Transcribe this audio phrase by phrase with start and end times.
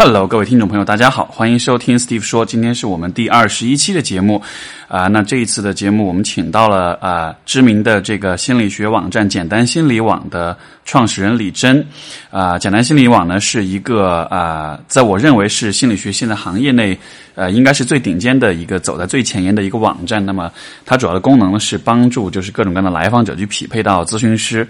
[0.00, 2.46] Hello，各位听众朋友，大家好，欢迎收听 Steve 说。
[2.46, 4.40] 今天是我们第二十一期的节目
[4.86, 11.84] 啊、那这一次的节目，我们请到了啊、知名的这个心理学网站简单心理网的创始人李真
[12.30, 16.96] 啊、简单心理网呢是一个啊、在我认为是心理学现在行业内
[17.34, 20.24] 呃应该是最顶尖的一个走在最前沿的一个网站。
[20.24, 20.50] 那么
[20.86, 24.66] 它主要的功能呢是帮助就是各种各样的来访者去匹配到咨询师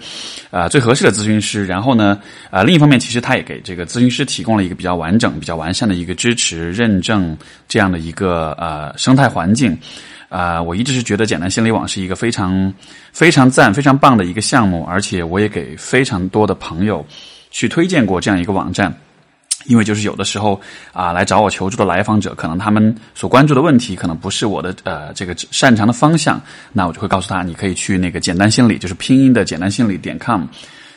[0.49, 1.67] 啊、最合适的咨询师。
[1.67, 2.19] 然后呢
[2.49, 9.77] 啊、另一方面其实它也给这个咨询师提供了一个比较完整、比较完善的一个支持、认证这样的一个呃生态环境。
[10.29, 12.73] 啊、我一直是觉得简单心理网是一个非常
[13.11, 17.05] 非常赞、非常棒的一个项目，而且我也给非常多的朋友
[17.51, 18.95] 去推荐过这样一个网站。
[19.65, 20.59] 因为就是有的时候
[20.93, 26.41] 啊，来找我求助的来访者，可能他们所关注的问题可能不是我的呃这个擅长的方向，
[26.71, 30.43] 那我就会告诉他，你可以去那个简单心理，就是拼音的简单心理点 com。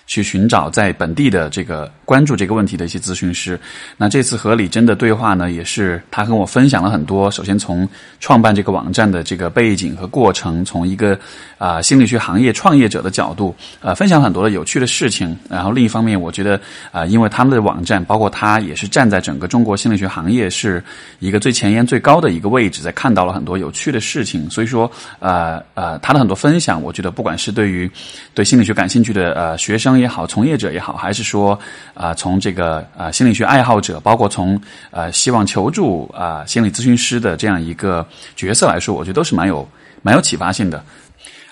[0.07, 3.59] 去寻找在本地的这个关注这个问题的一些咨询师。
[3.97, 7.31] 那这次和李真的对话呢，也是他跟我分享了很多。
[7.31, 7.89] 首先从
[8.21, 11.19] 创办这个网站的这个背景和过程，从一个
[11.59, 15.37] 啊、心理学行业创业者的角度，呃，分享很多的有趣的事情。
[15.49, 20.83] 然后另一方面，我觉得啊、因为他们的网站，包括他也是站在整个中国心理学行业是
[21.21, 24.51] 一个最前沿、最高的一个位置，在看到了很多有趣的事情。
[24.51, 27.91] 所以说，呃呃，他的很多分享，我觉得不管是对于
[28.35, 31.59] 对心理学感兴趣的呃学生也好，从业者也好，还是说
[31.95, 39.69] 啊、从这个啊、心理学爱好者，包括从呃希望求助啊、心理咨询师的这样一个角色来说，我觉得都是蛮有
[40.03, 40.83] 蛮有启发性的。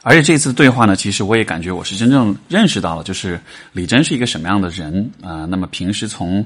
[0.03, 3.39] 而且这次对话呢，其实我也感觉我是真正认识到了，就是
[3.73, 6.43] 李真是一个什么样的人啊、那么平时从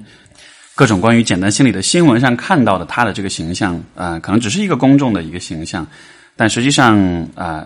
[0.75, 5.87] 各种关于简单心理的新闻上看到的他的这个形象，啊，可能只是一个公众的一个形象，
[6.34, 6.98] 但实际上
[7.37, 7.65] 啊、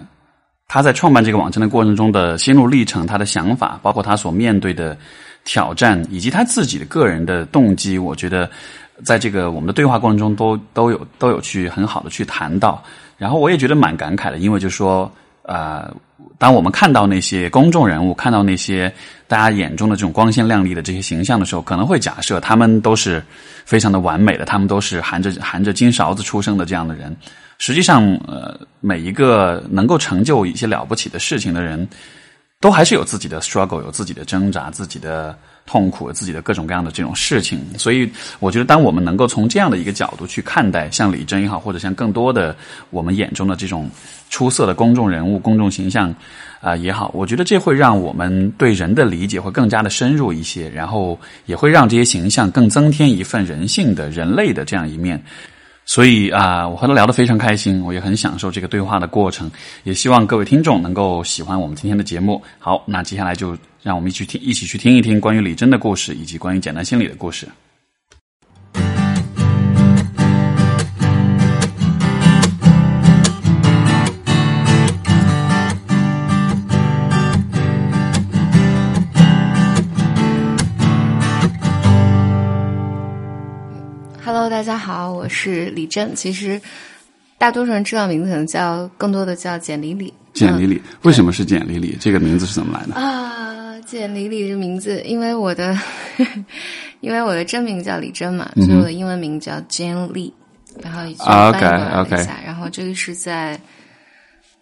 [0.68, 4.94] 他在创办这个网站的过程中的心路历程，他的想法，包括他所面对的
[5.42, 8.48] 挑战，以及他自己的个人的动机，我觉得
[9.02, 12.84] 在这个我们的对话过程中都都有都有去很好的去谈到。
[13.16, 15.10] 然后我也觉得蛮感慨的，因为就说
[15.44, 15.90] 呃，
[16.36, 18.92] 当我们看到那些公众人物，看到那些
[19.26, 23.24] 大家眼中的这种光鲜亮丽的这些形象的时候，可能会假设他们都是
[23.64, 27.16] 非常的完美的，他们都是含着含着金勺子出生的这样的人。
[27.58, 31.86] 实际上，呃，每一个能够成就一些了不起的事情的人，
[32.60, 35.36] 都还是有自己的 struggle，有自己的挣扎，自己的
[35.66, 37.60] 痛苦，自己的各种各样的这种事情。
[37.76, 38.08] 所以，
[38.38, 42.56] 我觉得当我们能够从这样的一个角度去看待，像李真也好，或者像更多的
[42.90, 43.90] 我们眼中的这种
[44.30, 46.14] 出色的公众人物、公众形象
[46.60, 55.20] 啊、也好，我觉得这会让我们对人的理解会更加的深入一些，然后也会让这些形象更增添一份人性的、人类的这样一面。
[55.88, 59.50] 所以啊、我和他聊得非常开心，我也很享受这个对话的过程，
[59.84, 62.42] 也希望各位听众能够喜欢我们今天的节目。
[62.58, 67.48] 好，那接下来就让我们一起听，一起去听一听关于李真的故事，以及关于简单心理的故事。
[84.48, 86.14] Hello，大家好，我是李真。
[86.14, 86.58] 其实
[87.36, 90.10] 大多数人知道名字，可能叫更多的叫简李李。
[90.32, 91.94] 简李李，为什么是简李李？
[92.00, 92.94] 这个名字是怎么来的？
[92.94, 95.78] 啊，简李李这名字，因为我的
[97.00, 100.32] 因为我的真名叫李真嘛，嗯所以我的英文名叫 Jane Lee，
[100.82, 102.40] 然后就啊翻译过来了 OK，OK 一下。
[102.42, 103.60] 然后这个是在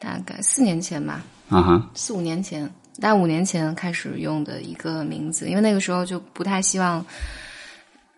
[0.00, 2.69] 大概四年前吧，啊哈，四五年前，
[3.00, 7.06] 大概五年前开始用的一个名字，因为那个时候就不太希望，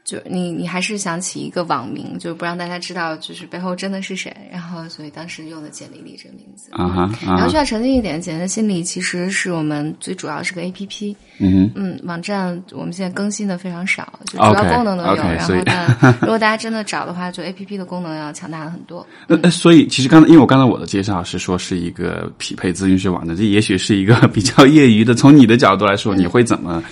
[0.09, 6.71] 就你你还是想起一个网名，就不让大家知道就是背后真的是谁，然后所以当时用的简丽丽这个名字。
[6.73, 19.07] 啊哈，然后需要澄清一点，简单心理其实是我们最主要是个 A P P，嗯哼，嗯，网站我们现在更新的非常少，就主要功能都有然后呢，如果大家真的找的话，就 A P P 的功能要强大了很多。
[19.27, 25.15] 呃，呃所以其实刚才，因为我刚才我的介绍是说是一个匹配咨询师网站，这也许是一个 比较业余的。
[25.15, 26.83] 从你的角度来说，你会怎么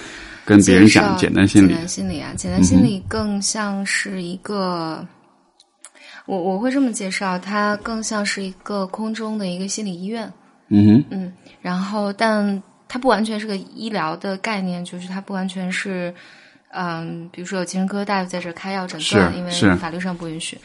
[0.46, 1.76] 跟别人讲简单心理简？
[1.78, 5.04] 单心理啊，简单心理更像是一个，
[6.24, 10.32] 我我会这么介绍，它更像是一个空中的一个心理医院，
[10.68, 16.14] 嗯哼，嗯，然后但它不完全是个医疗的概念，就是它不完全是，
[16.70, 20.56] 嗯，比如说有精神科大夫在这儿开药诊断，因为法律上不允许。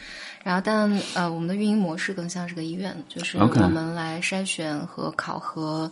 [0.44, 5.88] 然后，但呃，我们的运营模式更像是个医院，就是我们来筛选和考核，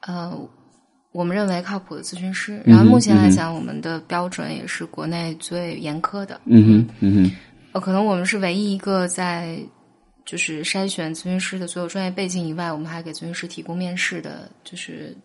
[0.00, 0.32] 呃，
[1.16, 2.60] 我们认为靠谱的咨询师。
[2.62, 6.38] 然后目前来讲，我们的标准也是国内最严苛的。
[6.44, 7.36] 嗯哼，嗯哼，
[7.72, 9.58] 呃，可能我们是唯一一个在
[10.26, 15.16] 就是筛选咨询师的所有专业背景以外，我们还给咨询师提供面试的，就是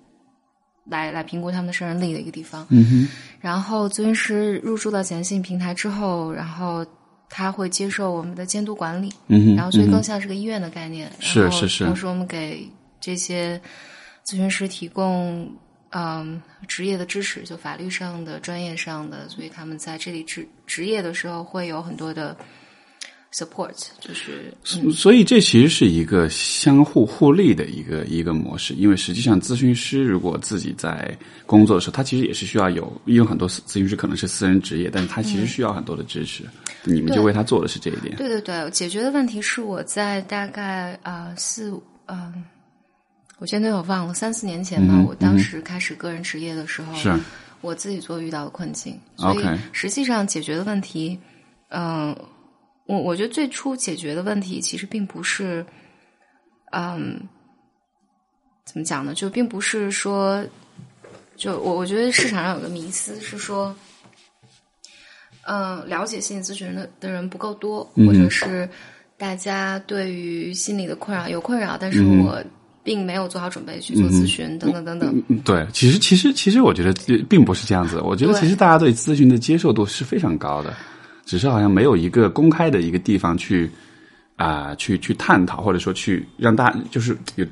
[0.85, 2.65] 来来评估他们的胜任力的一个地方。
[2.69, 3.07] 嗯哼，
[3.41, 6.85] 然后咨询师入驻到简信平台之后，然后
[7.29, 11.11] 他会接受我们的监督管理，嗯哼，然后所以更像是个医院的概念。
[11.19, 12.65] 是是是同时我们给
[13.01, 13.59] 这些
[14.25, 15.51] 咨询师提供
[15.91, 22.35] 嗯职业的支持，就法律上的、专业上的，所以他们在这里职职业的时候会有很多的
[23.33, 24.91] support，就是嗯。
[24.91, 36.43] 所以这其实是一个相互互利的一个一个模式，因为实际上咨询师如果自己在工作的时候，他其实也是需要有，因为很多咨询师可能是私人职业，但是他其实需要很多的支持，
[36.83, 38.15] 你们就为他做的是这一点。
[38.15, 41.71] 对对对，解决的问题是我在大概啊、呃四
[42.07, 42.43] 嗯、
[43.41, 47.11] 我现在有忘了三四年前吧，嗯我当时开始个人职业的时候，是。
[47.61, 51.19] 我自己做遇到的困境，所以实际上解决的问题，
[51.69, 52.15] 嗯、
[52.85, 55.65] 我我觉得最初解决的问题其实并不是，
[56.71, 57.19] 嗯，
[58.65, 59.13] 怎么讲呢？
[59.15, 60.43] 就并不是说，
[61.35, 63.75] 就我我觉得市场上有个迷思是说，
[65.43, 68.67] 嗯、了解心理咨询的的人不够多，嗯或者是
[69.17, 72.43] 大家对于心理的困扰有困扰，但是嗯我
[72.83, 75.23] 并没有做好准备去做咨询，等等等等。
[75.27, 80.73] 嗯，对，其实其实其实我觉得呃并不是这样子，我觉得其实大家对咨询的接受度是非常高的，
[81.25, 83.69] 只是好像没有一个公开的一个地方去
[84.35, 87.45] 啊、去去探讨，或者说去让大家就是有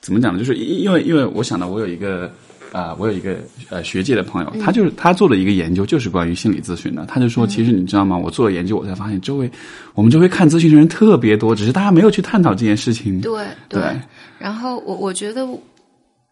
[0.00, 0.38] 怎么讲呢？
[0.38, 2.30] 就是因因为因为我想到我有一个。
[2.72, 3.38] 啊、我有一个
[3.70, 7.06] 呃学界的朋友，他就是他做了一个研究，就是关于心理咨询的。
[7.06, 8.18] 他就说，其实你知道吗？
[8.18, 9.50] 我做了研究，我才发现周围
[9.94, 13.18] 我们周围看咨询的人特别多，只是大家没有去探讨这件事情。
[13.22, 13.82] 对对
[14.38, 15.46] 然后我我觉得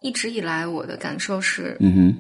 [0.01, 2.17] 一直以来我的感受是，嗯哼，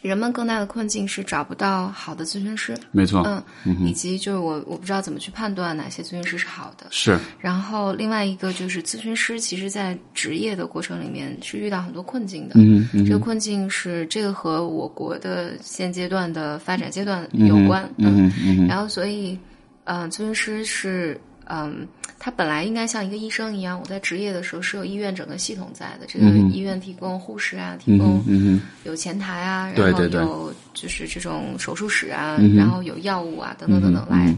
[0.00, 3.22] 人们更大的困境是找不到好的咨询师，没错，
[3.66, 6.86] 嗯，以及就是我我不知道怎么去判断哪些咨询师是好的。
[6.90, 12.54] 是然后另外一个就是咨询师，其实在职业的过程里面是遇到很多困境的。
[12.56, 17.86] 嗯嗯这个困境是这个和我国的现阶段的发展阶段有关。
[17.98, 18.66] 嗯哼嗯哼。
[18.66, 19.38] 然后所以，
[19.84, 21.20] 嗯、咨询师是
[21.52, 21.86] 嗯，
[22.18, 34.32] 他本来应该像一个医生一样，我在职业的时候是有医院整个系统在的，这个医院提供护士啊，提供嗯有前台啊，对然后有就是这种手术室啊，嗯然后有药物啊，等等等等来，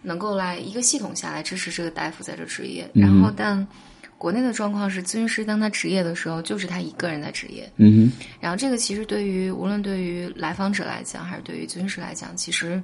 [0.00, 2.88] 能够来一个系统下来支持这个大夫在这执业。
[2.94, 3.66] 嗯然后，但
[4.16, 7.70] 国内的状况是，咨询师当他执业的时候，就是他一个人在执业。
[7.76, 12.80] 嗯哼，然后，这个其实对于无论对于来访者来讲，还是对于咨询师来讲，其实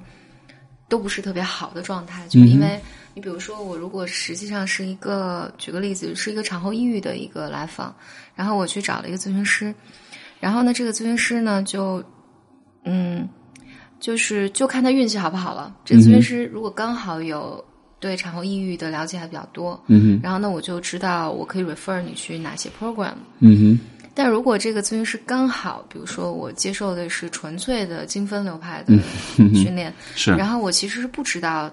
[0.87, 2.27] 都不是特别好的状态。
[2.27, 2.79] 就是因为
[3.13, 7.93] 你比如说，我如果实际上是一个举个例子，是一个产后抑郁的一个来访，
[8.35, 9.73] 然后我去找了一个咨询师，
[10.39, 12.03] 然后呢，这个咨询师呢就
[12.85, 13.27] 嗯，
[13.99, 15.75] 就是就看他运气好不好了。
[15.83, 17.63] 这个咨询师如果刚好有
[17.99, 23.13] 对产后抑郁的了解还比较多，嗯哼，然后呢，我就知道我可以 refer 你去哪些 program。
[23.39, 23.79] 嗯哼，
[24.15, 28.97] 但如果这个咨询师刚好，比如说我接受的是纯粹的精分流派的
[29.53, 31.69] 训练， 是，然后我其实是不知道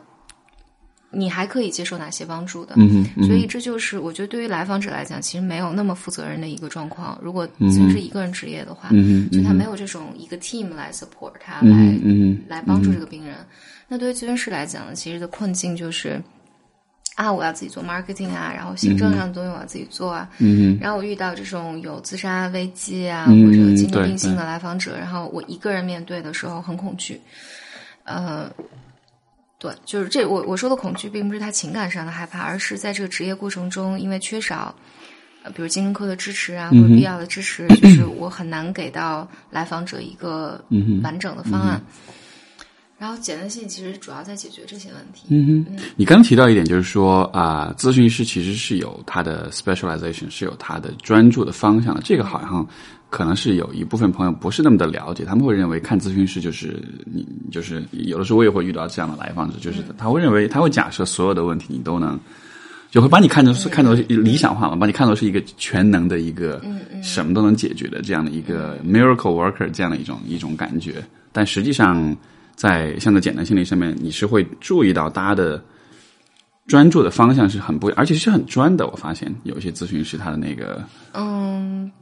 [1.10, 7.19] 你还可以接受哪些帮助的，嗯，嗯所以这就是我觉得对于来访者来讲，其实没有那么负责任的一个状况。
[7.22, 13.37] 如果咨询师一个人职业的话，嗯，就他没有这种一个 team 来 support 他，嗯来嗯，来帮助这个病人。
[13.88, 16.22] 那对于咨询师来讲呢，其实的困境就是
[17.16, 27.19] 啊，我要自己做 marketing 啊，然后行政上的东西我要自己做啊，嗯，然后我遇到这种有自杀危机啊，嗯或者精神对病性的来访者，然后我一个人面对的时候很恐惧，
[28.04, 28.52] 呃。
[29.58, 34.73] 对，就是这我我说的恐惧，并不是他情感上的害怕，而是在这个职业过程中，因为缺少，
[35.42, 40.64] 呃，比如精神科的支持啊，或者必要的支持，就是我很难给到来访者一个
[41.02, 41.82] 完整的方案。
[42.99, 45.26] 然后简单性其实主要在解决这些问题。
[45.28, 52.00] 嗯哼，你刚刚提到一点，就是说啊、咨询师其实是有他的 specialization，是有他的专注的方向的。
[52.04, 52.66] 这个好像
[53.10, 62.18] 可能是有一部分朋友不是那么的了解，他们会认为看咨询师就是你，就是有的时候我也会遇到这样的来访者，就是他会认为他会假设所有的问题你都能。
[62.90, 66.58] 就会把你看成是看作是理想化嘛，把你看作是一个全能的一个，
[67.02, 71.04] 什么都能解决的这样的一个 miracle worker 这样的一种一种感觉。
[71.30, 72.16] 但实际上，
[72.54, 75.62] 在像在简单心理上面，你是会注意到大家的
[76.66, 78.86] 专注的方向是很不，而且是很专的。
[78.86, 81.92] 我发现有一些咨询师他的那个，嗯，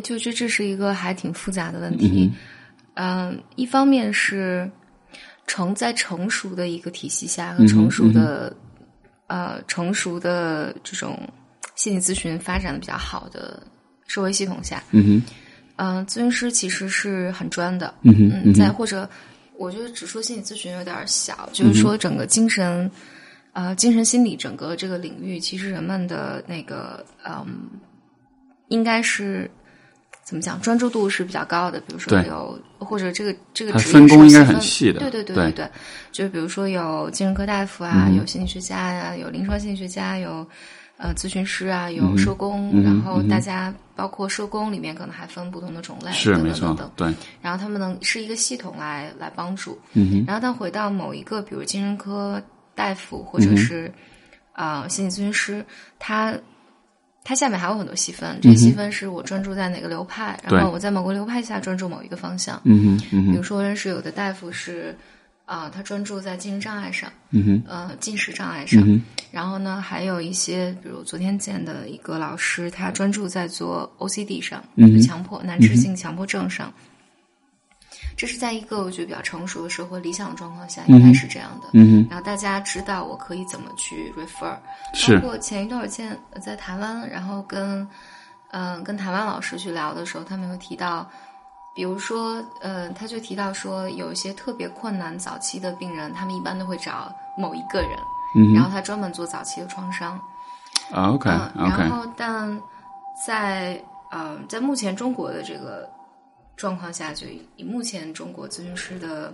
[0.00, 2.30] 就这这是一个还挺复杂的问题。
[2.94, 4.68] 嗯、一方面是
[5.46, 8.52] 成在成熟的一个体系下和成熟的、
[9.28, 11.16] 呃成熟的这种
[11.76, 13.62] 心理咨询发展的比较好的
[14.06, 15.22] 社会系统下，嗯哼，
[15.76, 19.08] 嗯、咨询师其实是很专的，嗯哼，嗯嗯，再，或者
[19.56, 22.90] 我觉得只说心理咨询有点儿小，就是说整个精神，
[23.52, 27.46] 呃，精神心理整个这个领域，其实人们的那个，嗯，
[28.68, 29.48] 应该是
[30.28, 31.80] 怎么讲，专注度是比较高的。
[31.80, 35.52] 比如说有或者这个这个它职业分工应该很细的对对对对。
[35.52, 35.70] 对，
[36.12, 40.46] 就是比如说有精神科大夫啊，嗯有心理学家呀、有临床心理学家，有
[40.98, 46.76] 呃咨询师啊，有嗯社工，嗯然后嗯大家包括社工里面可能还分不同的种类，是没错等等。
[46.76, 47.14] 等等，。
[47.14, 49.78] 对，然后他们能是一个系统来来帮助。
[50.26, 52.38] 然后但回到某一个，比如精神科
[52.74, 53.90] 大夫或嗯者是
[54.52, 55.64] 啊、呃心理咨询师，
[55.98, 56.34] 他
[57.28, 62.58] 他下面还有很多细分，这个细分是我专注在哪个流派，嗯然后我在某个流派下专注某一个方向。
[62.64, 64.96] 嗯哼，嗯，比如说，我认识有的大夫是
[65.44, 68.82] 啊、他专注在精神障碍上，嗯哼，呃，进食障碍上。
[68.82, 76.72] 嗯然后呢，还有一些，比如昨天见的一个老师，他专注在做 OCD 上，嗯强迫难治性强迫症上。
[78.18, 81.68] 这是在一个我觉得比较成熟的社会理想的状况下，应该是这样的。
[81.72, 84.56] 嗯哼，然后大家知道我可以怎么去 refer。
[84.92, 87.80] 是包括前一段儿见呃在台湾，然后跟
[88.50, 91.08] 嗯、呃跟台湾老师去聊的时候，他们会提到，
[91.76, 97.90] 比如说呃，他就提到说，有一些特别困难早期的病人，他们一般都会找某一个人，
[98.34, 100.20] 嗯然后他专门做早期的创伤。
[100.90, 102.60] 啊，OK 嗯，然后但
[103.26, 105.88] 在呃在目前中国的这个
[106.58, 109.32] 状况下，就以以目前中国咨询师的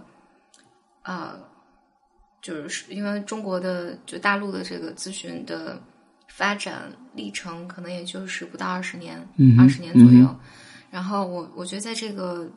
[1.02, 1.36] 呃，
[2.40, 5.82] 就是因为中国的就大陆的这个咨询的
[6.28, 6.82] 发展
[7.14, 10.26] 历程，可能也就是不到二十年嗯，二十年左右。
[10.26, 10.38] 嗯
[10.94, 12.48] 然后我我觉得在这个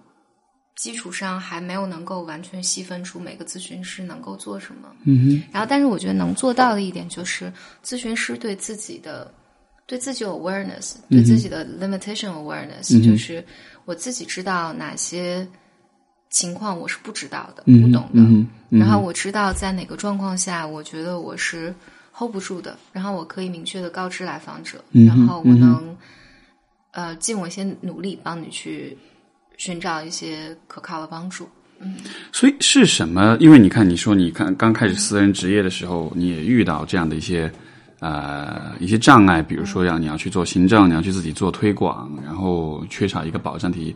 [0.75, 4.95] 基础上，还没有能够完全细分出每个咨询师能够做什么。
[5.05, 7.51] 嗯然后，但是我觉得能做到的一点就是，
[7.83, 9.33] 咨询师对自己的
[9.87, 13.43] 对自己有 awareness，对自己的 limitation awareness，、嗯就是
[13.87, 15.47] 我自己知道哪些
[16.29, 21.73] 情况我是不知道的、嗯不懂的，嗯嗯然后我知道在哪个状况下，我觉得我是
[22.13, 25.97] hold 不住的，然后我可以明确的告知来访者，嗯然后我能、
[26.91, 28.97] 呃尽我一些努力帮你去
[29.55, 31.47] 寻找一些可靠的帮助。
[32.33, 33.37] 所以是什么？
[33.39, 37.49] 因为你看，你说你看刚开始私人职业的时候，你也遇到这样的一些
[37.99, 43.95] 呃一些障碍，比如说要你要去做行政，你要去自己做推广，然后缺少一个保障体。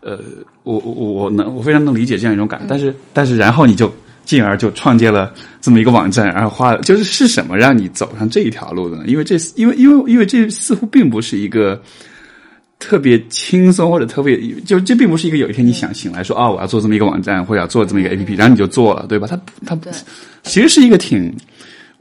[0.00, 0.18] 呃，
[0.62, 3.92] 我我我我能我非常能理解这样一种感觉，但是但是然后你就
[4.24, 9.04] 进而就创建了这么一个网站，然后花了就是是什么让你走上这一条路的呢？
[9.06, 11.80] 因为这因为因为因为这似乎并不是一个。
[12.80, 14.36] 特别轻松或者特别
[14.66, 19.26] 就这并不是一个有一天你想醒来说啊、我要做这么一个网站或者要做这么一个 A P P，然后你就做了，对吧？
[19.26, 19.78] 它它
[20.42, 21.34] 其实是一个挺，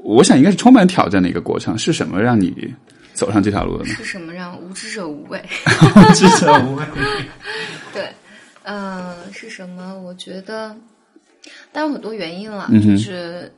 [0.04, 1.78] 我想应该是充满挑战的一个过程。
[1.78, 2.74] 是什么让你
[3.14, 3.96] 走上这条路的呢？
[3.96, 5.42] 是什么让无知者无畏？
[5.96, 6.84] 无知者无畏。
[7.94, 8.10] 对，
[8.64, 9.98] 呃，是什么？
[10.00, 10.76] 我觉得，
[11.72, 13.52] 当然很多原因了，嗯就是。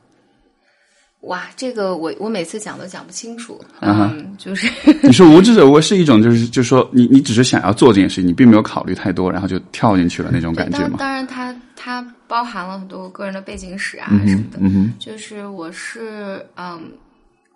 [1.22, 4.70] 哇，这个我我每次讲都讲不清楚，啊嗯，就是
[5.02, 10.96] 你说无知者无畏是一种，就是就是说你你只是想要做这件事情，你并没有考虑太多，然后就跳进去了那种感觉吗？
[10.98, 14.60] 当当然它它包含了很多我个人的背景史啊什么的，
[15.00, 16.92] 就是我是嗯，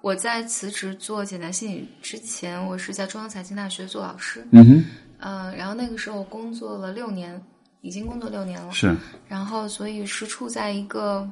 [0.00, 4.85] 我在辞职做简单心理之前，我是在中央财经大学做老师，嗯哼，
[5.21, 7.40] 嗯，然后那个时候我工作了六年，
[7.83, 8.97] 已经工作六年了，是。
[9.29, 11.29] 然后所以是处在一个，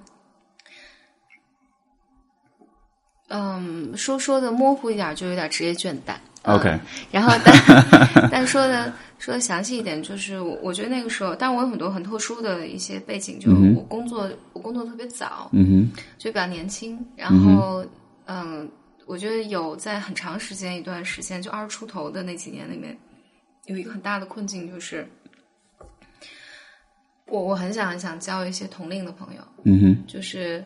[3.29, 6.15] 嗯，说说的模糊一点，就有点职业倦怠。
[6.43, 6.79] 嗯 OK
[7.11, 7.53] 然后但
[8.31, 17.85] 但说的说的详细一点，就是我我觉得那个时候，但我有很多很特殊的一些背景，就我工作、我工作特别早，嗯哼就比较年轻，然后
[18.27, 18.67] 嗯
[19.05, 22.97] 我觉得有在很长时间一段时间，就二十出头的那几年里面，
[23.67, 25.07] 有一个很大的困境就是。
[27.27, 30.65] 我我很想很想交一些同龄的朋友，嗯哼就是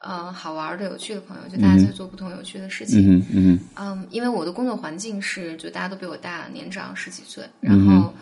[0.00, 3.00] 呃好玩的、有趣的朋友，就大家在做不同有趣的事情。
[3.00, 7.44] 嗯哼嗯嗯，因为我的工作环境是，就大家都比我大，年长十几岁。
[7.62, 8.14] 嗯然后，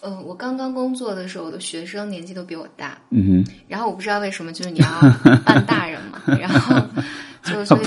[0.00, 2.98] 呃，我刚刚工作的时候，我的学生年纪都比我大。
[3.10, 5.00] 嗯哼，然后我不知道为什么，就是你要
[5.44, 6.84] 扮大人嘛， 然后
[7.44, 7.86] 就所以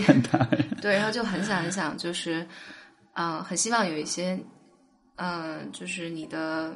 [0.81, 2.39] 对，然后就很想很想，就是
[3.15, 4.39] 嗯、呃很希望有一些
[5.17, 6.71] 嗯、呃就是你的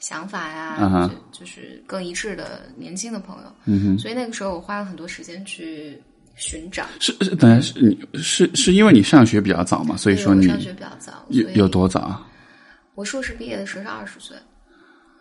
[0.00, 3.52] 想法呀就就是更一致的年轻的朋友。
[3.64, 6.00] 嗯哼，所以那个时候我花了很多时间去
[6.34, 6.84] 寻找。
[7.00, 12.26] 是是，等下是你是是因为你上学比较早嘛，所以说你上学比较早，有有多早啊
[12.94, 14.36] 我硕士毕业的时候是二十岁。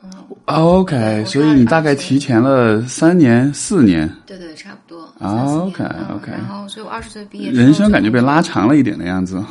[0.04, 0.12] 嗯
[0.46, 5.06] ，？OK，所以你大概提前了三年四年，对对，差不多。
[5.18, 8.40] 啊三四年 OK，OK 嗯然后，所以我二十岁毕业，人生感觉被拉。
[8.40, 9.44] 长了一点的样子。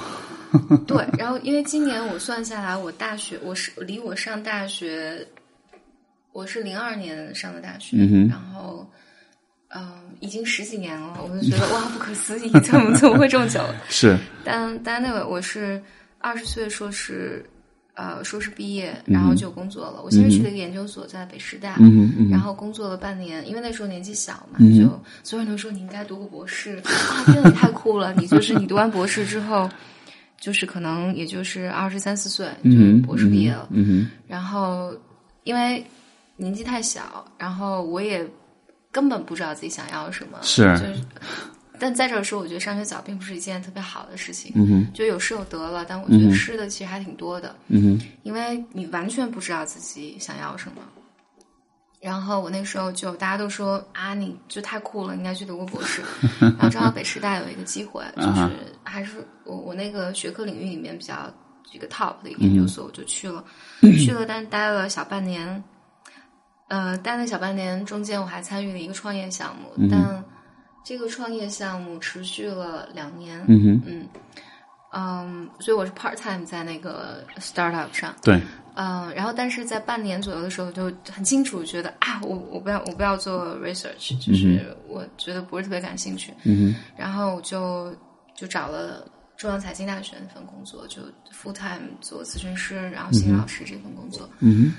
[0.86, 5.26] 对，然后因为今年我算下来，我大学我是离我上大学，
[6.32, 8.88] 我是零二年上的大学，嗯然后
[9.68, 13.60] 嗯，已经十几年了，我就觉得哇，不可思议，怎么怎么会这么久？
[13.88, 15.82] 是，但但那个我是
[16.18, 17.44] 二十岁硕士，
[17.94, 20.00] 呃硕士毕业，然后就工作了。
[20.02, 24.84] 我先是去了一个研究所，在北师大，嗯嗯然后工作了半年，因为那时候年纪小嘛，嗯就
[25.24, 28.14] 所有人都说你应该读个博士啊，天呐，你太酷了！
[28.14, 29.68] 你就是你读完博士之后，
[30.38, 34.94] 就是可能也就是二十三四岁就嗯，博士毕业了，嗯然后
[35.44, 35.84] 因为
[36.36, 38.26] 年纪太小，然后我也
[38.92, 40.94] 根本不知道自己想要什么，是就是。
[41.78, 44.50] 但在这儿说，我觉得上学早并不是一件特别好的事情，
[44.94, 45.84] 就有失有得了。
[45.86, 50.80] 但我觉得失的其实还挺多的，嗯哼因为你完全不知道自己想要什么。
[52.06, 56.00] 然后我那时候就大家都说啊，你就太酷了，你应该去读个博士。
[56.38, 58.48] 然后正好北师大有一个机会，就是
[58.84, 61.28] 还是我我那个学科领域里面比较
[61.72, 63.42] 一个 top 的一个研究所，我就去了，
[63.80, 65.60] 去了，但待了小半年。
[66.68, 70.24] 呃，待了小半年，中间我还参与了一个创业项目，但
[70.84, 73.44] 这个创业项目持续了两年。
[73.48, 74.08] 嗯嗯
[74.92, 78.14] 嗯，所以我是 part time 在那个 startup 上。
[78.22, 78.40] 对
[78.78, 86.30] 嗯，然后但是在半年左右的时候，就很清楚觉得啊，我我不要我不要做 research，就是我觉得不是特别感兴趣。
[86.44, 87.90] 嗯哼然后我就
[88.34, 91.00] 就找了中央财经大学那份工作，就
[91.32, 94.28] full time 做咨询师，然后心理老师这份工作。
[94.40, 94.74] 嗯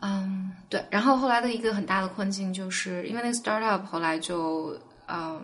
[0.00, 0.82] 嗯，对。
[0.88, 4.74] 然后后来的一个很大的困境，就是因为那个 startup 后来就
[5.06, 5.38] 嗯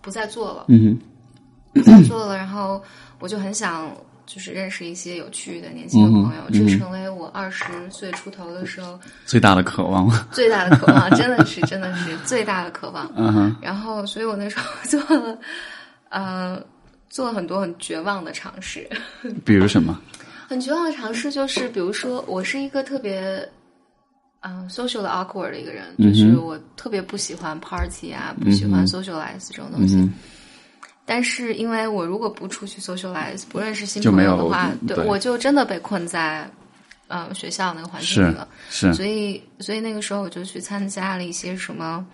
[0.00, 0.98] 不再做了，哼嗯
[1.74, 2.82] 不再做了，然后
[3.18, 3.94] 我就很想。
[4.28, 10.28] 就是认识一些有趣的年轻的朋友，嗯这成为我二十岁出头的时候，最大的渴望了。
[10.30, 13.10] 最大的渴望，真的是真的是最大的渴望。
[13.16, 15.38] 嗯哼然后，所以我那时候做了，
[16.10, 16.62] 呃，
[17.08, 18.86] 做了很多很绝望的尝试。
[19.46, 19.98] 比如什么？
[20.46, 23.20] 很绝望的尝试就是，比如说，我是一个特别，
[24.40, 29.96] 嗯、s o c i a l 的 awkward 的一个人，就是我特别不喜欢 party 啊，不喜欢 socialize 这种东西。
[29.96, 30.12] 嗯
[31.10, 36.46] 但是，因为我如果不出去 socialize，不认识新朋友的话，对对我就真的被困在，
[37.06, 38.46] 呃，学校那个环境里了。
[38.68, 42.04] 是所以，所以那个时候我就去参加了一些什么，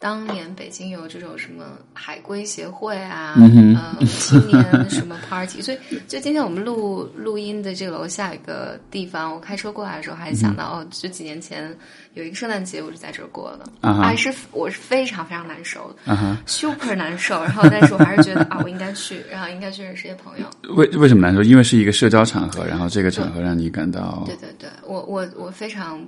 [0.00, 5.60] 当年北京有这种什么海归协会啊，嗯呃，青年什么 party。
[5.60, 11.76] 所以，就今天我们录录音的这个楼下一个地方，我开车过来的时候还想到，哦，就几年前
[12.14, 16.10] 有一个圣诞节，我是在这儿过的，啊哈还是我是非常非常难受的。
[16.10, 20.46] 啊，super 难受，然后但是我还是觉得啊，我应该去，然后应该去认识一些朋友。
[20.76, 21.42] 为为什么难受？
[21.42, 26.02] 因为是一个社交场合，然后这个场合让你感到对对对，我我我非常，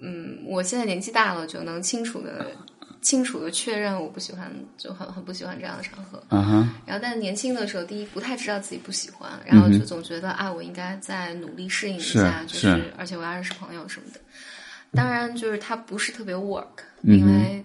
[0.00, 2.46] 嗯，我现在年纪大了，就能清楚的
[3.06, 6.20] 清楚的确认我不喜欢，就很很不喜欢这样的场合。
[6.28, 14.18] 然后，但年轻的时候，第一不太知道自己不喜欢，然后就总觉得、啊，我应该再努力适应一下，是就是而且我要认识朋友什么的。
[14.92, 16.66] 当然，就是它不是特别 work，、
[17.02, 17.64] 因为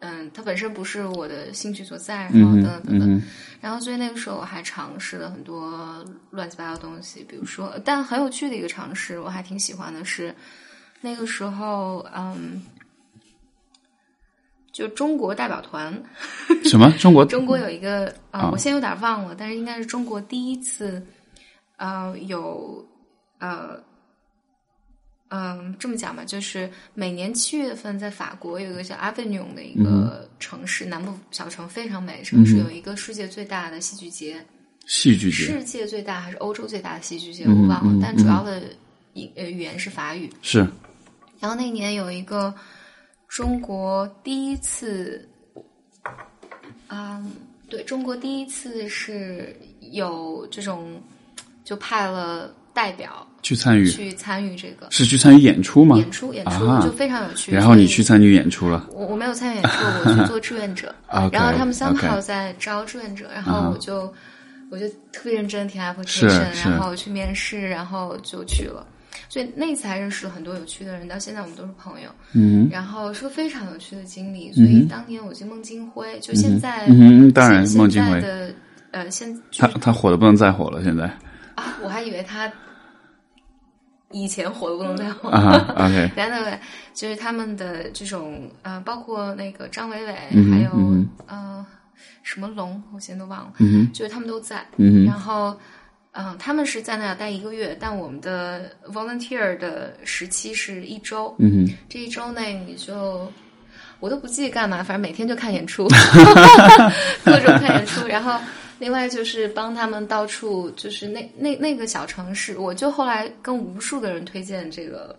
[0.00, 3.14] 嗯，它本身不是我的兴趣所在，然后等等等等。
[3.14, 3.22] 嗯
[3.60, 10.34] 然后，所以那个时候我还尝试了很多乱七八糟的东西，比如说，但很有趣的一个尝试，我还挺喜欢的是，
[11.02, 12.62] 那个时候，嗯，
[14.72, 15.92] 就中国代表团，
[16.64, 16.90] 什么？
[16.98, 17.24] 中国？
[17.24, 18.50] 中国有一个呃，啊。
[18.52, 21.04] 我现在有点忘了，但是应该是中国第一次，
[21.76, 22.86] 呃，有
[23.38, 23.82] 呃。
[25.32, 34.44] 嗯，这么讲吧，就是每年七月份在法国有一个叫 Avignon 的一个城市，南部小城非常美的城市，有一个世界最大的戏剧节，
[34.86, 35.44] 戏剧节。
[35.44, 38.60] 世界最大还是欧洲最大的戏剧节，嗯我忘了，嗯但主要的
[39.14, 40.28] 语呃语言是法语。
[40.42, 40.66] 是。
[41.38, 42.52] 然后那年有一个
[43.30, 45.24] 中国第一次，
[46.88, 47.30] 嗯，
[47.68, 49.56] 对中国第一次是
[49.92, 51.00] 有这种，
[51.62, 55.96] 就派了代表去参与去参与这个是去参与演出吗？
[55.96, 57.52] 演出，演出啊就非常有趣。
[57.52, 59.70] 然后你去参与演出了我我没有参与演出，
[60.04, 60.92] 我去做志愿者。
[61.06, 64.12] OK，然后他们三号在招志愿者，然后我就、
[64.70, 68.84] 我就特别认真地填 application，然后去面试，然后就去了。
[69.30, 72.10] 所以那次还认识了很多有趣的人，到现在我们都是朋友。
[72.34, 78.52] 嗯然后是个非常有趣的经历，所以当年我记得孟京辉，就现在，嗯当然现孟京辉的
[78.90, 81.04] 呃，现他就是他火的不能再火了，现在
[81.54, 82.52] 啊，我还以为他
[84.10, 85.28] 以前火的不能再火。
[85.28, 86.58] 啊哈 OK 对对对，
[86.92, 91.64] 就是他们的这种呃，包括那个张伟伟，嗯还有、嗯呃
[92.22, 94.66] 什么龙，我现在都忘了，嗯哼就是他们都在。
[94.76, 95.56] 嗯哼然后
[96.22, 101.34] 嗯、他们是在那儿待一个月，但我们的 volunteer 的时期是一周。
[101.38, 103.32] 嗯这一周内你就
[104.00, 105.88] 我都不记得干嘛，反正每天就看演出，
[107.24, 108.06] 各种看演出。
[108.06, 108.38] 然后
[108.78, 115.18] 另外就是帮他们到处，就是那那那个小城市，我就后来跟无数的人推荐这个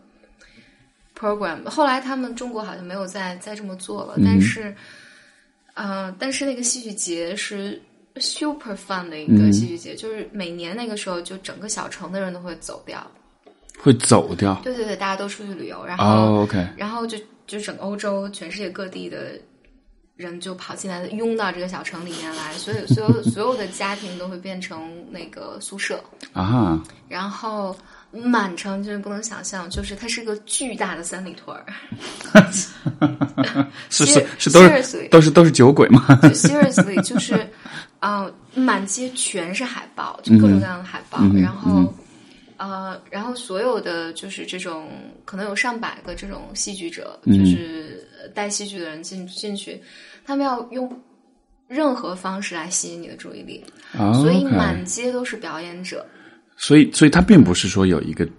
[1.19, 1.63] program。
[1.69, 4.75] 后来他们中国好像没有再再这么做了，但是，
[5.73, 7.81] 呃，但是那个戏剧节是。
[8.19, 13.05] Super fun 的一个戏剧节，就是每年那个时候，就整个小城的人都会走掉，
[13.79, 14.59] 会走掉。
[14.63, 19.39] 对对对，大家都出去旅游，然后、哦，OK，然后就就整个欧洲、全世界各地的
[20.15, 27.75] 人就跑进来，拥到这个小城里面来，所有 所有所有的家庭都会变成那个宿舍，啊哈，然后
[28.11, 31.65] 满城就是不能想象，就是它是个巨大的三里屯儿。
[33.89, 36.05] 是是是都是都是都是酒鬼吗？
[36.21, 37.47] 就 seriously 就是，
[38.01, 41.91] 呃，满街全是海报，就各种各样的海报，嗯然后。
[42.57, 44.87] 呃，然后所有的就是这种
[45.25, 49.81] 可能有上百个这种戏剧者，嗯就是带戏剧的人进进去，
[50.23, 51.01] 他们要用
[51.67, 53.63] 任何方式来吸引你的注意力，
[53.97, 56.05] 啊所以满街都是表演者。
[56.55, 58.29] 所以所以他并不是说有一个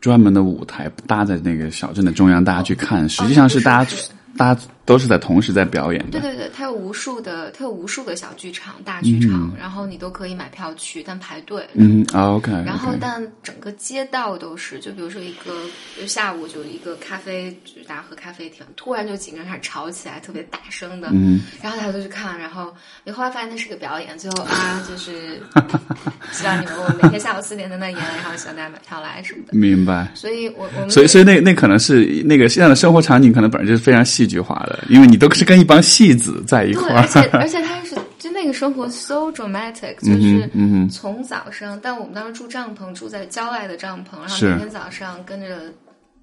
[0.00, 3.96] 专门的舞台搭在那个小镇的中央，大家去看，实际上是大家
[4.36, 6.18] 大家都是在同时在表演的。
[6.18, 11.68] 对对对，它有无数的，它有无数个小剧场、大剧场，嗯然后你都可以买票去，但排队。
[11.74, 15.52] 嗯啊，OK，然后但整个街道都是，就比如说一个
[16.00, 22.74] 就下午就一个咖啡，就是大家喝咖啡厅，突然就几个人开始吵起来，特别大声的，嗯然后大家都去看，然后
[23.04, 25.38] 你后来发现那是个表演，最后啊就是
[26.32, 29.52] 希望你们我每天下午四点在那演，然后希望大家买票来什么的。
[29.52, 30.10] 明白。
[30.14, 37.20] 所以我我们所以，所以那那可能是那个现在的生活场景，可能本来就是非常戏剧化的，因为你都是跟一帮戏子在一块儿而且。
[37.38, 40.12] 而且他是就那个生活 so dramatic，就
[40.54, 45.72] 嗯是从早上，但我们当时住帐篷，住在郊外的帐篷，然后每天早上跟着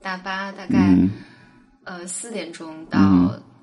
[0.01, 1.09] 大巴，大概、嗯
[1.83, 2.99] 呃四点钟到。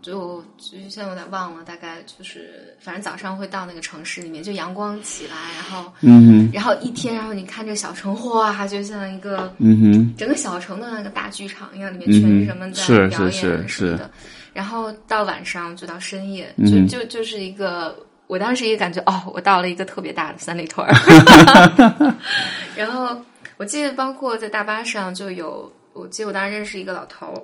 [0.03, 14.05] 就就现在有点忘了，大概就是反正早上会到那个城市里面，就阳光起来，然后嗯哼然后一天，然后你看这个小城，哇，就像一个嗯哼，整个小城的那个大剧场一样，里面全是人们在表演是是什么的。
[14.05, 14.11] 是
[14.53, 20.95] 然后到晚上就到深夜，嗯就就就是一个，我当时也感觉哦，我到了一个特别大的三里屯儿。
[22.77, 23.21] 然后
[23.57, 27.43] 我记得，包括在大巴上就有，我记得我当时认识一个老头儿，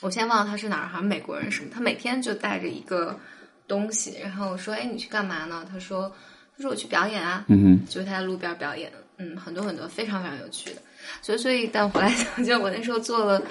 [0.00, 3.18] 我现在忘了他是哪儿，好像美国人什么，他每天就带着一个
[3.66, 5.64] 东西，然后我说，哎，你去干嘛呢？
[5.70, 6.10] 他说，
[6.56, 7.44] 他说我去表演啊。
[7.48, 10.80] 嗯哼，就是他在路边表演，嗯，很多很多非常非常有趣的。
[11.22, 13.42] 所以，所以，但回来想，就我那时候做了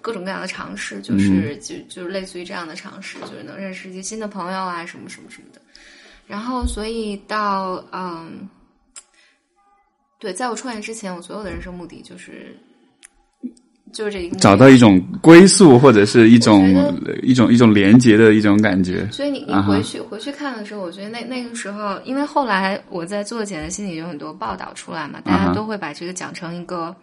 [0.00, 5.60] 各种各样的尝试，就是、就就是类似于这样的尝试，就是能认识一些新的朋友啊，什么什么什么的。
[6.26, 8.48] 然后，所以到嗯，
[10.18, 12.58] 对，在我创业之前，我所有的人生目的就是
[13.92, 16.68] 就是这一个找到一种归宿或者是一种
[17.22, 19.08] 一种一种连接的一种感觉。
[19.10, 26.94] 所以你你回去、回去看的时候，我觉得那那个时候，因为后来我在做简单心理有很多报道出来嘛，大家都会把这个讲成一个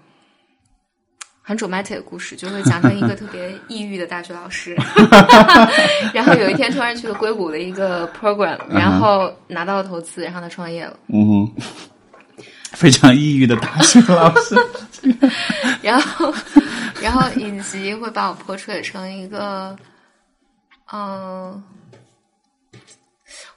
[1.41, 4.75] 很 dramatic 的故事，就会讲成一个特别抑郁的大学老师，
[6.13, 11.51] 然后有一天突然去了硅谷的一个 program，然后拿到了投资，然后他创业了，嗯哼，
[12.83, 14.57] 非常抑郁的大学老师。
[15.81, 16.33] 然后
[17.01, 19.73] 然后以及会把我 portray 成一个，
[20.91, 21.63] 嗯、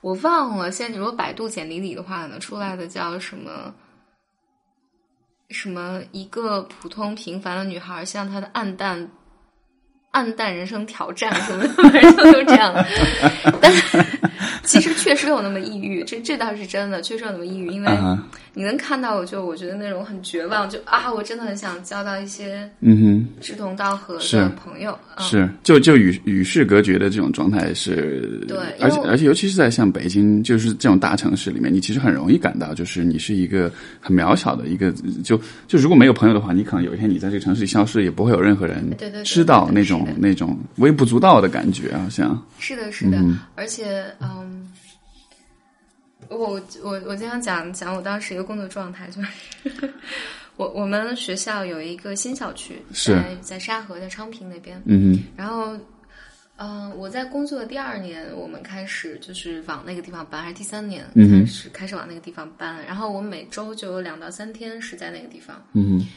[0.01, 3.75] 我忘了，现在你如果百度简历里的话，可能出来的叫什么
[5.51, 9.11] 什么一个普通平凡的女孩向她的暗淡
[10.13, 12.73] 暗淡人生挑战什么的，反正就都这样。
[13.61, 13.73] 但
[14.63, 17.89] 其实确实有那么抑郁，这这倒是真的，确实有那么抑郁，因为
[18.59, 23.29] 你能看到，就我觉得那种很绝望，就啊，我真的很想交到一些嗯哼。
[23.39, 24.99] 志同道合的朋友。
[25.17, 34.91] 嗯、是，就就与与世隔绝的这种状态是，对而且而且尤其是在像北京，就是这种大城市里面，你其实很容易感到，就是你是一个很渺小的一个，
[35.23, 35.39] 就
[35.69, 38.83] 就如果没有朋友的话，你可能有一天你在这个城市里消失，也不会有任何人
[39.23, 43.23] 知道对那种那种微不足道的感觉，好像，是的，是的，
[43.55, 44.67] 而且嗯，
[46.29, 49.95] 我我我经常讲讲我当时一个工作状态，就是
[50.57, 55.77] 我我们学校有一个新校区，是在在沙河，在昌平那边，嗯然后。
[56.59, 62.83] 嗯、我在工作的第二年，我们开始就是往那个地方搬，还是第三年嗯开始、开始往那个地方搬。
[62.87, 65.55] 然后我每周就有两到三天是在那个地方。
[65.75, 66.09] 哼，嗯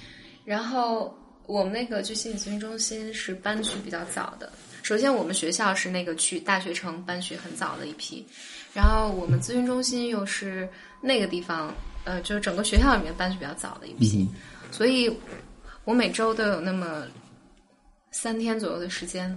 [0.45, 1.13] 然后
[1.45, 4.49] 我们那个就心理咨询中心是搬去比较早的。
[4.81, 8.25] 首先，我们学校是那个去大学城搬去很早的一批，
[8.73, 10.67] 然后我们咨询中心又是
[11.01, 14.27] 那个地方，呃，就是整个学校里面搬去比较早的一批，
[14.71, 15.11] 所以
[15.85, 17.03] 我每周都有那么
[18.11, 19.35] 三天左右的时间。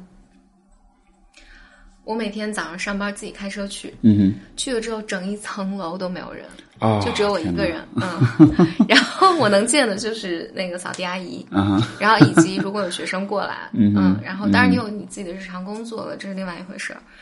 [2.05, 6.45] 我每天早上上班自己开车去，嗯哼，去了之后整一层楼都没有人，
[6.81, 17.01] 哦，就只有我一，个人， 嗯，然后我能见的就是那个扫地阿姨，啊，然后以及如果有学生过来，嗯哼然后当然你有你自己的日常工作了，这是另外一回事儿。
[17.01, 17.12] 嗯，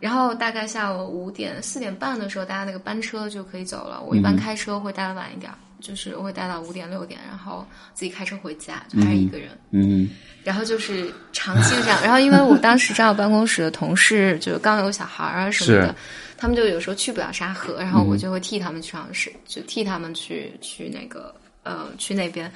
[0.00, 4.02] 然后大概下午五点四点半的时候，大家那个班车就可以走了。
[4.02, 9.48] 我一般开车会待的晚一点儿，就是我会待到五点六点，然后自己开车回家，就还是一个人。
[9.72, 10.08] 嗯
[10.42, 15.94] 然后就是长期这样，然后因为我当时正好办公室的同事就刚有小孩儿啊什么的，
[16.38, 22.50] 他们就有时候去不了沙河，然后我就会替他们去尝试，就替他们去去那个呃去那边，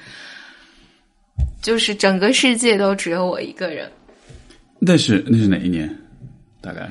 [1.61, 3.91] 就是整个世界都只有我一个人。
[4.79, 5.93] 那是那是哪一年？
[6.61, 6.89] 大概。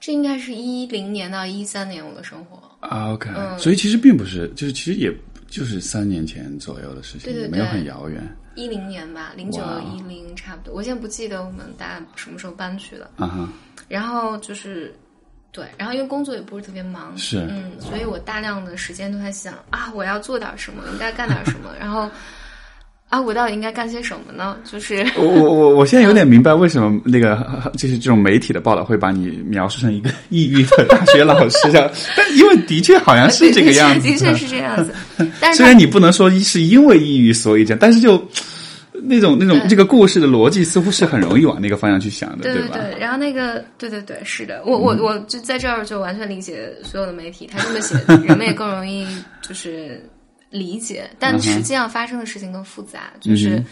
[0.00, 2.60] 这应该是一零年到一三年我的生活。
[2.80, 3.58] 啊，OK，、嗯。
[3.58, 5.12] 所以其实并不是，就是其实也
[5.48, 8.20] 就是三年前左右的事情，对对也没有很遥远。
[8.54, 9.80] 一零年吧，零九哇。
[9.80, 13.10] 一零差不多，我现在不记得我们大概什么时候搬去的。
[13.16, 13.48] 啊哈。
[13.88, 14.92] 然后就是，
[15.52, 17.46] 对，然后因为工作也不是特别忙，是。
[17.48, 22.10] 嗯，所以我大量的时间都在想啊，我要做点什么，应该干点什么，然后
[23.12, 24.56] 啊，我到底应该干些什么呢？
[24.64, 27.46] 就是我我我我现在有点明白为什么那个
[27.76, 34.94] 就是这种媒体的报道会把你描述成一个抑郁的大学老师这样，但因为的确好像是这个样子，的确是这样子。
[35.38, 38.26] 但是虽然你不能说是因为抑郁所以这样，但是就
[39.04, 42.70] 那种那种这个故事的逻辑似乎是很容易往那个方向去想的，吧？
[42.72, 47.94] 对对，然后那个，对对对，是的，我我我就在这儿就完全理解所有的媒体，他这么写，
[48.26, 49.06] 人们也更容易
[49.42, 50.02] 就是
[50.52, 53.56] 理解，但实际上发生的事情更复杂，就是。
[53.56, 53.64] 嗯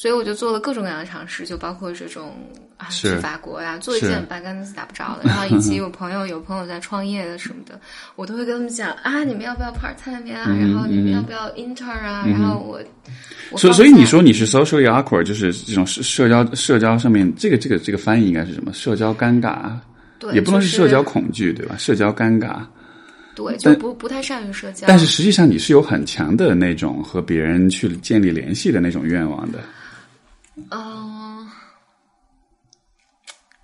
[0.00, 2.32] 所以我就做了各种各样的尝试，就包括这种
[2.76, 7.80] 啊去法国呀、做一件八竿子打不着的，然后以及有朋友有朋友在创业的什么的，
[8.14, 10.44] 我都会跟他们讲啊，你们要不要 part time 呀？
[10.46, 12.24] 然后你们要不要 intern 啊？
[12.24, 18.72] 然后我，所以所以你说你是 socially awkward，就是这种社社交社交上面这个这个这个翻译应该是什么？
[18.72, 19.72] 社交尴尬，
[20.20, 21.74] 对，也不能是社交恐惧，对吧？
[21.76, 22.60] 社交尴尬。
[23.46, 29.60] 对，就不不太善于社交，但是实际上你是有很强的那种和别人去建立联系的那种愿望的，
[30.70, 31.46] 嗯。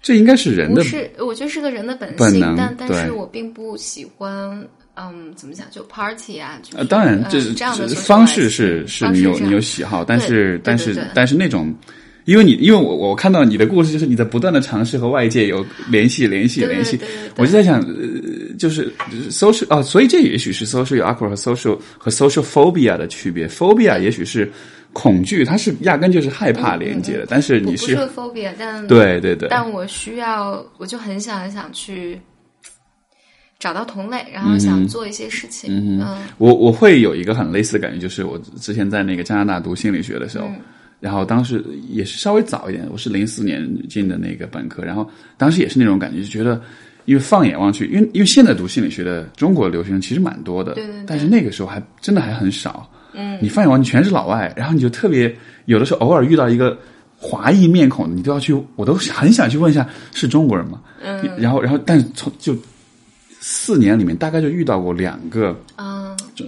[0.00, 11.74] 这应该是人的不是，我觉得是个人的本性，本能但但是我并不喜欢，嗯，怎么讲，就 party 啊，就是、呃，当然呃这是这样的方式是是你有你有喜好，但是但是但是那种。
[12.26, 16.98] 因为你，因为我我看到你的故事，就是你在不断的尝试和外界有联系、联系、联系。
[17.36, 17.86] 我就在想，呃，
[18.58, 23.46] 就是就是 social 啊，所以这也许是 social awkward 和 social 和 social phobia 的区别。
[23.48, 24.50] phobia 也许是
[24.92, 32.20] 恐惧，它是压根就是害怕连接的，但是你是 phobia，但对对对，但我需要，我就很想很想去
[33.58, 36.06] 找到同类，然后想做一些事情，嗯
[36.38, 40.60] 我我会有一个很类似的感觉，就是我之前在那个加拿大读心理学的时候，嗯
[41.00, 46.60] 然后当时也是稍微早一点，我是零四年进的那个本科，然后当时也是那种感觉，就觉得。
[47.04, 52.90] 因为放眼望去，因为因为现在读心理学的中国留学生其实蛮多的，对对对但是那个时候还真的还很少。
[53.12, 55.32] 嗯，你放眼望去全是老外，然后你就特别
[55.66, 56.76] 有的时候偶尔遇到一个
[57.16, 60.80] 华裔面孔，你都要去，我都很想去问一下是中国人吗？
[61.00, 62.56] 嗯，然后然后但是从就
[63.38, 65.93] 四年里面大概就遇到过两个嗯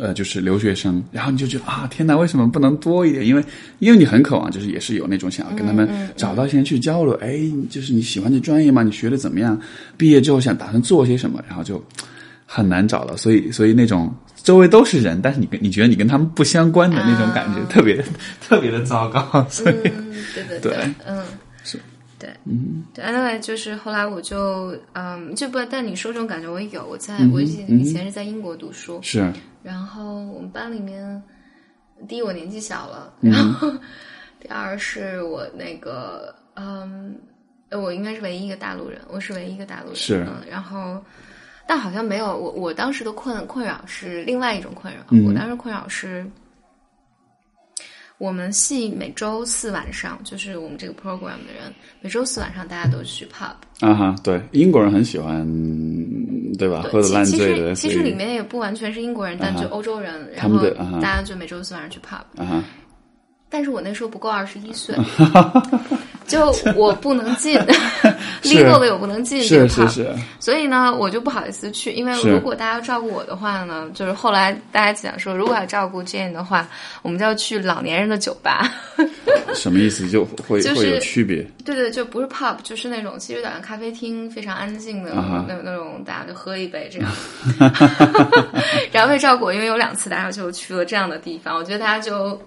[0.00, 3.24] 呃，就是留学生，然后你就觉得啊，天哪，为什么不能多一点？
[3.24, 3.44] 因为
[3.78, 8.82] 因为你很渴望，就是也是有那种想要跟他们找到一些人去交流，哎，就是你喜欢这专业吗？
[8.82, 9.58] 你学的怎么样？
[9.96, 11.40] 毕业之后想打算做些什么？
[11.46, 11.82] 然后就
[12.44, 18.04] 很难找了，所以所以那种周围都是人，但是你跟你觉得你跟他们不相关的那种感觉，啊特别
[18.40, 21.45] 特别的糟糕，所以、嗯，对对对嗯是。
[22.18, 31.22] 对，嗯，对，anyway，就是后来我就，嗯，就不，但你说这种感觉我也有，我在、我以前以前是在英国读书，是然后我们班里面，
[32.08, 33.70] 第一我年纪小了，嗯然后、
[34.40, 37.14] 第二是我那个，嗯，
[37.68, 41.02] 呃我应该是唯一一个大陆人，我是唯一一个大陆人，是嗯，然后
[41.66, 46.26] 但好像没有我我当时的困困扰是另外一种困扰，嗯我当时困扰是。
[48.18, 55.46] 我们系每周四晚上，就是我们这个 program 的人，每周四晚上大家都去 pub，啊哈，对，英国人很喜欢，
[56.58, 56.80] 对吧？
[56.82, 60.58] 对，喝的烂其醉的，其实其实里面也不完全是英国人，但就欧洲人，然后
[61.00, 62.42] 大家就每周四晚上去 pub。
[62.42, 62.64] 啊哈，
[63.48, 64.94] 但是我那时候不够二十一岁，
[66.26, 67.58] 就我不能进，
[68.42, 76.68] legal 的我不能进这个是 pub，是是，所以呢，我就不好意思去，因为如果大家要照顾我的话呢，就是后来大家讲说，如果要照顾 Jane 的话，
[77.02, 78.70] 我们就要去老年人的酒吧。
[79.54, 80.08] 什么意思？
[80.08, 87.10] 就会就是会有区别对对，就不是 pub，就是那种其实有点咖啡厅，非常安静的、那那种，大家就喝一杯这样。
[88.92, 92.38] 然后为照顾我，因为有两次大家就去了这样的地方，我觉得大家就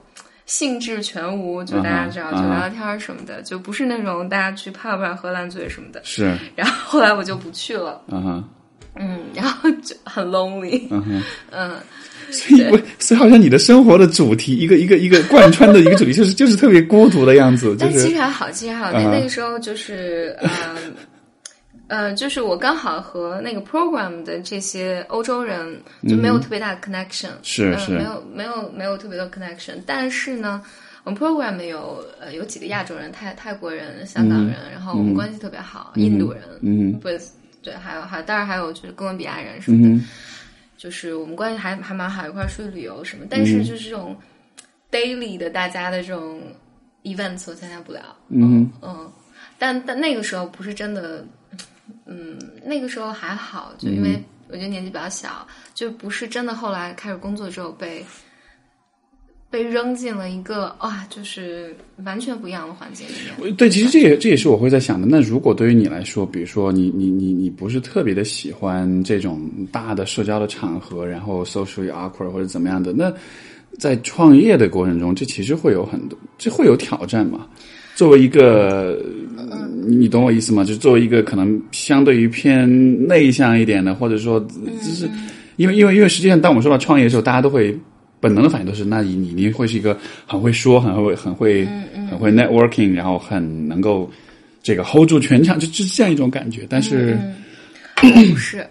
[0.50, 6.02] 兴致全无，就大家知道、就聊聊天什么的，就不是那种大家去 pub 上喝烂醉什么的。
[6.04, 8.44] 是然后后来我就不去了，啊哈。
[8.96, 11.76] 嗯，然后就很 lonely，嗯哼，嗯，
[12.32, 19.00] 所以我所以好像你的生活的主题，一个一个一个贯穿的一个主题，就是就是特别孤独的样子，就但其实还好，其实还好。
[19.00, 20.50] 那个时候就是，嗯、
[21.90, 27.92] 呃，就是我刚好和那个 program 的这些欧洲人就没有特别大的 connection，、呃是是。
[27.98, 30.62] 没有没有没有特别多 connection，但是呢，
[31.04, 37.10] 我们 program 有呃有几个亚洲人，泰泰国人、香港人，然后我们关系特别好，印度人，嗯不
[37.62, 40.08] 对，还有还有当然还有就是哥伦比亚人什么的，嗯
[40.78, 44.16] 就是我们关系还还蛮好，一块儿出去旅游什么，但是就是这种
[44.92, 46.40] daily 的大家的这种
[47.04, 49.12] events 我参加不了，嗯嗯，
[49.58, 51.30] 但但那个时候不是真的，嗯，
[52.70, 58.06] 那个时候还好，就因为我觉得年纪比较小，就不是真的后来开始工作之后被
[59.50, 63.34] 被扔进了一个啊，就是完全不一样的环境里面。
[63.40, 65.08] 哼，对，其实这也这也是我会在想的。
[65.08, 73.12] 那如果对于你来说，比如说你你你你不是特别的喜欢这种大的社交的场合，然后 socially awkward 或者怎么样的，那
[73.80, 77.48] 在创业的过程中，这其实会有很多，这会有挑战嘛？
[78.00, 78.98] 作为一个，
[79.86, 80.64] 你你懂我意思吗？
[80.64, 82.66] 就是作为一个可能相对于偏
[83.10, 85.06] 内向一点的，或者说，就是
[85.58, 87.78] 因为因为因为实际上，当我们说到创业的时候，大家都会
[88.22, 91.66] 本能的反应都是，那你你你会是一个很会说、很会很会
[92.10, 94.10] 很会 networking，然后很能够
[94.64, 96.66] 这个 hold 住全场，就就是这样一种感觉。
[96.70, 97.20] 但是，
[98.02, 98.66] 我不是，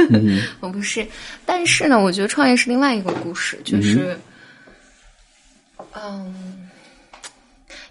[0.60, 1.06] 我不是。
[1.44, 4.16] 但是呢，我觉得创业是另外一个故事，就是，
[5.92, 6.32] 嗯。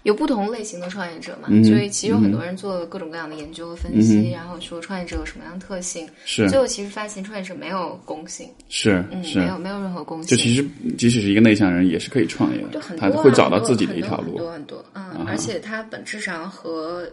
[0.04, 6.08] 有不同类型的创业者嘛，嗯所以其实有很多人做了各种各样的研究和分析，然后说创业者有什么样的特性。
[6.24, 10.28] 是最后其实发现创业者没有共性，是嗯，没，有没有任何共性。
[10.28, 10.64] 就其实
[10.96, 14.38] 即使是一个内向人，也是可以创业的就很，多啊他会找到自己的一条很路。
[14.38, 17.10] 多很多，很多嗯，而且他本质上和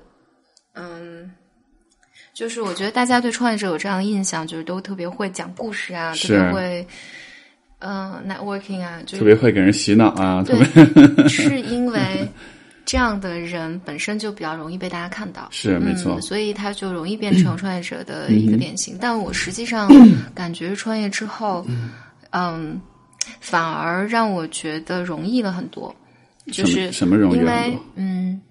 [0.75, 1.31] 嗯。
[2.33, 6.87] 就是我觉得大家对创业者有这样的印象，就是都特别会讲故事啊，特别会，
[7.79, 12.25] 嗯、n e t w o r k i n g 啊，就特别会给人洗脑啊，特别对，是因为
[12.91, 16.15] 这样的人本身就比较容易被大家看到，是没错。
[16.15, 18.97] 嗯，所以他就容易变成创业者的一个典型。
[18.99, 19.89] 但我实际上
[20.35, 21.65] 感觉创业之后，
[22.31, 22.81] 嗯，
[23.39, 25.95] 反而让我觉得容易了很多，
[26.47, 28.41] 就是什么容易因为嗯，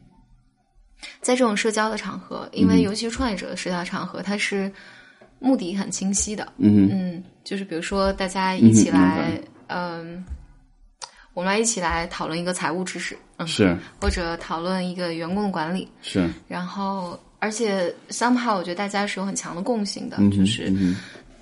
[1.20, 4.72] 在这种社交的场合，因为尤其是创业者的社交场合，它是
[5.38, 10.24] 目的很清晰的，嗯嗯，就是比如说大家一起来明，嗯，
[11.40, 13.74] 我们来一起来讨论一个财务知识，嗯，是。
[13.98, 20.70] 或者讨论一个员工的管理，是，然后而且 somehow 我觉得大家是有很强的共性的，嗯就是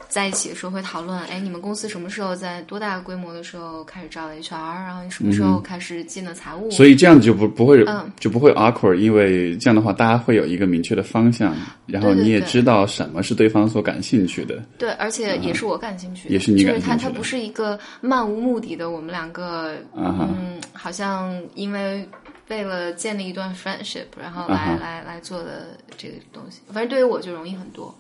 [0.09, 6.69] 在一起的时候会讨论，哎，你们公司什么时候在多大规模的时候开始招 HR，然后你什么时候开始进了财务？
[6.69, 11.55] 嗯所以这样子就不不会嗯就不会 awkward，因为这样的话大家会有一个明确的方向，
[11.87, 14.63] 然后你也知道什么是对方所感兴趣的。
[14.79, 22.09] 对，而且也是我感兴趣的，也是你就是它感兴趣的它不是一个漫无目的的，我们两个嗯，好像因为
[22.49, 27.95] 为了建立一段 friendship，然后来、来来做的这个东西，反正对于我就容易很多。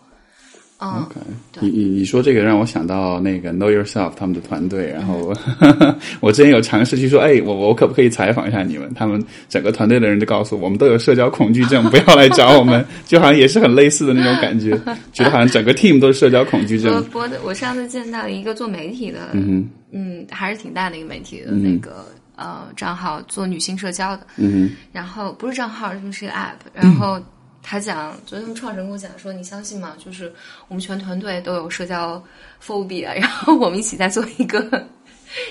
[0.80, 1.16] 嗯 OK，
[1.60, 5.34] 你你你说这个让我想到那个 Know Yourself 他们的团队，然后
[6.20, 8.92] 我之前有尝试去说，哎，我我可不可以采访一下你们？
[8.94, 14.70] 他们整个团队的人就告诉我，我们都有社交恐惧症，不要来找我们， 就好像也是很类似的那种感觉，
[15.12, 17.04] 觉得好像整个 team 都是社交恐惧我症。
[17.12, 22.04] 我我上次见到一个做媒体的，嗯嗯，还是挺大的一个媒体的那个、
[22.36, 27.20] 呃账号，做女性社交的，嗯然后不是账号，就是个 app，然后
[27.68, 29.92] 他讲，昨天他们创始人跟我讲说，你相信吗？
[30.02, 30.32] 就是
[30.68, 32.22] 我们全团队都有社交
[32.64, 34.86] phobia， 然后我们一起在做一个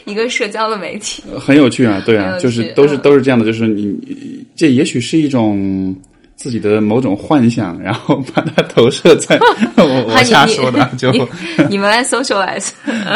[0.05, 1.23] 一个社交的媒体。
[1.39, 5.95] 很有趣啊，对啊，就是都是嗯都是这样的，就是你你这也许是一种。
[6.39, 9.39] 自己的某种幻想，然后把它投射在
[9.75, 11.27] 我瞎说的，就你
[11.67, 12.69] 你们来 socialize，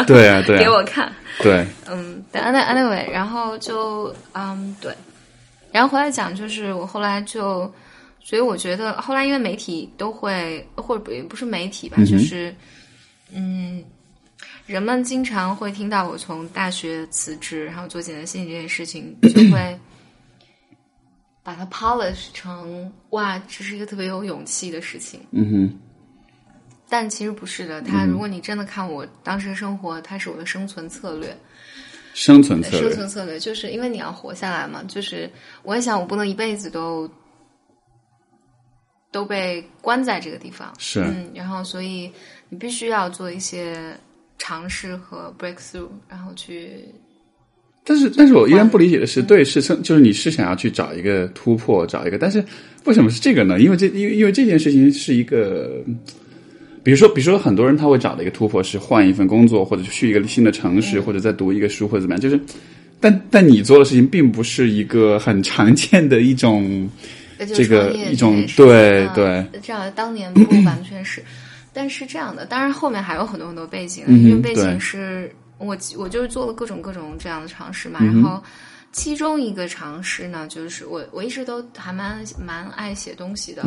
[0.08, 1.12] 对 啊对啊，给我看。
[1.40, 4.92] 对，嗯，但 any anyway，然后就嗯对，
[5.70, 7.72] 然后回来讲，就是我后来就，
[8.24, 12.54] 所以我觉得后来因为媒体都会，或者不不是媒体吧，嗯就是
[13.32, 13.84] 嗯，
[14.66, 19.78] 人们经常会听到我从大学辞职，然后做简单心理这件事情，就会
[21.42, 25.20] 把它 polish 成哇，这是一个特别有勇气的事情。
[25.32, 25.78] 嗯哼，
[26.88, 31.36] 但其实不是的，他如果你真的看我当时的生活，它是我的生存策略。
[32.14, 35.28] 生存策略生，存策略就是因为你要活下来嘛，就是
[35.62, 37.10] 我也想我不能一辈子都
[39.12, 41.00] 都被关在这个地方，是。
[41.02, 42.10] 嗯，然后所以
[42.48, 43.76] 你必须要做一些
[44.38, 46.70] 尝试和 breakthrough，然后去
[47.84, 52.42] 但是，但是我依然不理解的是，对，是生，就是你是想要去找一个突破，找一个，但是
[52.84, 53.60] 为什么是这个呢？
[53.60, 55.82] 因为这，因为因为这件事情是一个，
[56.84, 62.40] 比如说，比如说很多人他会找的一个突破是换一份工作，或者去一个新的城市，或者再读一个书，或者怎么样，就是，
[63.00, 66.88] 但但你做的事情并不是一个很常见的一种
[67.46, 71.22] 这个一种对对，这样当年不完全是，
[71.72, 78.42] 但是这样的，当然后面还有很多很多背景，因为背景是我我就是做了各种各种这样的尝试嘛，然后
[78.92, 83.62] 其中一个尝试呢，就是我我一直都还蛮蛮爱写东西的，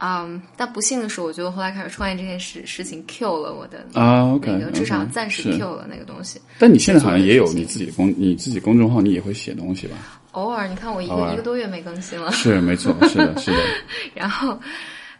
[0.00, 6.40] 嗯，但不幸的是，我觉得后来开始创业这件事事情 kill 了我的啊，OK，那个至少暂时是 kill 了那个东西。
[6.58, 9.96] 但你现在好像也有你自己公你自己公众号，你也会写东西吧？
[10.32, 13.58] 偶尔你看我一个一个多月没更新了，是，没错，是的，是的，
[14.14, 14.56] 然后，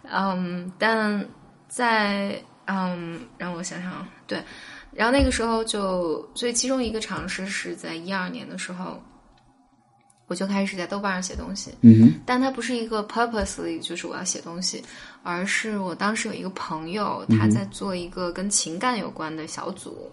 [0.09, 1.27] 嗯，但
[1.67, 4.41] 在嗯，让我想想啊，对，
[4.93, 9.03] 然后那个时候就，所以其中一个尝试是在一二年的时候，
[10.29, 14.83] 我就开始在豆瓣上写东西，嗯哼，但它不是一个 purposely 就是我要写东西，
[15.25, 20.11] 而是我当时有一个朋友，他在做一个跟情感有关的小组，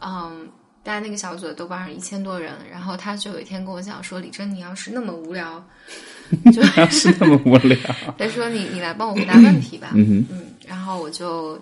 [0.00, 0.46] 嗯。
[0.84, 5.66] 大概那个小组的豆瓣上一千多人，然后他就有一天跟我讲说：“李真，你要是那么无聊，
[6.52, 7.78] 就是那么无聊，
[8.18, 10.26] 他说你你来帮我回答问题吧，嗯，
[10.66, 11.58] 然后我就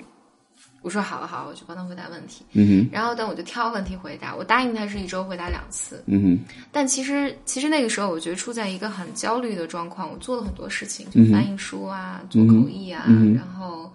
[0.83, 2.45] 我说好好，我就帮他回答问题。
[2.53, 13.91] 嗯哼，然后等我就挑问题回答，我答应他是一周回答两次，嗯哼，但其实其实那个时候我觉得处在一个很焦虑的状况，我做了很多事情，就翻译书啊，做口译啊，嗯然后。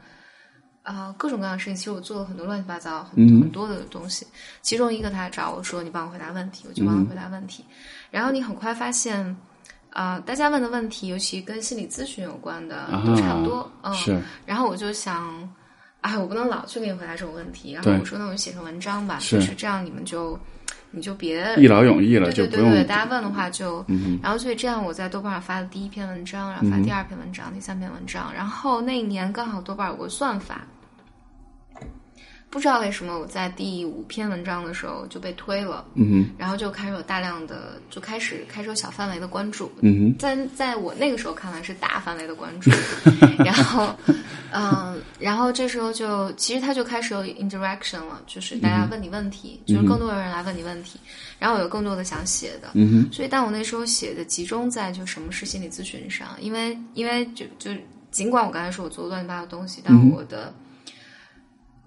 [0.84, 4.26] 啊、各种各样的事情，其实我做了很多乱七八糟、很、嗯很多的东西。
[4.62, 7.62] 其中一个，他找我说：“你帮我回答问题。”我就帮他回答问题。
[8.10, 9.36] 然后你很快发现，
[9.90, 13.70] 啊、大家问的问题，尤其跟心理咨询有关的，都差不多。
[13.82, 15.38] 嗯，是，然后我就想，
[16.08, 17.74] 哎，我不能老去给你回答这种问题。
[17.74, 20.40] 然后我说，那我就写成文章吧，是就是这样，你们就
[20.92, 30.62] 你就别一劳永逸了，对就不用对对对，大家问的话就，嗯然后所以这样我在豆瓣上发的第一篇文章，然后发第二篇文章，第三篇文章，然后那一年刚好豆瓣有个算法。
[32.50, 42.72] 不知道为什么我在第五篇文章的时候就被推了，嗯然后就开始有大量的，就开始开始有小范围的关注，嗯哼，在在我那个时候看来是大范围的关注，
[43.44, 43.94] 然后，
[44.52, 50.98] 嗯、然后这时候就其实他就开始有 interaction 了，就是大家问你问题，就是更多的人来问你问题，
[51.38, 57.72] 然后有更多的想写的，嗯哼，所以但我那时候写的集中在就什么是心理咨询上，因为因为就就
[58.10, 60.54] 尽管我刚才说我做乱七八糟东西，但嗯我的。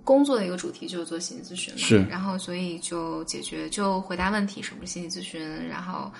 [0.04, 2.02] 工作的一个主题就是做心理咨询嘛，是。
[2.04, 6.12] 然后所以就解决就回答问题，什么是心理咨询，然后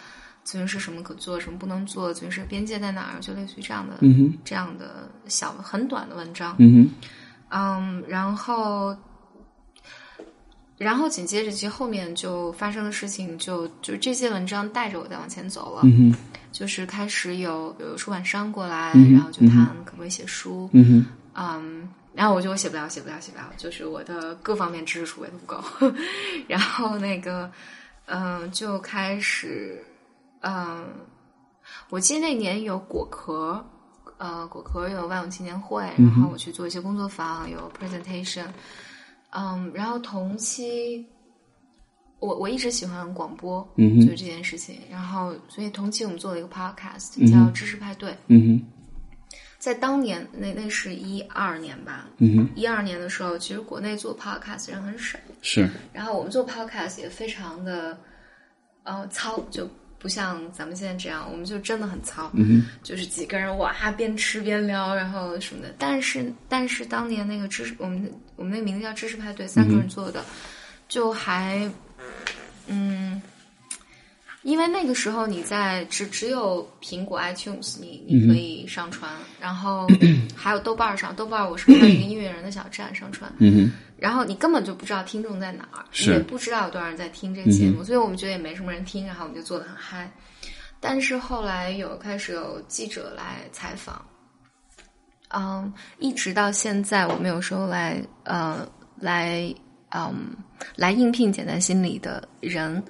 [0.45, 7.09] 咨询师什么可做，什么不能做，咨询师边界在哪儿，就类似于这样的、嗯哼，这样的小很短的文章，嗯哼，
[7.51, 8.97] 嗯，然后，
[10.78, 15.83] 然后紧接着其实后面就发生的事情就就这些文章带着我再往前走了，
[16.53, 20.70] 就是开始有有出版商过来，嗯然后就谈可不可以写书，
[21.35, 25.62] 嗯，然后我就写不了，写不了，写不了，就是我的各方面知识储备都不够。
[26.48, 27.50] 然后那个，
[28.06, 29.84] 嗯，就开始，
[30.40, 30.86] 嗯，
[31.88, 33.64] 我记得那年有果壳，
[34.18, 38.46] 呃，果壳有万永青年会，然后我去做一些工作坊，有 presentation，
[39.30, 41.06] 嗯，然后同期。
[42.18, 44.76] 我我一直喜欢广播，嗯哼就这件事情。
[44.90, 48.11] 然后，所以同期我们做了一个 podcast，叫《知识派对》。
[48.26, 48.80] 嗯哼，
[49.61, 57.96] 在当年，那那是一二年吧，嗯，一二年的时候，其实国内做 podcast 人很少，是，然后我们做 podcast 也非常的
[58.84, 65.74] 呃糙，就不像咱们现在这样，我们就真的很糙，嗯就是几个人哇边吃边聊，然后什么的。
[65.78, 70.24] 但是但是当年那个知识，我们我们那个名字叫知识派对，三个人做的，
[70.88, 71.70] 就还
[72.66, 73.20] 嗯。
[74.43, 79.86] 因为那个时候你在只只有苹果 iTunes 你你可以上传，然后
[80.34, 86.12] 还有豆瓣上，豆瓣我是看一个音乐人的小站上传，嗯，然后你根本就不知道听众在哪儿，是。
[86.12, 90.11] 也不知道有多少人在听这个节目，所以我们觉得也没什么人听，然后我们就做的很嗨。
[90.80, 94.03] 但是后来有开始有记者来采访，
[95.28, 98.66] 嗯，一直到现在，我们有时候来呃
[98.99, 99.55] 来
[99.91, 100.34] 嗯
[100.76, 102.82] 来应聘简单心理的人，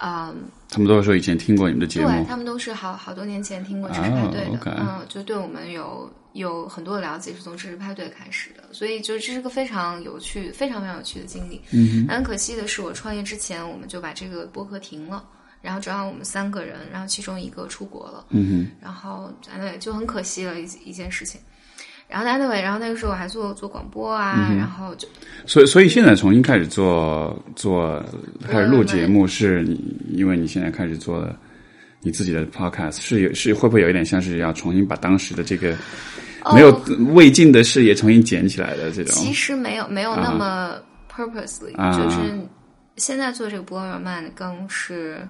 [0.00, 0.34] 嗯，
[0.68, 2.06] 他们都说以前听过你们的节目。
[2.06, 11.60] 对目，他们都是好好多年前听过知识派对的，嗯，就对我们有有很多的了解，是从知识派对开始的，所以就这是个非常有趣、非常非常有趣的经历。
[11.72, 15.24] 嗯很可惜的是，我创业之前我们就把这个播客停了，
[15.60, 18.76] 然后正好我们三个人，然后其中一个出国了，嗯哼。
[18.80, 21.40] 然后 anyway 就很可惜了一一件事情。
[22.08, 25.06] 然后 anyway，然后那个时候我还做做广播啊，然后就，
[25.46, 28.02] 所以所以现在重新开始做做
[28.48, 31.38] 开始录节目，是你因为你现在开始做了
[32.00, 35.76] 你自己的 podcast，是有是会不会有一点像是要重新把当时的这个
[36.54, 36.70] 没有
[37.12, 39.14] 未尽的事业重新捡起来的这种？
[39.14, 40.76] 其实没有没有那么
[41.14, 42.18] purposely，、啊就是
[42.96, 45.28] 现在做这个 your mind 更是，啊，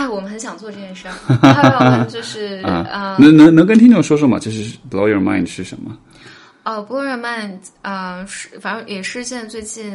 [0.00, 4.38] 哎，我们很想做这件事儿，还有就是 啊，能能能跟听众说说吗？
[4.38, 5.94] 就是 blow your mind 是什么？
[6.64, 9.94] 哦，blow your mind 啊，是反正也是现在最近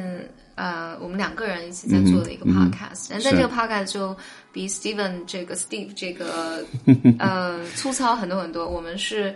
[0.54, 4.16] 呃，我们两个人一起在做的一个 podcast，但这个 podcast 就
[4.52, 6.64] 比 Steven 这个 Steve 这个
[7.18, 8.70] 呃粗糙很多很多。
[8.70, 9.34] 我们是。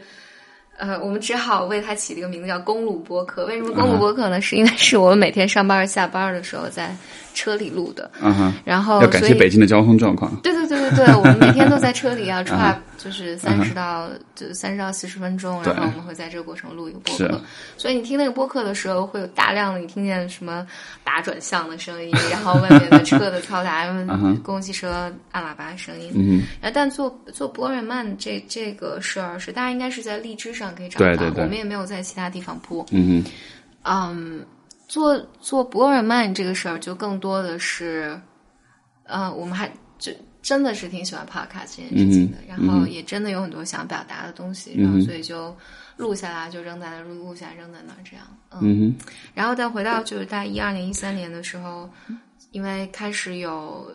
[0.81, 3.43] 呃，我们只好为它起了一个名字叫“公路播客”。
[3.47, 4.39] 为什么“公路播客”呢？
[4.39, 6.95] 是因为是我们每天上班下班的时候在
[7.33, 8.09] 车里录的。
[8.21, 8.53] 嗯哼。
[8.65, 10.35] 然后，要感谢北京的交通状况。
[10.43, 12.75] 对对对对对， 我们每天都在车里要 try。
[12.97, 17.41] 就是三十到就三十到四十分钟，然后我们会在这个过程录一个播客。
[17.77, 20.67] 所以你听那个播客的时候，会有大量的你听见什么
[21.01, 26.11] 打转向的声音， 然后外面的车的嘈杂，公共汽车按喇叭的声音。
[26.13, 26.43] 嗯。
[26.73, 32.85] 但做做博尔曼这这个事儿是大家应该是在荔枝上可以找到，我们也没有在其他地方播。
[32.91, 33.23] 嗯
[33.83, 34.41] 嗯，
[34.89, 38.19] 做做博尔曼这个事儿就更多的是，
[39.03, 40.11] 呃，我们还就。
[40.41, 45.55] 真的是挺喜欢 podcast 这件事情的，然后也真的有很多想表达的东西，然后所以就
[45.97, 48.25] 录下来，就扔在那，录录下来扔在那，这样。
[48.61, 48.95] 嗯，
[49.33, 51.89] 然后再回到就是在一二年、一三年的时候，
[52.51, 53.93] 因为开始有，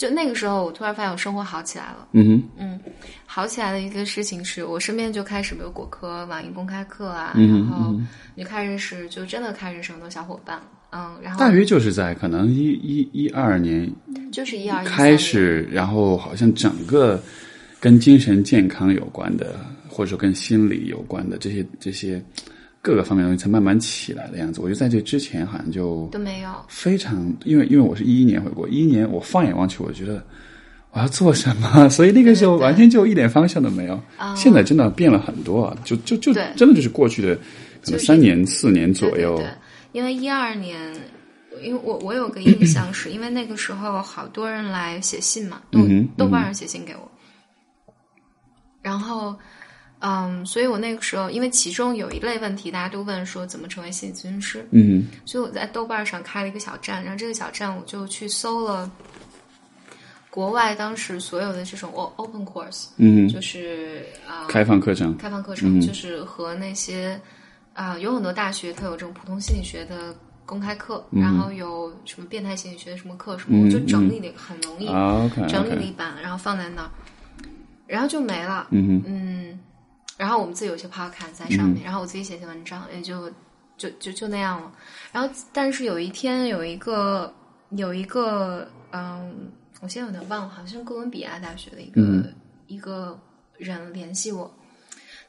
[0.00, 2.08] 就那个时候我突然发现我生活好起来了。
[2.12, 2.80] 嗯哼，嗯，
[3.26, 7.94] 好起来的一个事情是我身边就开始有果壳网易公开课啊，然后
[8.34, 10.58] 你开始是就真的开始是很多小伙伴。
[10.90, 13.92] 嗯，然后大约就是在可能一一一二年，
[14.32, 17.22] 就是一二开始，然后好像整个
[17.78, 22.24] 跟精神健康有关的，或者说跟心理有关的这些这些
[22.82, 24.60] 各个方面东西才慢慢起来的样子。
[24.60, 30.24] 我觉得在这之前好像就都没有非常，因为因为我是一一年回国，一一年我放眼望去，我觉得
[30.92, 34.00] 我要做什么， 所以那个时候完全就一点方向都没有。
[34.34, 37.34] 现在真的变了很多啊，就就就真的就是过去的
[37.84, 39.42] 可能三年四年左右。
[39.92, 40.94] 因为一二年，
[41.62, 45.80] 因为我我有个印象，是因为那个时候好多人来写信嘛，豆
[46.16, 47.10] 豆瓣上写信给我，
[48.80, 49.36] 然后
[50.00, 58.90] 嗯，所以我那个时候，因为其中有一类问题，大家都问说怎么成为心理咨询师，嗯，所以我在豆瓣上开了一个小站，然后这个小站我就去搜了
[60.30, 67.20] 国外当时所有的这种 open course，嗯，就是啊开放课程，开放课程就是和那些。
[67.72, 74.86] 啊，有很多大学它有这种普通心理学的公开课，然后有什么变态心理学的什么课什么，我就整理了很容易
[75.48, 76.90] 整理了一版，然后放在那儿，
[77.86, 78.66] 然后就没了。
[78.70, 79.58] 嗯嗯，
[80.20, 83.30] 然后我们自己有些 podcast 在上面，然后我自己写些文章，也就
[83.78, 84.70] 就就就那样了。
[85.12, 87.32] 然后，但是有一天有一个
[87.70, 89.50] 有一个嗯，
[89.80, 92.00] 我现在有点忘了，好像是哥伦比亚大学的一个
[92.66, 93.18] 一个
[93.56, 94.54] 人联系我。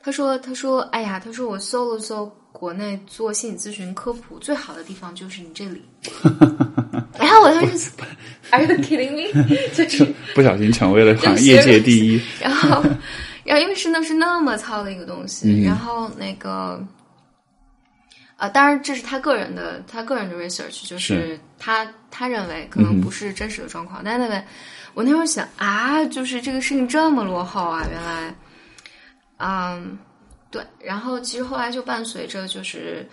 [0.03, 5.81] 他说：“他说，哎呀，他说我搜了搜国内做心理咨询科普最好的地方就是你这里。
[7.17, 7.91] 然后我当时
[8.49, 9.31] ，Are you kidding me？
[9.71, 12.19] 就是不小心成为了行业界第一。
[12.41, 12.83] 然后，
[13.51, 16.81] 然后因为是那是那么糙的一个东西，然后那个，
[18.37, 24.01] 啊，当然这是他个人的，他个人的 research，就是他他认为可能不是真实的状况。
[24.05, 24.41] 但那个，
[24.93, 28.33] 我那时候想啊，就是这个事情这么落后啊，原来。”
[29.43, 29.99] 嗯，
[30.49, 33.05] 对，然后其实后来就伴随着就是，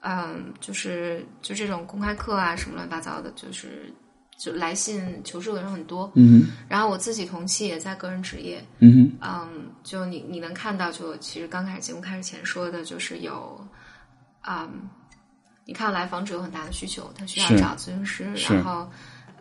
[0.00, 3.90] 嗯，就是就这种公开课啊，什么乱七八糟的，就是
[4.38, 6.10] 就来信求助的人很多。
[6.14, 8.64] 嗯，然后我自己同期也在个人职业。
[8.78, 13.58] 嗯嗯，就你你能看到，就其实刚开始节目开始前说的，就是有，
[14.48, 14.88] 嗯，
[15.64, 18.88] 你看来访者有很大的需求，他需要找咨询师，然后。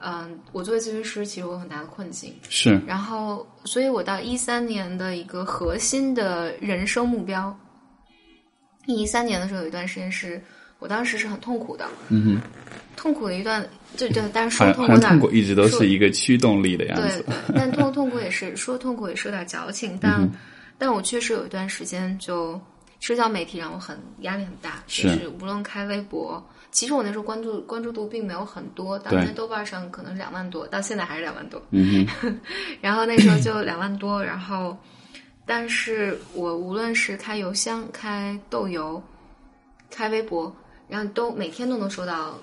[0.02, 2.36] 嗯，我作为咨询师，其实我有很大的困境。
[2.48, 7.58] 是，然后，所以我到一三年的一个核心的人生目标，
[8.86, 10.40] 一三年的时候有一段时间是
[10.80, 11.88] 我当时是很痛苦的。
[12.10, 12.42] 嗯哼，
[12.96, 17.24] 痛苦的一段，对对，但是说痛苦，痛苦一直都是一个驱动力的样子。
[17.28, 20.30] 对对，但痛痛苦也是说痛苦也是有点矫情，但
[20.78, 22.60] 但我确实有一段时间就
[23.00, 26.44] 社交媒体让我很压力很大，就是无论开微博。
[26.72, 31.62] 其实我那时候关注关注度并没有很多，当在豆瓣上可能是两万多，到现在还是两万多。
[31.72, 32.06] 嗯
[32.82, 34.78] 然后那时候就两万多，然后，
[35.46, 39.02] 但是我无论是开邮箱、开豆油、
[39.90, 40.54] 开微博，
[40.90, 42.38] 然后都每天都能收到，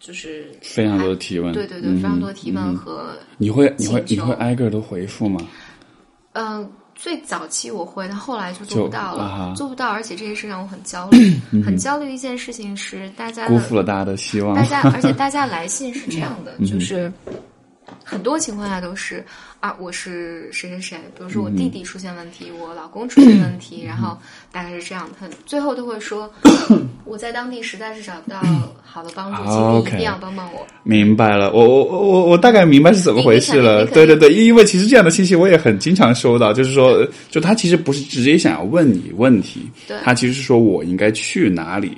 [0.00, 1.52] 就是非常多的提问。
[1.52, 5.40] 对对对，非常多提问和你会你会你会挨个都回复吗？
[6.32, 6.70] 嗯。
[7.00, 11.32] 最早期我会，但后来就做不到了，做不到，而且这件事让我很焦虑。
[11.64, 14.56] 很焦虑的一件事情是，大家辜负了大家的希望。
[14.56, 17.12] 大家，而且 大家来信是这样的，就是
[18.04, 19.24] 很多情况下都是
[19.60, 24.16] 啊，我是谁谁谁，比如说我弟弟出现问题，我老公出现问题，然后
[24.52, 26.30] 大概是这样，他最后都会说
[27.04, 28.40] 我在当地实在是找不到
[28.82, 30.66] 好的帮助，请你一定要帮帮我。
[30.82, 33.84] 明白了，我我我我我大概明白是怎么回事了。
[33.86, 39.96] 对对对，因为其实这样的信息我也很经常收到，就是说，就他其实不是直接想要问你问题，对。
[40.02, 41.96] 他其实是说我应该去哪里。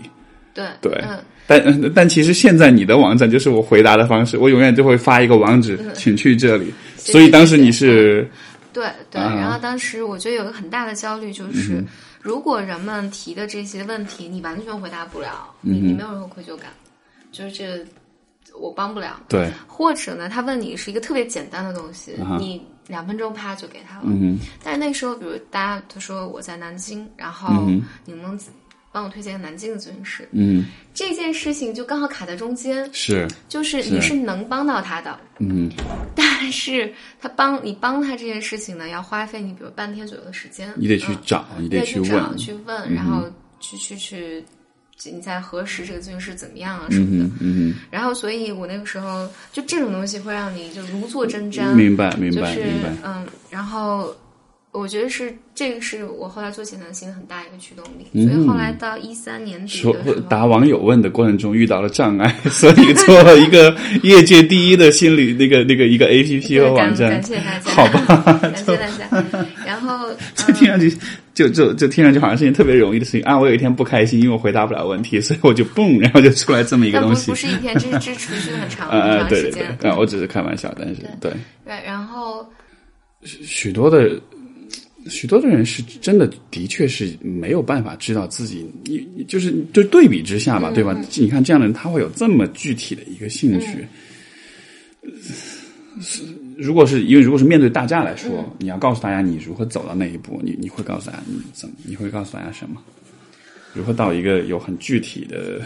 [0.52, 1.18] 对对，嗯，
[1.50, 6.72] 但但其实现在你的网站就是我回答的方式，我永远就会发一个网址，请去这里。
[6.96, 8.30] 所以当时你是
[8.72, 9.20] 对对。
[9.20, 11.84] 啊然后当时我觉得有个很大的焦虑就是，
[12.22, 16.70] 如果人们提的这些问题你完全回答不了，你你没有任何愧疚感，
[17.32, 17.84] 就是这
[18.56, 19.20] 我帮不了。
[19.28, 24.02] 对，或者呢，他问你是一个特别简单的东西，啊你两分钟啪就给他了。
[24.06, 27.68] 嗯但是那时候，比如大家他说我在南京，然后
[28.04, 28.38] 你能
[28.92, 30.28] 帮我推荐南京的咨询师？
[30.32, 35.70] 嗯，这件事情就刚好卡在中间，是，就是你是能帮到他的，嗯
[36.16, 43.30] 但是他帮你帮他这件事情呢，要花费你比如半天左右的时间，你得去嗯找，你你得去找问，去问，然后
[43.60, 44.44] 去去去，
[45.04, 47.30] 你在核实这个咨询师怎么样啊什嗯么的。
[47.30, 52.88] 哼嗯然后，所以我那个时候就这种东西会让你就如坐针毡，明白明就是白明白。
[53.04, 54.14] 嗯，然后
[54.72, 59.92] 我觉得是这个是我后来做简单心很大一个驱动力，嗯所以后来到一三年底说
[60.28, 67.22] 答网友问的过程中遇到了障碍， 所以做了一个业界第一的心理那个那个一个 A P P 和网站感。
[67.22, 69.44] 谢大家，好吧感谢大家。
[69.66, 70.96] 然后 这听上去
[71.34, 73.36] 就就就听上去好像是件特别容易的事情啊！
[73.36, 77.36] 我有一天不开心，因为我回答不了问题，所以我就蹦，然后就出来这么一个东西不不。
[77.36, 79.76] 是一天，这是这是持续很长 很长对对时间。
[79.80, 81.32] 对，啊，我只是开玩笑，但是对
[81.64, 82.46] 对，然后
[83.22, 84.10] 许多的
[85.08, 90.94] 许多的人是真的，的确是没有办法知道自己，你就是就对比之下吧，对吧？
[91.16, 93.86] 你看这样的人，他会有这么具体的一个兴趣。
[96.02, 96.22] 是
[96.56, 102.80] 如果是因为如果是面对大家来说，你要告诉大家你如何走到那一步，你你会告诉大家你怎么，你会告诉大家什么？
[103.72, 105.62] 如何到一个有很具体的，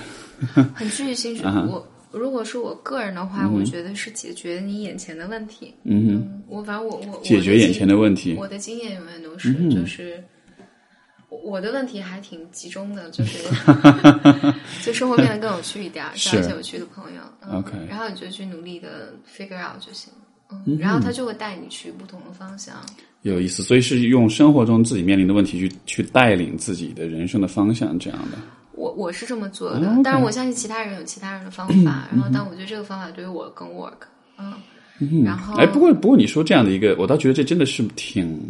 [0.75, 1.43] 很具体兴趣。
[1.45, 1.87] 我
[2.19, 5.75] 如果是我个人的话，我觉得是解决你眼前的问题。
[5.85, 8.35] 嗯哼，嗯，我反正我我解决眼前的问题。
[8.39, 10.23] 我的经验永远都是，就是
[11.29, 13.39] 我我的问题还挺集中的，就是
[14.85, 17.21] 就生活变得更有趣一点儿，交一些有趣的朋友。
[17.43, 20.13] 嗯 OK 然后你就去努力的 figure out 就行。
[20.51, 22.75] 嗯，然后他就会带你去不同的方向。
[23.23, 28.37] 有意思，所以是用生活中自己面临的问题去去带领自己的人生的方向，这样的。
[28.77, 32.09] 我我是这么做的，但是我相信其他人有其他人的方法。
[32.13, 33.99] 然后，但我觉得这个方法对于我更 work。
[34.39, 38.41] 嗯，然后哎，不过不过你说这样的一个，我倒觉得这真的是挺，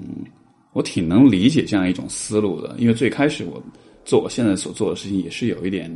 [0.72, 2.74] 我挺能理解这样一种思路的。
[2.78, 3.62] 因为最开始我
[4.04, 5.90] 做我现在所做的事情，也是有一点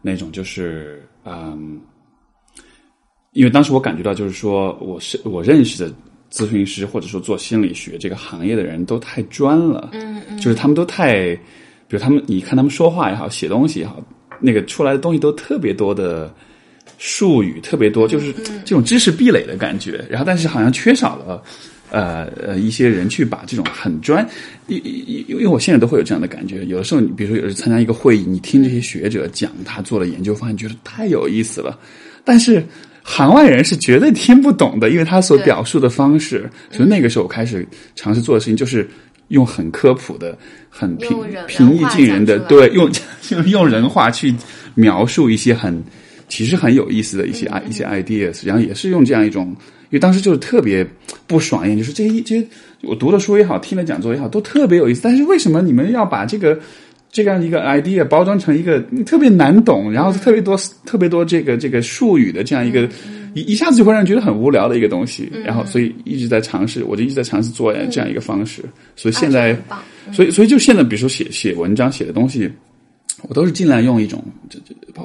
[0.00, 1.80] 那种就是嗯，
[3.32, 5.92] 因为当时我感觉到就是说，我是我认识的
[6.30, 11.36] 咨询师或者说做心理学这个行业的人都太专了，嗯嗯，就是他们都太，
[11.88, 14.00] 比如他们你看他们说话也好，写东西也好，
[14.38, 16.32] 那个出来的东西都特别多的。
[17.00, 18.32] 术语特别多，就是
[18.64, 20.04] 这种知识壁垒的感觉。
[20.10, 21.40] 然后，但是好像缺少了，
[21.90, 24.26] 呃呃，一些人去把这种很专，
[24.66, 26.64] 因因因为我现在都会有这样的感觉。
[26.64, 31.78] 有的时候，你比如说有时参加一个会议，你听这些学者讲他做的研究方案，觉得太有意思了，
[32.24, 32.64] 但是。
[33.04, 36.50] 行外人是绝对听不懂的，因为他所表述的方式。
[36.70, 37.66] 所以那个时候，我开始
[37.96, 38.86] 尝试做的事情就是
[39.28, 40.36] 用很科普的、
[40.68, 41.16] 很平
[41.46, 42.90] 平易近人的，对，用
[43.30, 44.34] 用 用人话去
[44.74, 45.82] 描述一些很
[46.28, 49.48] 其实很有意思的一些嗯一些 ideas，然后也是用这样一种，
[49.90, 50.86] 因为当时就是特别
[51.26, 52.46] 不爽一点，就是这些这些
[52.82, 56.58] 我读的书也好，听的讲座也好，都特别有意思，但是为什么你们要把这个
[57.10, 62.88] 这样一个 idea 包装成一个特别难懂，然后特别多、特别多这个这个术语的这样一个、
[63.38, 68.62] 一一下子就会让人觉得很无聊的一个东西，然后所以一直在尝试，我就一直在尝试做这样一个方式，
[68.96, 69.56] 所以现在。
[70.10, 72.50] 所以，所以就现在，比如说写写文章、写的东西，
[73.28, 75.02] 我都是尽量用一种这这不，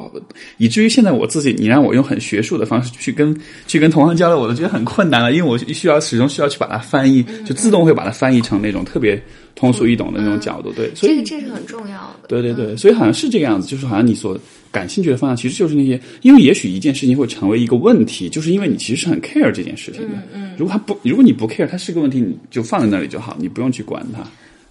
[0.58, 9.22] 以至于现在我自己，你让我用很学术的方式去跟去跟同行交流，我都觉得很困难了，因为我需要始终需要去把它翻译，就自动会把它翻译成那种特别
[9.56, 10.72] 通俗易懂的那种角度。
[10.72, 12.30] 对，所以这个这是很重要的。
[12.30, 14.40] 对对对，所以好像是这个样子，就是好像你所
[14.74, 20.18] 感兴趣的方向，其实就是那些，因为也许一件事情会成为一个问题，就是因为你其实是很 care 这件事情的。
[20.34, 24.24] 嗯如果他不，如果你不 care，它是个问题，你就放在那里就好，你不用去管它。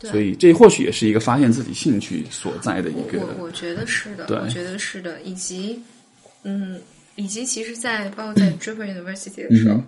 [0.08, 3.20] 所以这或许也是一个发现自己兴趣所在的一个。
[3.20, 4.36] 我我觉得是的，对。
[4.36, 5.80] 我觉得是的，以及
[6.42, 6.80] 嗯，
[7.14, 9.84] 以及其实在，包括在 Draper University 的时候，嗯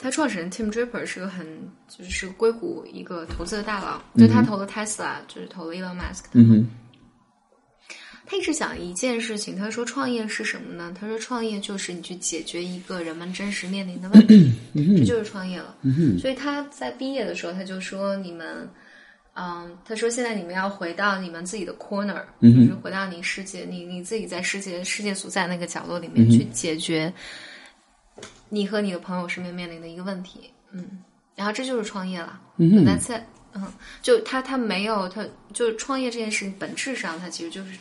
[0.00, 1.44] 他创始人 Tim Draper 是个很
[1.88, 6.68] 就是硅谷一个投资的大佬，就他投了 Tesla，就是投了 Elon Musk，嗯哼，
[8.30, 10.94] 他一直讲一件事情，他说创业是什么呢？
[10.98, 14.52] 他说创业就是你去解决一个人们真实面临的问题，
[14.98, 15.74] 这就是创业了。
[16.20, 18.68] 所以他在毕业的时候他就说你们。
[19.40, 27.12] 嗯，他说现在你们要回到你们自己的 corner，就是回到你世界，你你自己在世界世界所在那个角落里面去解决
[28.48, 30.50] 你和你的朋友身边面临的一个问题。
[30.72, 31.04] 嗯，
[31.36, 32.40] 然后这就是创业了。
[32.56, 33.24] 嗯，但在
[33.54, 33.72] 嗯，
[34.02, 37.78] 就他他没有，他就创业这件事情本质上，它其实就是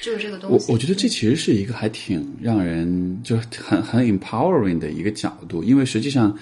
[0.00, 0.66] 就是这个东西。
[0.66, 6.36] 我我觉得这其实是一个还挺让人就很很 empowering 的一个角度，因为实际上。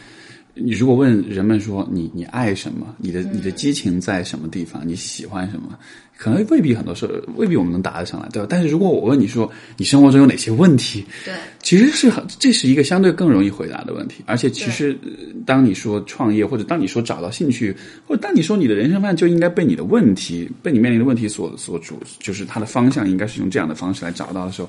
[0.61, 5.79] 你如果问人们说你你爱什么，你的你的激情在什么地方，你喜欢什么，
[6.17, 8.47] 可能未必很多时候未必我们能答得上来，对吧？
[8.51, 14.25] 但是如果我问你说你生活中有哪些问题，对，其实是很这是一个相对更容易回答的问题。
[14.27, 14.99] 而且其实
[15.47, 17.75] 当你说创业，或者当你说找到兴趣，
[18.07, 24.69] 或者当你说你的人生观就应该被你的问题被你面临的问题所所主，就是它的方向应该是用这样的方式来找到的时候，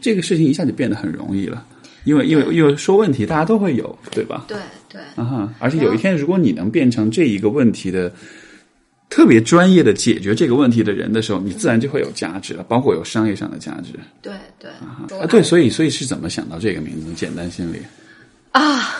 [0.00, 1.64] 这个事情一下就变得很容易了。
[2.04, 4.44] 因为因为因为说问题大家都会有，对吧？
[4.48, 5.00] 对对。
[5.14, 5.54] 啊哈！
[5.58, 8.12] 而且有一天，如果你能变成这一个问题的
[9.08, 13.92] 特别专业的解决这个问题的人的时候，你自然就会有价值了，包括有商业上的价值。
[14.20, 14.70] 对对。
[14.70, 17.78] 啊对，所以所以是怎么想到这个名字“简单心理”？
[18.52, 18.96] 啊，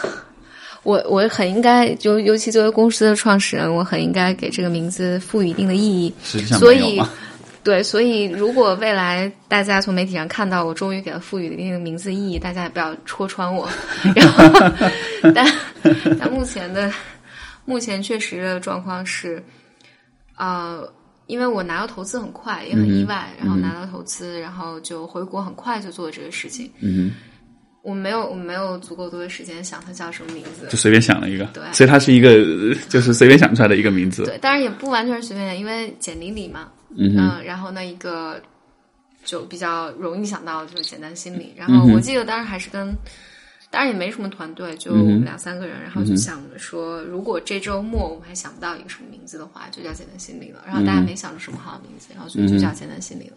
[0.82, 6.12] 我我很应该，就尤其作为公司的创始人，我很应该给这个名字赋予一定的意义。
[6.22, 7.08] 实际上没有吗？
[7.64, 13.68] 对，所以如果未来大家从媒体上看到我终于给它赋予了一定的名字意义，大家也不要戳穿我。
[14.16, 14.42] 然后，
[15.34, 15.46] 但
[16.18, 16.92] 但目前的
[17.64, 19.40] 目前确实的状况是，
[20.36, 20.82] 呃，
[21.26, 26.68] 因为我拿到投资很快，也很意外，然后拿到投资，然后就回国很快就做这个事情。
[26.80, 27.12] 嗯，
[27.82, 31.44] 我没有我没有足够多的时间想它叫什么名字，就随便想了一个。
[31.54, 34.24] 对，所以它是一个就是随便想出来的一个名字。
[34.24, 36.68] 对，当然也不完全是随便，因为简历里嘛。
[36.96, 38.40] 嗯，然后那一个
[39.24, 41.52] 就比较容易想到就是简单心理。
[41.56, 42.94] 然后我记得当时还是跟，
[43.70, 50.62] 当然也没什么团队，就我们两三个人，然后就想着说，如果这周末我们还想不到一个什么名字的话，就叫简单心理了。
[50.66, 53.36] 然后大家没想出什么好的名字，然后所以就叫简单心理了。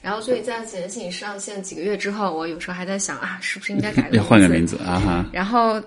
[0.00, 4.98] 然后所以在简单心理上线几个月之后，我有时候还在想啊，是不是应该改 个要换个名字啊？
[4.98, 5.24] 哈。
[5.32, 5.80] 然后，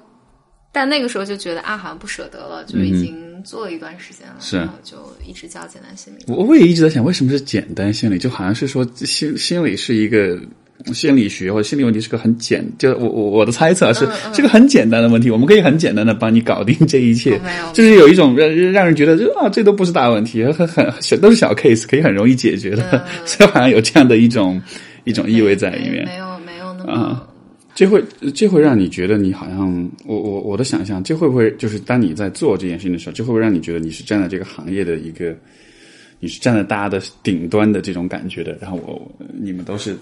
[0.71, 3.24] 但那个时候就觉得啊，好像不舍得了，就已经。
[3.43, 6.23] 做了一段时间了，是就一直叫简单心理。
[6.27, 8.17] 我我也一直在想，为什么是简单心理？
[8.17, 10.39] 就好像是说心心理是一个
[10.93, 17.39] 心理学或者心理问题是个很简，就我我我的猜测是是个很简单的问题，我们可以很简单的帮你搞定这一切。
[17.73, 23.05] 就是有一种让让人觉得啊，这都不是大问题，很很小都是小 case，可以很容易解决的。
[23.25, 24.61] 所以好像有这样的一种
[25.03, 26.05] 一种意味在里面。
[26.05, 27.27] 没有没有那么。
[27.75, 28.01] 这会
[28.33, 35.35] 这会让你觉得你好像我我我的想象，这会不会就是当你在做这件事情的时候，这会不会让你觉得你是站在这个行业的一个，
[36.21, 38.57] 你是站在大家的顶端的这种感觉的？
[38.61, 39.93] 然后我你们都是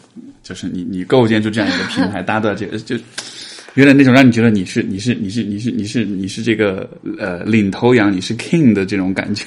[0.43, 2.95] 就是你你构建出这样一个平台，大家都在这个就
[3.74, 9.45] 原来那种让你觉得你是你是你是你是你是你是这个呃领头羊，你是 king 的这种感觉？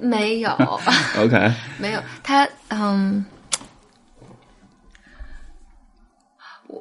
[0.00, 0.50] 没有，
[1.18, 3.24] OK，没有他嗯。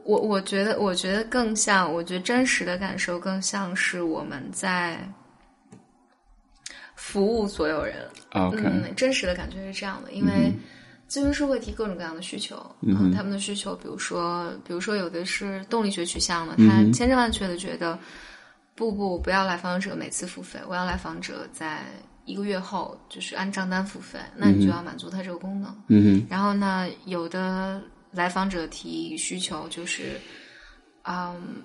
[0.08, 4.98] 我我觉得，我觉得更像，我觉得真实的感受更像是我们在
[6.96, 8.08] 服务所有人。
[8.32, 10.50] OK，真实的感觉是这样的，因为
[11.10, 18.00] 咨询师会提各种各样的需求，嗯，他们的需求，比如说，比如说有的是动力学取向的，他千真万确的觉得，
[18.76, 21.84] 不不，不要来访者每次付费，我要来访者在
[22.24, 25.76] 一个月后就是按账单付费，那你就要满足他这个功能。
[25.90, 27.82] 嗯然后呢，有的。
[28.12, 30.20] 来访者提需求就是，
[31.04, 31.64] 嗯，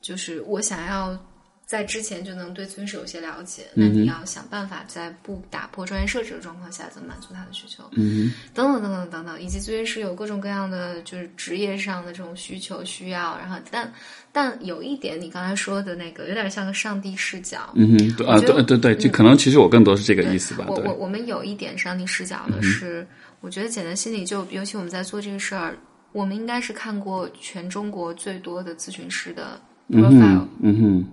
[0.00, 1.18] 就是我想要
[1.66, 7.82] 在之前就能对咨询师有些了解，那你要想办法在不打破专业设置的状况下，怎么满足他的需求？
[7.92, 13.92] 嗯，等等等等等等，以及咨询师有各种各样的就是职业上的这种需求需要，然后但
[14.30, 17.72] 但有一点，你刚才说的那个有点像个上帝视角。
[17.74, 20.66] 嗯哼，啊，对对对，就可能其实我更多是这个意思吧。
[20.68, 23.06] 我我我们有一点上帝视角的是。
[23.44, 25.76] 我觉得简单心理就尤其我们在做这个事儿，
[26.12, 31.04] 我们应该是看过全中国最多的咨询师的 profile，嗯哼，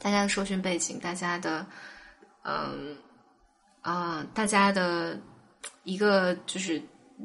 [0.00, 1.66] 大家的受训背景，大家的，
[2.42, 2.96] 嗯
[3.82, 5.20] 啊，大家的
[5.82, 6.80] 一个就是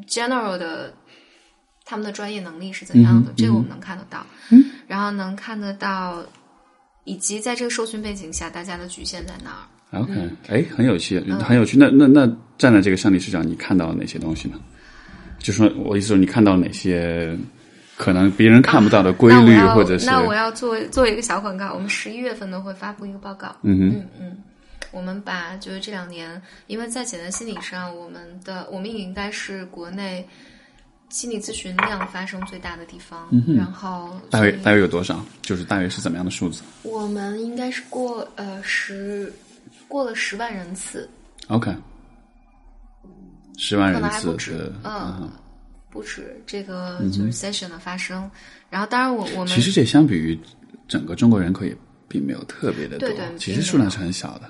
[0.06, 0.94] general 的
[1.86, 6.22] 他们的专业能力是怎样的，这个我们能看得到，嗯，然后能看得到，
[7.06, 9.64] 以及在这个受训背景下，大家的局限在哪儿。
[9.92, 10.14] OK，
[10.48, 11.78] 哎，很有趣，很有趣。
[11.78, 14.60] 那那那站在这个上帝视角，你看到了哪些东西呢？
[15.40, 17.36] 就说我意思说，你看到哪些
[17.98, 20.06] 可能别人看不到的规律，或者是？
[20.06, 21.74] 那我要做做一个小广告。
[21.74, 23.56] 我们十一月份呢会发布一个报告。
[23.64, 24.38] 嗯哼，嗯嗯，
[24.92, 30.28] 我们把就是这两年，因为在简单心理上，我们的我们也应该是国内
[31.10, 33.28] 心理咨询量发生最大的地方。
[33.58, 35.26] 然后大约大约有多少？
[35.42, 39.34] 就是大约是怎么样的数字我们应该是过呃十
[39.90, 41.10] 过了十万人次
[41.50, 41.76] ，？OK，
[43.58, 45.30] 十万人次能还不止的，，嗯，
[45.90, 48.30] 不止这个就是 session 的发生。
[48.70, 50.40] 然后当然我我们其实这相比于
[50.88, 51.76] 整个中国人口也
[52.08, 54.50] 并没有特别的多，对对其实数量是很小的。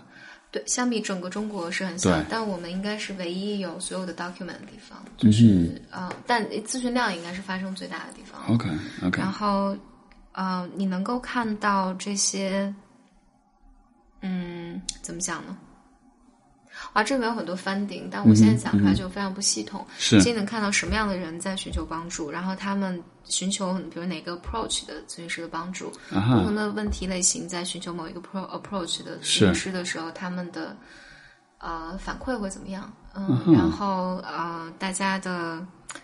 [0.51, 8.41] 对，相比整个中国是很小，但我们应该是唯一有所有的 document 的地方，嗯就是、呃，但咨询量应该是发生最大的地方。
[8.47, 8.67] OK
[9.05, 9.77] OK，然后，
[10.31, 12.73] 呃，你能够看到这些，
[14.21, 15.57] 嗯，怎么讲呢？
[16.93, 19.85] 啊，这里面有很多 funding，但我现在讲出来就非常不系统。
[19.97, 30.75] 是其实能看到什么样的人在寻求帮助，然后他们寻求比如哪个 approach 的咨询师的帮助，啊不同，的问题类型在寻求某一个 pro approach 的咨询师的时候，他们的
[31.57, 32.91] 呃反馈会怎么样？
[33.13, 35.61] 嗯，然后呃，大家的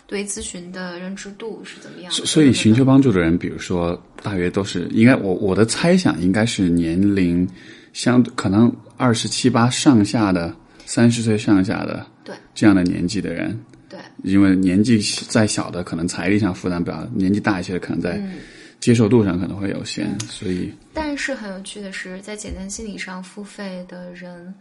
[0.07, 2.17] 对于咨询的认知度是怎么样的？
[2.17, 7.47] 所所以寻求帮助的人，比如说大约都是应该我我的猜想应该是年龄
[7.95, 10.53] 相可能二十七八上下的，
[10.85, 18.33] 三十岁上下的对这样的年纪的人，对，因为年纪再小的可能财力上负担不了，年纪大一些的可能在嗯。
[18.81, 24.53] 接受度上可能会有限，所以但是很有趣的是，在简单心理上付费的人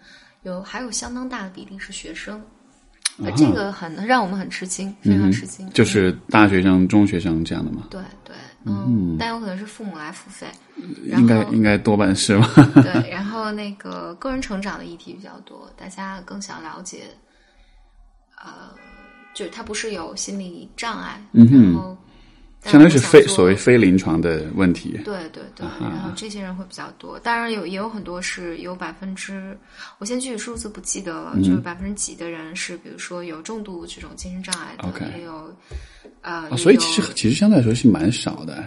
[0.45, 2.41] 有还有相当大的比例是学生，
[3.19, 5.69] 呃，这个很让我们很吃惊，非常吃惊。
[5.71, 8.35] 就是大学生、中学生这样的嘛，对对，
[8.65, 10.47] 嗯，但有可能是父母来付费，
[11.05, 12.49] 应该应该多半是吧？
[12.75, 17.05] 对，然后那个个人成长的议题比较多，大家更想了解，
[18.43, 18.75] 呃，
[19.35, 21.63] 就是他不是有心理障碍，嗯哼。
[21.63, 21.97] 然后
[22.65, 24.99] 相当于是非所谓非临床的问题。
[25.05, 29.57] 对对对，然后这些人会比较多，当然有也有很多是有百分之，
[29.99, 35.55] 我现在具体数字不记得了，嗯就是百分之几的人是比如说有重度这种精神障碍的也有
[36.23, 38.67] 呃，啊，所以其实其实相对来说是蛮少的，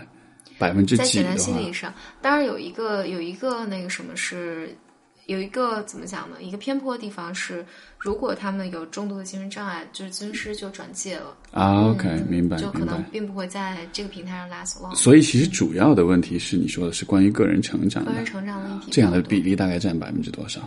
[0.58, 4.76] 百分之在简几的话，单心理上，当然有一个有一个那个什么是
[5.26, 6.38] 有一个怎么讲呢？
[6.40, 7.66] 一个偏颇的地方是，
[7.98, 12.86] 如果他们有重度的精神障碍，就是尊师就转介了，啊，OK，嗯明白就可。
[12.86, 14.96] 能并不会在这个平台上 last。
[14.96, 20.62] 所以其实主要的问题是你说的是关于个人成长的个人，成长问题这样的比例大概占百分之多少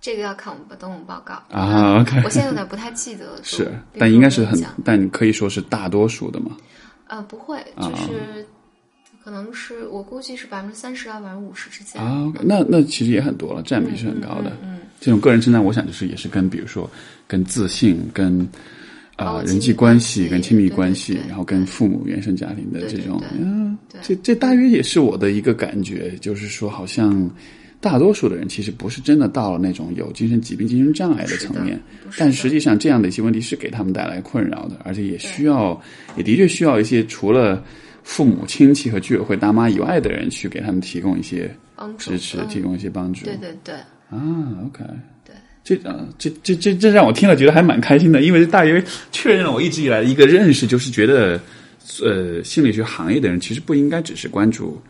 [0.00, 6.56] 这个要看我们等我们报告啊？OK，我现在有点不太记得了，是，但应该是很但可以说是大多数的嘛。
[7.08, 8.46] 呃，不会，啊就是
[9.24, 12.00] 可能是我估计是百分之三十到百分之五十之间。
[12.00, 14.52] 啊那那其实也很多了，占比是很高的。
[14.62, 16.90] 嗯，这种个人成长，我想就是也是跟比如说
[17.26, 18.40] 跟自信、跟
[19.16, 24.00] 啊、哦人际关系、跟亲密关系对，对然后跟父母原生家庭的这种，嗯，对。
[24.02, 27.30] 这这大约也是我的一个感觉，就是说好像。
[27.80, 31.80] 大多数的人其实不是真的到了那种有精神疾病、精神障碍的层面，
[32.16, 35.80] 但实际上这样的一些问题是给他们带来困扰的，而且也需要，
[36.16, 37.64] 也的确需要一些除了
[38.02, 41.48] 父母亲戚和居委会大妈以外的人去给他们提供一些
[41.96, 42.48] 支持，嗯。
[42.48, 43.26] 提供一些帮助。
[43.26, 43.76] 对对对
[44.10, 44.18] 啊
[44.66, 44.84] ，OK，
[45.24, 48.82] 对，这啊，这这这这让我听了觉得还蛮开心的，因为大约
[49.12, 51.40] 确认了我一直以来的一个认识，就是觉得，
[52.02, 54.80] 呃，心理学行业的人其实不应该只是关注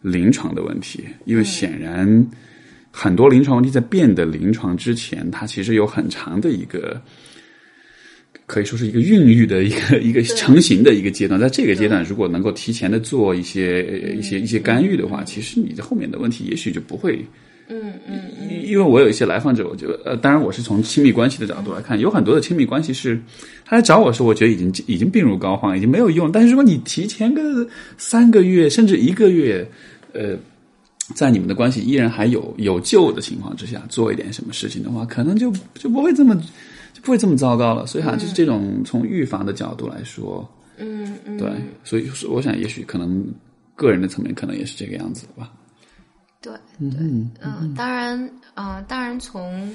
[0.00, 2.26] 临床的问题，因为显然
[2.90, 7.00] 很多临床问题在变得临床之前，它其实有很长的一个。
[8.46, 17.22] 可以说是一个孕育的一个一个成型的一个阶段，在这个阶段，如果能够提前的做一些呃一些一些干预的话，其实你的后面的问题也许就不会
[17.68, 23.20] 嗯嗯，因因为我有一些来访者，我觉得呃，当然我是从亲密关系的角度来看，有很多的亲密关系是
[23.64, 26.32] 他来找我说，我觉得已经已经病入膏肓，已经没有用。
[26.32, 29.68] 但是如果你提前个三个月甚至一个月，
[30.14, 30.34] 呃，
[31.14, 36.34] 在你们的关系依然还有有救的情况之下，做一点什么事情的话，可能就就不会这么
[36.94, 37.86] 就不会这么糟糕了。
[37.86, 40.48] 所以哈，就是这种从预防的角度来说，
[40.78, 41.50] 嗯嗯，对，
[41.84, 43.26] 所以我想也许可能
[43.74, 45.50] 个人的层面可能也是这个样子吧。
[46.78, 47.00] 对对，
[47.40, 49.72] 嗯，当然，呃，当然从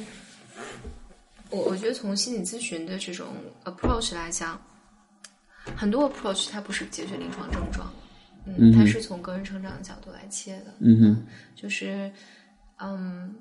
[1.49, 3.27] 我我觉得从心理咨询的这种
[3.65, 4.59] approach 来讲，
[5.75, 7.91] 很多 approach 它不是解决临床症状，
[8.45, 12.11] 嗯，它是从个人成长的角度来切的，嗯哼，就是，
[12.77, 13.33] 嗯，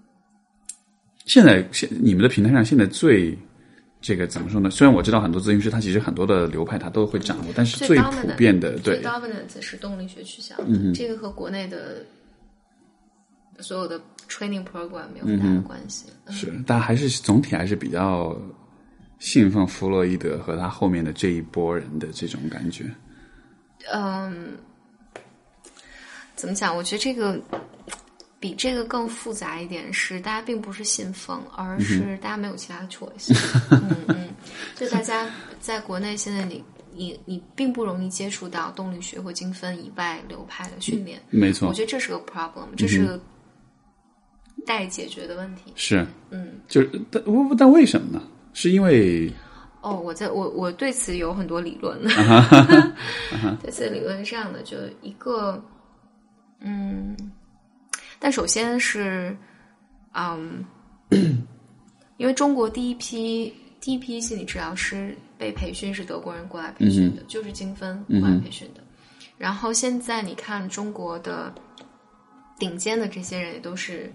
[1.24, 3.36] 现在现你们的平台上现在最
[4.00, 4.68] 这个怎么说呢？
[4.68, 12.04] 虽然我知道很多咨询师他其实很多的流派他都会掌握，但是最普遍的最对 dominant 是动力学取向，嗯这个和国内的
[13.62, 18.36] 所有的 training program 没有很大的关系，嗯是，但还是总体还是比较
[19.18, 22.90] 信奉弗洛伊德和他后面的这一波人的这种感觉。
[23.92, 24.56] 嗯，
[26.34, 26.76] 怎么讲？
[26.76, 27.40] 我觉得这个
[28.38, 33.32] 比这个更复杂一点是，大家并不是信奉，而嗯是大家没有其他的 choice。
[33.70, 34.28] 嗯嗯，
[34.76, 35.28] 就大家
[35.60, 43.20] 在国内现在你你你并不容易接触到动力学或精分以外流派的训练，没错，我觉得这是个 problem，这是个
[44.66, 45.72] 待解决的问题。
[45.74, 48.22] 是，嗯，就是但我但为什么呢？
[48.54, 49.32] 是因为
[49.80, 51.98] 哦，我在我我对此有很多理论。
[53.62, 55.62] 对此的理论是这样的，就一个，
[56.60, 57.16] 嗯，
[58.18, 59.36] 但首先是，
[60.12, 60.64] 嗯，
[62.18, 68.82] 因为中国第一批第一批心理治疗师被培训是德国人过来培训的，就是精分过来培训的。
[69.38, 71.52] 然后现在你看中国的
[72.58, 74.12] 顶尖的这些人也都是。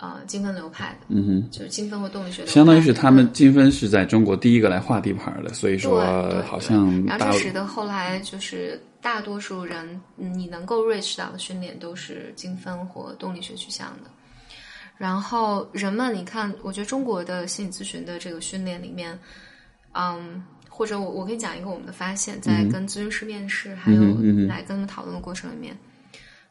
[0.00, 6.02] 呃，精分流派的，嗯哼，就是精分和动力学的，相当于是他们精分是在中国第一个来划地盘的，所以说
[6.46, 14.10] 好像然后这使得后来就是大多数人，嗯你能够 reach 到的训练都是精分或动力学取向的。
[14.96, 19.18] 然后人们，你看，我觉得中国的心理咨询的这个训练里面，
[19.92, 24.00] 嗯，或者我我可以讲一个我们的发现，在跟咨询师面试，还有
[24.46, 25.76] 来跟他们讨论的过程里面，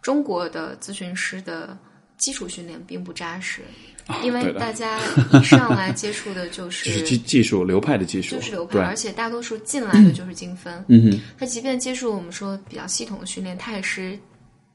[0.01, 1.77] 中国的咨询师的
[2.19, 3.63] 基础训练并不扎实，
[4.23, 4.99] 因为大家
[5.33, 10.83] 一上来接触的就就是是技技术流派的技术，就是流派，而且大多数进来的就是精分。
[10.89, 14.19] 嗯哼，他即便接触我们说比较系统的训练，他也是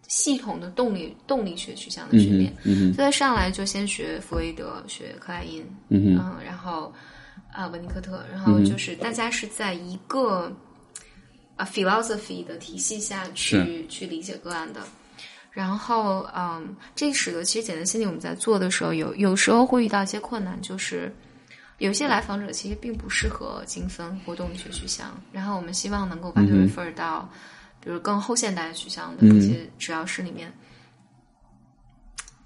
[0.09, 2.53] 系统的动力动力学取向的训练。
[2.65, 6.93] 嗯哼，所以上来就先学弗洛伊德，学克莱因，嗯哼，嗯，然后
[7.53, 10.51] 啊文尼科特，然后就是大家是在一个
[11.57, 14.81] 啊 philosophy 的体系下去去理解个案的。
[15.55, 21.15] 然后，嗯，这使得其实简单心理我们在做的时候，有有时候会遇到一些困难，就是
[21.79, 27.31] 有些来访者其实并不适合精分活动力学取向，然后我们希望能够把它嗯 refer 到，
[27.81, 30.53] 比如更后现代的取向的这些治疗师里面。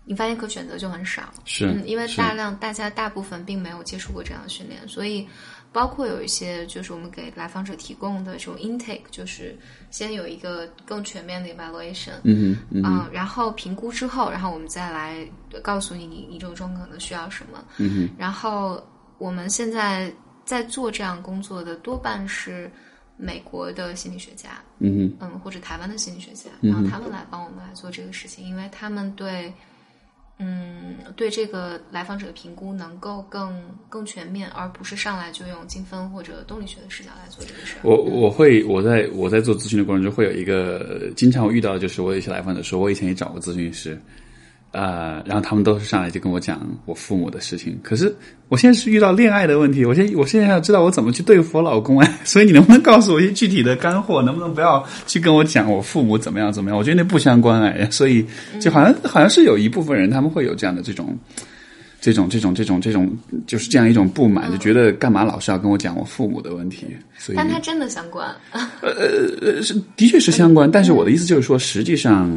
[0.04, 5.28] 你发现可选择就很少，是嗯，因为大量大家大部分并没有接触过这样的训练，所以
[5.72, 9.56] 包括有一些就是我们给来访者提供的这种 intake，就是
[9.90, 15.26] 先有一个更全面的 evaluation，嗯哼，嗯哼，嗯，然后评估之后，然后我们再来
[15.62, 17.62] 告诉你你你这种状况可能需要什么。
[17.76, 18.82] 嗯哼，然后
[19.18, 20.12] 我们现在
[20.44, 22.70] 在做这样工作的多半是
[23.16, 29.52] 美国的心理学家，嗯哼，嗯，或者台湾的心理学家，嗯然后他们来帮我们来做这个事情，因为他们对。
[30.40, 37.80] 嗯，对这个来访者的评估能够更更全面，而不是上来就用精分或者动力学的视角来做这个事儿。
[37.82, 44.00] 我我会我在我在做咨询的过程中会有一个经常遇到的就是我有一些来访者说我以前也找过咨询师，
[44.72, 48.14] 呃，然后他们都是上来就跟我讲我父母的事情，可是
[48.48, 56.78] 我现在是遇到恋爱的问题，我现我现在要知道我怎么去对付我老公哎， 所以你能不能告诉我一些具体的干货，能不能不要去跟我讲我父母怎么样怎么样？
[56.78, 58.24] 我觉得那不相关哎， 所以
[58.60, 61.16] 就好像好像是有一部分人他们会有这样的这种。
[62.00, 63.10] 这种这种这种这种，
[63.44, 66.86] 就是这样一种不满，就觉得干嘛老是要跟我讲我父母的问题？
[67.18, 68.28] 所以，但它真的相关，
[68.80, 72.30] 呃，是的确是相关，但是我的意思就是说，实际上，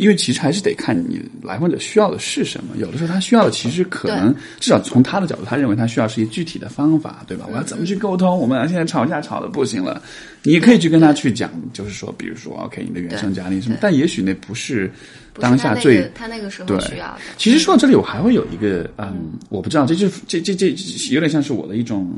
[0.00, 2.74] 因为其实还是得看你来访者需要的是什么。
[2.78, 7.46] 有的时候他需要的其实可能，至少从他的角度，他认为他需要是一具体的方法，对吧？
[7.50, 8.38] 我要怎么去沟通？
[8.38, 10.02] 我们俩现在吵架吵的不行了，
[10.42, 14.90] 你也可以去跟他去讲，就是说，比如说，OK，你的原生家庭什么，但也许那不是
[15.34, 17.20] 当下最个他那个时候需要的。
[17.36, 20.74] 其实说到这里，我还会有一个，嗯，我不知道，这就是这这这
[21.10, 22.10] 有点像是我的一种，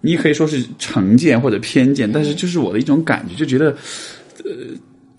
[0.00, 3.76] 你也可以说是成见或者偏见，但是就是我的一种感觉，就觉得，
[4.44, 4.50] 呃，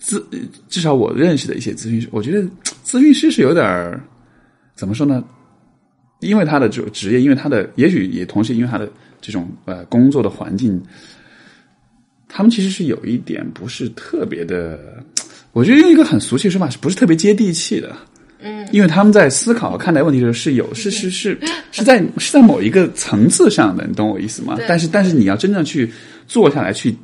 [0.06, 0.24] 咨
[0.70, 2.48] 至少我认识的一些咨询师，我觉得
[2.86, 4.00] 咨询师是有点儿
[4.76, 5.24] 怎么说呢？
[6.20, 8.90] 因为他的这种职业，因为他的，也许也同时因为他的
[9.20, 10.82] 这种呃工作的环境，
[12.28, 15.04] 他们其实是有一点不是特别的，
[15.52, 17.96] 我觉得用一个很俗气的说法，是不是特别接地气的？
[18.40, 21.38] 嗯，因为他们在思考看待问题的时候是有是是是
[21.72, 24.58] 是在是在某一个层次上的，你懂我意思吗？
[24.68, 25.92] 但是但是你要真正去
[26.28, 26.96] 坐下来去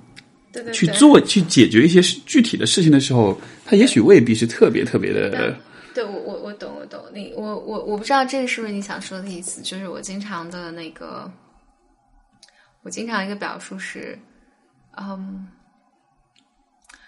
[0.52, 5.56] 对对去做去解决一些事具体的事情的时候，他也许未必是特别特别的。
[5.94, 11.30] 对我我我懂我懂你我我我不知道这个是不是你想说的意思，就是我经常的那个，
[12.84, 14.18] 我经常一个表述是，
[14.98, 15.46] 嗯，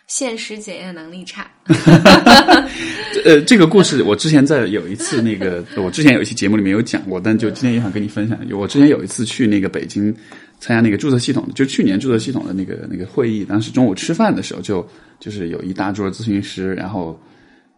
[0.08, 1.50] 现实检验能力差。
[3.24, 8.38] 呃，这个故事我之前在有一次那个，我之前有一期节目里面有讲过，但就今天也想跟你分享。
[8.52, 10.14] 我之前有一次去那个北京
[10.64, 14.88] 参加那个注册系统，就去年注册系统的那个那个会议，当时中午吃饭的时候就
[15.20, 17.20] 就是有一大桌咨询师，然后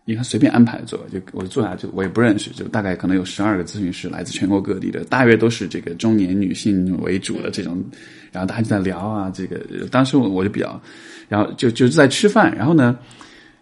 [0.06, 7.84] 你看随便安排坐，就我就坐下就我也不认识，就大概可能有十二个咨询师，来自全国各地的，大约都是这个中年女性为主的这种，
[8.32, 9.60] 然后大家就在聊啊，这个
[9.90, 10.80] 当时我我就比较，
[11.28, 12.96] 然后就就在吃饭，然后呢。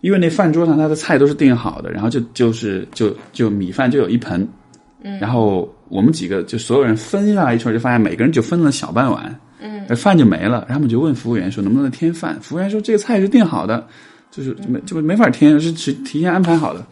[0.04, 4.46] 因为那饭桌上他的菜都是订好的，然后就就是就就米饭就有一盆，
[5.02, 13.86] 嗯，然后我们几个就所有人分下来一圈，就发现每个人就分了小半碗，嗯，饭就没了，然后我们就问服务员说能不能添饭，服务员说这个菜是订好的，
[14.32, 16.84] 就是没就没法添，是提提前安排好的，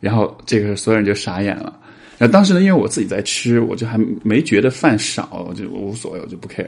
[0.00, 1.78] 然后这个所有人就傻眼了。
[2.18, 6.66] 然后当时呢，因为我自己在吃，我就还没觉得饭少，我就我无所谓，我就不 care。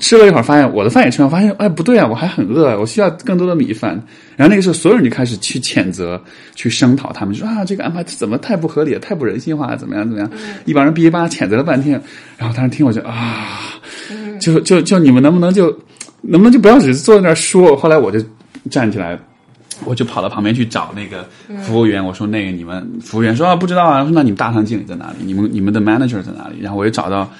[0.00, 3.90] 吃了一会儿，发现我的饭也吃完，发现哎不对啊，我还很饿，我需要更多的米饭。
[4.36, 6.22] 然后那个时候，所有人就开始去谴责、
[6.54, 10.30] 去声讨他们，说啊这个安排怎么太不合理了，太不人性化了，怎么样怎么样？
[10.64, 12.00] 一帮人哔哩吧啦谴责了半天。
[12.38, 13.80] 然后当时听我就啊，
[14.40, 15.76] 就就就你们能不能就
[16.22, 17.76] 能不能就不要只是坐在那儿说？
[17.76, 18.18] 后来我就
[18.70, 19.18] 站起来。
[19.84, 21.28] 我就跑到旁边去找那个
[21.62, 24.02] 服务员，我说：“那个你们服务员说啊，不知道啊。
[24.02, 25.16] 说那你们大堂经理在哪里？
[25.24, 26.60] 你们你们的 manager 在哪里？
[26.60, 27.30] 然后我又找到。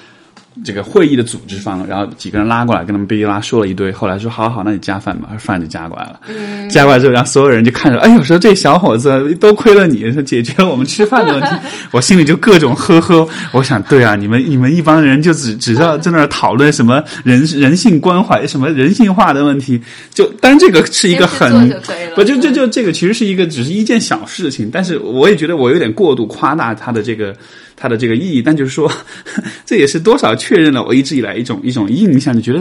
[0.64, 3.90] 这个会议的组织方，然后几个人拉过来，跟他们哔哩啦说了一堆。
[3.90, 6.20] 后来说好好，那你加饭吧，饭就加过来了。
[6.68, 11.48] 加过来之后，然后所有人就看着，哎呦，说这小伙子多亏了你，解决了我们吃饭的问题。
[11.92, 13.26] 我心里就各种呵呵。
[13.52, 19.80] 我想，对啊，你们你们一帮人就只只知道在那讨论什么人人性关怀、什么人性化的问题。
[20.12, 21.70] 就当然这个是一个很
[22.14, 27.34] 不就就就这个其实是一个只是一件小事情，但是我也觉得我有点过度夸大他的这个。
[27.80, 28.92] 它的这个意义，但就是说，
[29.64, 32.58] 这也是多少确认了我一直以来一种一种印象，你觉得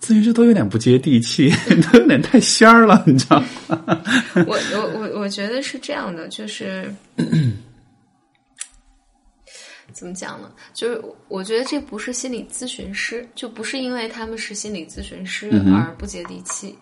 [0.00, 1.52] 咨询师都有点不接地气，
[1.92, 3.38] 都有点太仙儿了，你知道
[3.68, 4.02] 吗？
[4.46, 6.90] 我我我我觉得是这样的，就是
[9.92, 10.50] 怎么讲呢？
[10.72, 10.98] 就是
[11.28, 16.74] 我觉得这不是心理咨询师，就不是因为他们是心理咨询师而不接地气。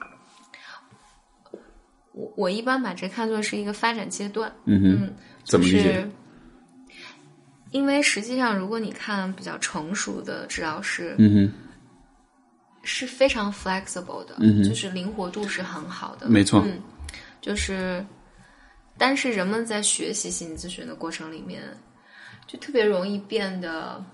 [2.13, 4.53] 我我一般把这看作是一个发展阶段。
[4.67, 5.15] 嗯哼，
[5.45, 6.07] 怎么理解？
[7.73, 11.53] 因为实际上，如果你看比较成熟的治疗师，嗯哼，
[12.83, 16.79] 是非常 flexible 的，嗯就是灵活度是很好的，没错，嗯，
[17.41, 18.05] 就是，
[18.99, 21.63] 但是人们在学习心理咨询的过程里面，
[22.47, 24.05] 就特别容易变得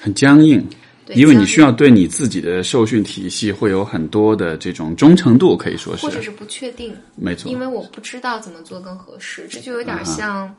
[0.00, 0.64] 很僵硬，
[1.08, 10.54] 因为你需要对你自己的受训体系会有很多的这种忠诚度，可以说是，或者是不确定，没错，因为我不知道怎么做更合适，这就有点像。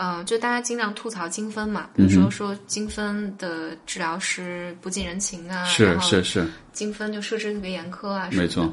[0.00, 8.72] 嗯，就大家经常吐槽精分嘛，比如说说精分的治疗师不近人情啊，是是是，精分就设置特别严苛啊，没错。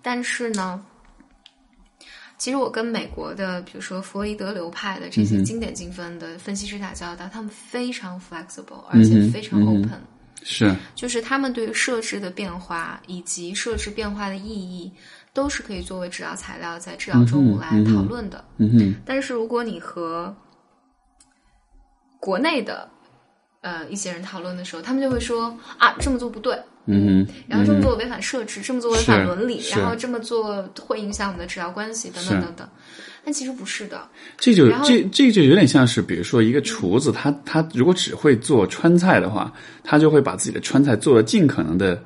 [0.00, 0.82] 但是呢，
[2.38, 10.00] 其实我跟美国的，比如说弗洛伊德流派的这些经典精分的分析师打交道，他们非常 flexible，而且非常 open，
[10.42, 14.90] 是，就是他们对于设置的变化以及设置变化的意义，
[15.34, 18.42] 都是可以作为治疗材料在治疗中来讨论的。
[18.56, 20.34] 嗯哼，但是如果你和
[22.22, 22.88] 国内的
[23.62, 26.56] 呃一些人讨论的时候，他们就会说啊这么做不对，
[26.86, 32.68] 嗯，然后这么做违反设置，这么做违反伦理，然后这么做会影响我们的治疗关系等等等等。
[33.24, 34.08] 但其实不是的，
[34.38, 39.52] 这就这这就有点像是，比如说一个厨子，他他如果只会做川菜的话，
[39.82, 42.00] 他就会把自己的川菜做的尽可能的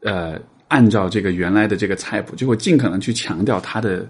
[0.00, 4.08] 呃按照这个原来的这个菜谱，就会尽可能去强调他的。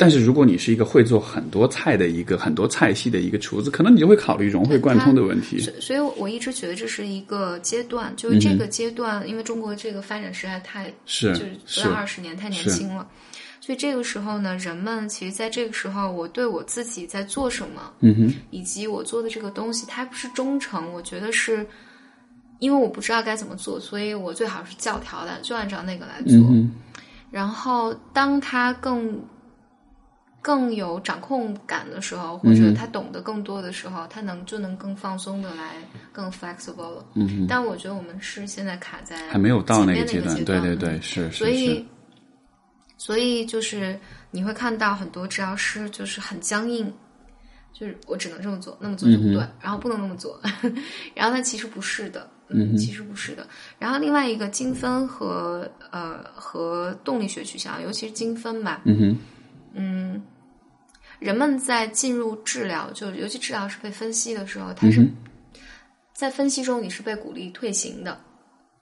[0.00, 5.58] 但是如果你是一个会做很多菜的一个很多菜系的一个厨子，可能你就会考虑融会贯通的问题。
[5.58, 13.06] 所以，我一直觉得这是一个阶段，就是这个阶段，因为中国这个发展实在太是就是不到二十年，太年轻了。
[13.60, 20.90] 所以这个时候呢，人们其实在这个时候，我对我自己在做什么，嗯哼，以及我做的这个东西，它不是忠诚。
[20.94, 21.66] 我觉得是
[22.58, 26.40] 因为我不知道该怎么做，所以我最好是教条的，就按照那个来做。
[27.30, 29.20] 然后，当他更。
[30.42, 35.76] 更有掌控感的时候，或者他懂得更多的时候，他能就能更放松的来
[36.12, 37.04] 更 flexible 了。
[37.14, 41.30] 嗯但我觉得我们是现在卡在还没有到那个阶段，对对对，是。
[41.30, 41.84] 所以，
[42.96, 43.98] 所以就是
[44.30, 46.90] 你会看到很多治疗师就是很僵硬，
[47.74, 50.40] 就是我只能这么做，那么做就不对，然后不能那么做。
[51.14, 53.46] 然后他其实不是的，嗯，其实不是的。
[53.78, 59.18] 然后另外一个精分和呃和动力学取向，尤其是精分吧，嗯哼。
[59.72, 60.20] 嗯，
[61.20, 65.06] 人们在进入治疗，就尤其治疗是被分析的时候，他是
[66.14, 68.18] 在分析中你是被鼓励退行的。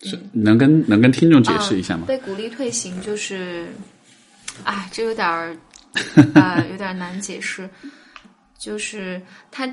[0.00, 2.04] 是能跟能跟听众解释一下吗？
[2.06, 3.66] 被鼓励退行就是，
[4.62, 5.56] 哎，这有点儿
[6.34, 7.68] 啊， 有点难解释。
[8.56, 9.20] 就是
[9.50, 9.68] 他，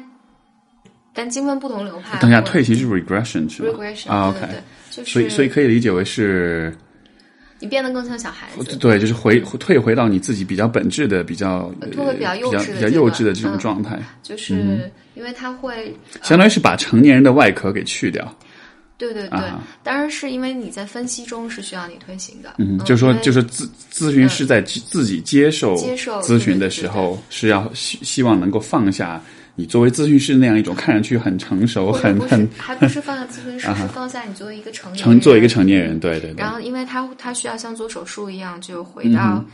[1.13, 2.19] 但经分不同流派。
[2.19, 6.75] 等下，退行是 regression 是吧？regression 啊，OK，所以所以可以理解为是。
[7.65, 13.99] 你变得更像小孩子，对，就是回退回到你自己比较本质的、比较会比较幼稚、比较幼稚的这种状态。
[14.21, 18.37] 就是因为他会相当于是把成年人的外壳给去掉，
[18.97, 22.53] 对对对，啊当然是因为你在分析中是需要你推行的。
[22.59, 29.21] 嗯，嗯就说就是咨咨询师在自自己接受接受咨询的时候，是要希希望能够放下
[29.55, 36.43] 你作为咨询师那样一种看上去很成熟、很很还不是放在咨询师，啊是放下你作为一个成年成作为一个成年人，对对对。
[36.43, 39.45] 然，后，因为他他需要像做手术一样，就回到嗯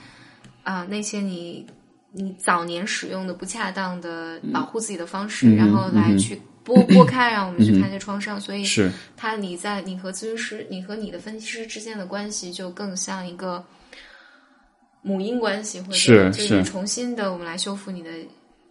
[0.63, 1.65] 啊、那些你
[2.11, 8.39] 你早年使用的不恰当的保护自己的方式，嗯然后来去拨拨开，让我们去看这创伤。
[8.39, 8.91] 所以，是。
[9.17, 13.63] 他你在你和咨询师、你和你的分析师之间的关系，就更像一个
[15.01, 18.09] 母婴关系，或者是就是重新的我们来修复你的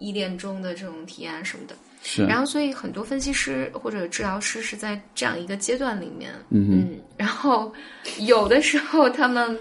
[0.01, 1.77] 依恋中的这种体验什么的。
[2.03, 7.73] 是，然后，所以很多分析师或者治疗师是在这样一个阶段里面，嗯然后
[8.19, 9.57] 有的时候他们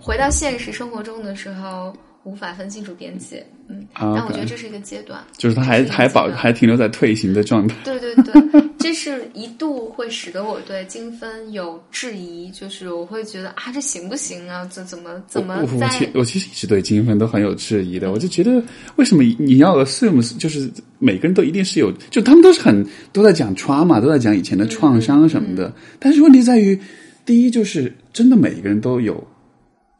[0.00, 1.92] 回到现实生活中的时候，
[2.28, 7.74] 无法分清楚边界，嗯，啊但我觉得这是一个阶段，就是他还是还保还停留在退行的状态。
[7.84, 14.64] 对对对，这是一度会使得我对精分有质疑，就是我会觉得啊，这行不行啊？
[14.66, 18.62] 怎怎么怎么我我在其我其实一直对精分都很有质疑的，我就觉得
[18.96, 26.78] 为什么你要 assume 就是每个人都一定是有，就他们都是很都在讲 trauma，都在讲以前的创伤什么的，但是问题在于，
[27.24, 29.26] 第一就是真的每一个人都有，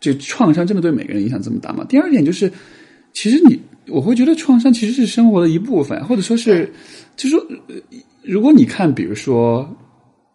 [0.00, 1.84] 这创伤真的对每个人影响这么大吗？
[1.88, 2.52] 第二点就是，
[3.12, 6.72] 其实你我会觉得创伤其实是生活的一部分，或者说是，
[7.16, 7.46] 就是说，
[8.22, 9.68] 如果你看，比如说。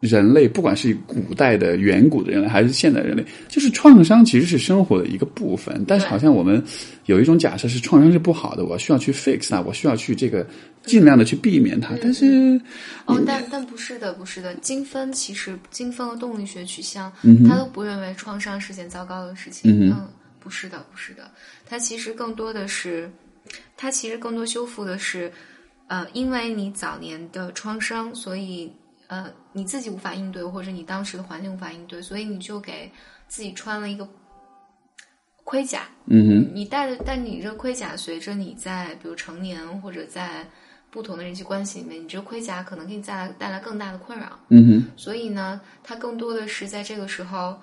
[0.03, 5.85] 人类不管是古代的远古的人类，还是现代人类，就是创伤其实是生活的一个部分。
[5.87, 6.61] 但是好像我们
[7.05, 10.45] 有一种假设是创伤是不好的，我需要去 fix 它，我需要去这个
[10.83, 11.95] 尽量的去避免它。
[12.01, 12.59] 但是
[13.05, 14.53] 哦，但但不是的，不是的。
[14.55, 17.09] 精分其实精分和动力学取向，
[17.47, 19.71] 他都不认为创伤是件糟糕的事情。
[19.71, 20.07] 嗯
[20.43, 21.31] 不是的，不是的。
[21.65, 23.09] 它其实更多的是，
[23.77, 25.31] 它其实更多修复的是，
[25.87, 28.69] 呃，因为你早年的创伤，所以
[29.13, 32.91] 呃你自己无法应对，或者你当时的环境无法应对，所以你就给
[33.27, 34.07] 自己穿了一个
[35.43, 35.81] 盔甲。
[36.05, 40.47] 嗯哼，你带着，但你这个盔甲随着你在比如成年或者在
[40.89, 44.39] 不同的人际关系里面，你这个盔甲可能给你带来带来更大的困扰。
[44.49, 47.59] 嗯哼，所以呢，它更多的是在这个时候，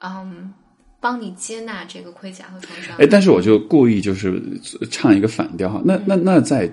[0.00, 0.52] 嗯，
[1.00, 2.96] 帮你接纳这个盔甲和创伤。
[2.98, 4.42] 哎，但是我就故意就是
[4.90, 5.80] 唱一个反调哈。
[5.84, 6.70] 那那那在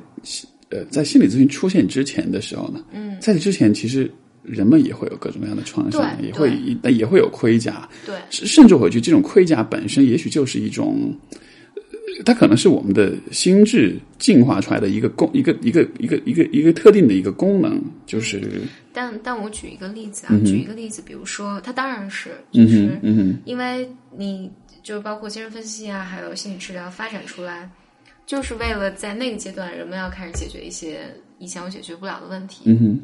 [0.69, 4.09] 呃在心理咨询出现之前的时候呢，嗯，在这之前其实
[4.43, 6.51] 人们也会有各种各样的创伤，也会
[6.81, 11.13] 但也会有盔甲，对，甚甚至我觉得这种盔甲本身也许就是一种。
[11.35, 11.39] 呃
[12.25, 18.41] 它可能是我们的心智进化出来的一个功，一个一个一个一个一个特定的一个功能，就是
[18.91, 24.51] 但但我举一个例子啊，举一个例子，比如说，它当然是，就嗯嗯哼因为你
[24.83, 27.69] 就是包括精神分析啊，还有心理治疗发展出来，
[28.29, 32.61] 就是为了在那个阶段，人们要开始解决一些以前我解决不了的问题。
[32.67, 33.01] 嗯哼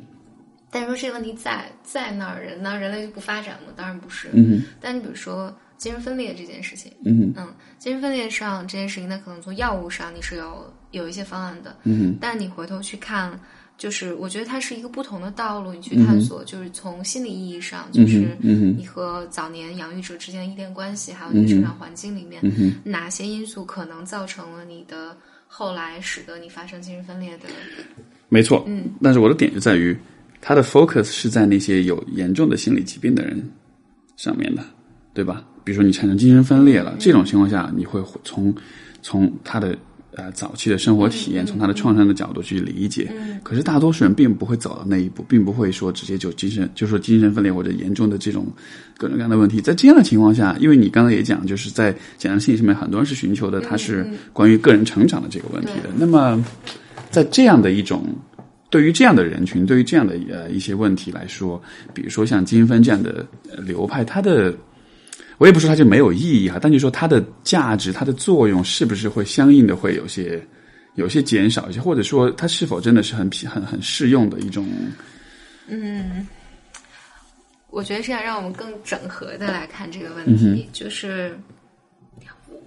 [0.69, 3.73] 但是说这个问题在在那儿，人呢，人类就不发展吗？
[3.75, 4.29] 当然不是。
[4.33, 13.31] 嗯哼但你比如说精神分裂这件事情，嗯哼嗯，精神分裂上这件事情，那可能从药物上你是有有一些方案的，嗯哼但你回头去看，
[13.77, 25.15] 就是我觉得它是一个不同的道路，你去探索，就是从心理意义上，就是嗯你和早年养育者之间的依恋关系，还有你的成长环境里面，嗯哪些因素可能造成了你的
[25.47, 27.45] 后来使得你发生精神分裂的？
[28.29, 29.95] 没错，嗯，但是我的点就在于，
[30.41, 33.47] 他的 focus 是在那些有严重的心理疾病的人
[34.15, 34.63] 上面的，
[35.13, 35.45] 对吧？
[35.63, 38.53] 比如说你产生精神分裂了，这种情况下，你会从
[39.01, 39.77] 从他的
[40.15, 43.11] 呃早期的生活体验，从他的创伤的角度去理解。
[43.43, 48.47] 可是大多数人并不会走到那一步，并不会说直接就精神，就说精神分裂或者严重的这种
[48.97, 49.61] 各种各样的问题。
[49.61, 55.89] 在这样的情况下，因为你刚才也讲，就是在简单心理上面，很多人是寻求的，他是关于个人成长的这个问题的。
[55.97, 56.43] 那么，
[57.11, 58.05] 在这样的一种
[58.69, 61.61] 对于这样的人群，对于这样的呃一些问题来说，
[61.93, 63.25] 比如说像精分这样的
[63.55, 64.53] 呃流派，它的
[65.37, 70.41] 我也不说它就没有意义哈，但就说它的价值、它的作用是不是会相应的会有些
[70.95, 74.65] 有些减少一些，或者说它是否真的是很很很适用的一种？
[75.67, 76.27] 嗯
[77.69, 81.37] 我觉得是要让我们更整合的来看这个问题，就是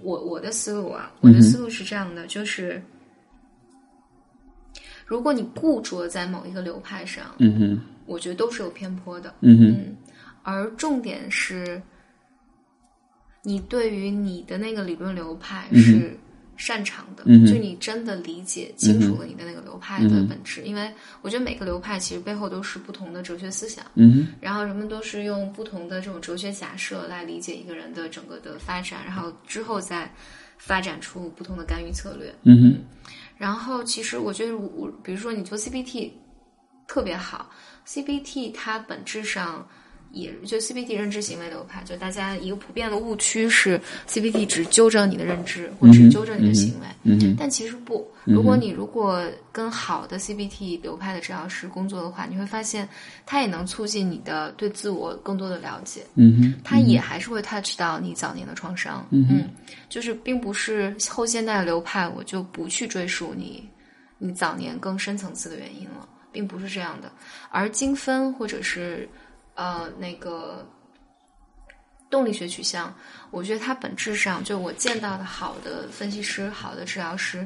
[0.03, 2.79] 我我的思路啊，我的思路是这样的，就是
[5.07, 9.97] 如果你固着在某一个流派上，嗯哼，我觉得都是有偏颇的，嗯哼，嗯，
[10.43, 11.81] 而重点是，
[13.43, 16.17] 你对于你的那个理论流派是
[16.57, 20.63] 擅长的，嗯就你真的理解清楚了你的那个流派的本质。
[20.63, 20.91] 因为
[21.21, 30.11] 我觉得每个流派其实背后都是不同的哲学思想，嗯，然后人们都是用不同的这种哲学假设来理解一个人的整个的发展，然后之后再
[30.57, 32.35] 发展出不同的干预策略。
[32.43, 36.11] 嗯哼，然后其实我觉得我，比如说你做 CBT，
[36.87, 37.49] 特别好。
[37.87, 39.65] CBT 它本质上
[40.11, 46.87] 也就 CBT 认知行为流派，就大家一个普遍的误区是 CBT 只纠正你的认知，或只纠正你的行为。
[47.03, 52.87] 嗯哼，但其实不，如果你如果跟好的 CBT 流派的治疗师工作的话，你会发现
[53.25, 56.05] 它也能促进你的对自我更多的了解。
[56.15, 59.05] 嗯哼，它也还是会 touch 到你早年的创伤。
[59.11, 59.47] 嗯，
[59.89, 63.69] 就是并不是后现代的流派，我就不去追溯你
[64.17, 67.11] 你早年更深层次的原因了，并不是这样的。
[67.49, 69.07] 而精分或者是
[69.59, 70.65] 呃那个
[72.09, 72.95] 动力学取向，
[73.29, 77.45] 我觉得它本质上就我见到的好的分析师、好的治疗师，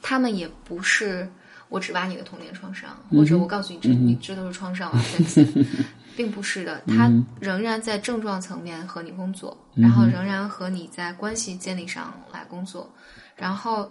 [0.00, 1.30] 他们也不是
[1.68, 5.66] 我只挖你的童年创伤，或者我告诉你这你这都是创伤，我要分析，
[6.16, 12.90] 并不是的，他仍然在症状层面和你工作，然后仍然和你在关系建立上来工作，
[13.36, 13.90] 然后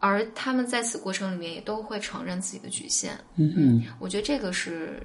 [0.00, 3.16] 而他们在此过程里面也都会承认自己的局限。
[3.36, 5.00] 嗯嗯，我觉得这个是，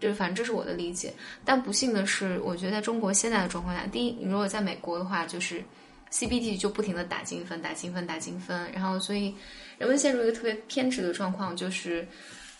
[0.00, 1.12] 这反正这是我的理解。
[1.44, 5.62] 但不幸的是，我觉得在中国现在的状况下，第一，你如果在美国的话，就是
[6.10, 9.34] CBT 就不停的打精分、打精分、打精分，然后所以
[9.78, 12.06] 人们陷入一个特别偏执的状况，就是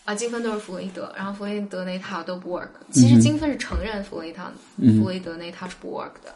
[0.05, 2.69] 啊，精分都是弗洛伊德，然后弗洛伊德那一套都不 work。
[2.91, 6.35] 其实精分是承认弗洛伊套、弗洛伊德那一套是不 work 的，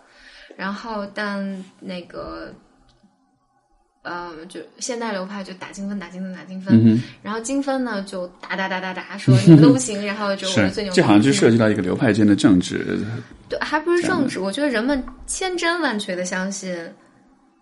[0.56, 2.53] 然后但那个。
[4.10, 10.94] 嗯，就现代流派就打精分，打精分，打精分，然后精分呢就打打打打打，说你们都不行， 然后就我们最牛。
[10.94, 12.98] 这好像就涉及到一个流派间的政治。
[13.50, 14.40] 对，还不是政治。
[14.40, 16.74] 我觉得人们千真万确的相信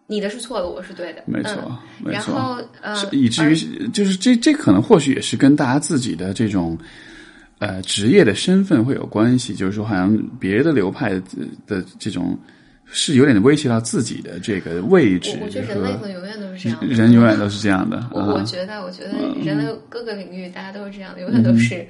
[0.08, 2.12] 你的是错的，我是对的，没错，没错。
[2.12, 3.56] 然后呃，以至于
[3.90, 6.78] 就是这这可能或许也是跟大家自己的这种
[7.60, 11.20] 呃职业的身份会有关系，就是说好像别的流派
[11.66, 12.38] 的这种。
[12.92, 15.38] 是有点威胁到自己的这个位置。
[15.42, 18.08] 我觉得人类会永远都是这样，人永远都是这样的。
[18.12, 19.12] 我我觉得，我觉得
[19.44, 21.86] 人类各个领域大家都是这样的，永远都是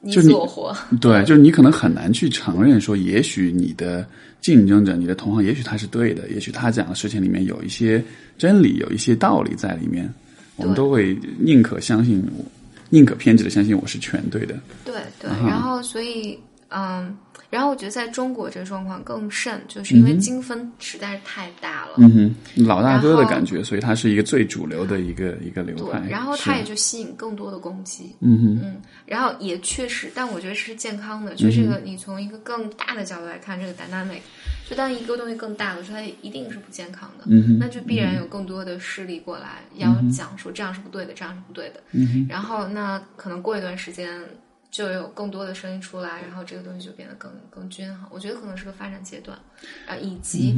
[0.00, 0.74] 你死我活。
[1.00, 4.06] 对，就是你可能很难去承认说，也许你的
[4.40, 8.02] 竞争者、你的同行，也许他是对的，也许他讲的事情里面有一些
[8.38, 10.08] 真理，有一些道理在里面。
[10.56, 12.44] 我们都会宁可相信我，
[12.90, 14.54] 宁可偏执的相信我是全对的。
[14.84, 16.38] 对对，然后所以
[16.68, 17.16] 嗯。
[17.50, 22.08] 然后我觉得在中国这个状况更甚，就是因为精分实在是太大了，嗯
[22.56, 26.00] 哼，老大哥的感觉，所以它是一个最主流的一个一个流派。
[26.08, 31.34] 然后它也就吸引更多的攻击，嗯哼，嗯，然后也确实，但我觉得是健康的。
[31.34, 34.20] 就这个，你从一个更大的角度来看，这个 dynamic，
[34.68, 44.08] 就当一个东西更大的时候，它一定是不健康的，嗯哼，那就必然有更多的势力过来要讲说这样是不对的，这样是不对的，嗯哼，然后那可能过一段时间。
[44.70, 48.08] 就有更多的声音出来，然后这个东西就变得更更均衡。
[48.10, 49.38] 我觉得可能是个发展阶段，
[49.86, 50.54] 啊，以及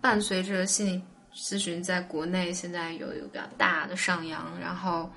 [0.00, 1.02] 伴随着心理
[1.34, 5.10] 咨询在国内现在有一个比较大的上扬，然后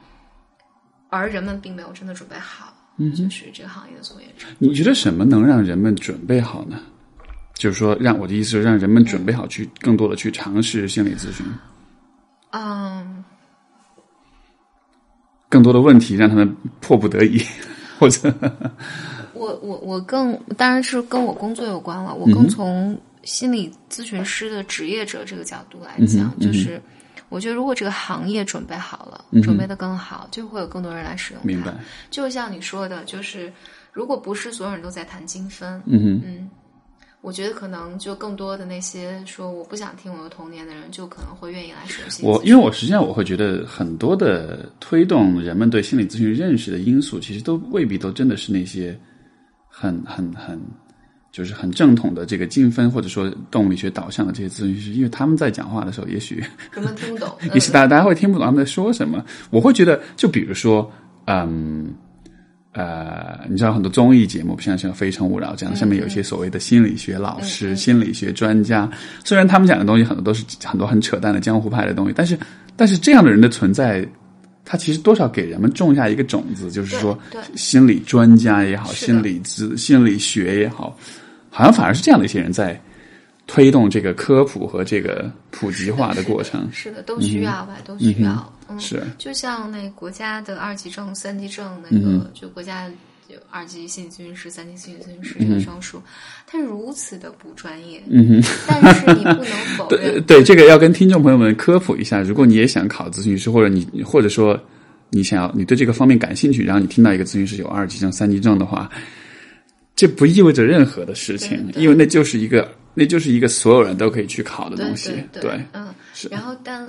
[1.09, 4.45] 而人们并没有真的准备好，嗯，就是这个行业的从业者。
[4.59, 6.79] 你觉得什么能让人们准备好呢？
[7.53, 11.45] 就是说，让我的意思是让人们准备好去更多的去尝试心理咨询。
[12.49, 13.23] 嗯，
[15.49, 17.41] 更多的问题让他们迫不得已。
[18.03, 18.33] 或者，
[19.33, 22.13] 我我我更当然是跟我工作有关了。
[22.13, 26.81] 我更从心理咨询师的职业者这个角度来讲，就是
[27.29, 31.41] 我觉得如果这个行业准备好了，准备的更好，就会有更多人来使用。
[31.45, 31.73] 明白。
[32.11, 33.51] 就像你说的，就是
[33.93, 36.49] 如果不是所有人都在谈精分，嗯嗯。
[37.23, 42.21] 我觉得可能就更多的那些说我不想听我的童年的人，就可能会愿意来学习。
[42.21, 48.99] 我因为我实际上我会觉得很多的推动人们对心理咨询认识的因素，其实都未必都真的是那些
[49.69, 50.59] 很很很
[51.31, 56.43] 就是很正统的这个精分或者说动力学导向的这些咨询师，因为他们在讲话的时候，也许
[56.73, 59.23] 人们听不懂， 也许大家大家会听不懂他们在说什么。
[59.49, 60.91] 我会觉得，就比如说，
[61.27, 61.95] 嗯。
[62.73, 68.89] 呃，你知道很多综艺节目，像像《非诚勿扰》这样，上面有一些所谓的心理学老师、心理学专家。
[69.23, 72.37] 虽然他们讲的东西很多都是很多很扯淡的江湖派的东西，但是
[72.75, 74.03] 但是这样的人的存在，
[74.65, 77.17] 他其实多少给人们种下一个种子，就是说，
[77.55, 80.97] 心理专家也好，心理咨心理学也好，
[81.49, 82.79] 好像反而是这样的一些人在。
[83.45, 88.53] 推动这个科普和这个普及化的过程，是的，都需要吧，都需要。
[88.75, 89.03] 嗯，是。
[89.17, 92.89] 就像那国家的二级证、三级证，那个就国家
[93.27, 96.01] 有二级心理咨询师、三级心理咨询师这个证书，
[96.45, 98.01] 它如此的不专业。
[98.09, 98.43] 嗯哼。
[98.67, 100.13] 但是你不能否认。
[100.21, 102.21] 对对，这个要跟听众朋友们科普一下。
[102.21, 104.59] 如果你也想考咨询师，或者你或者说
[105.09, 108.89] 你想要你对这个方面感兴趣，然后你听到一个咨询师有二级证、三级证的话，
[109.95, 112.69] 这不意味着任何的事情，因为那就是一个。
[112.95, 116.27] 那就是一个所有人都可以去考的东西，对，嗯，是。
[116.27, 116.87] 然后，但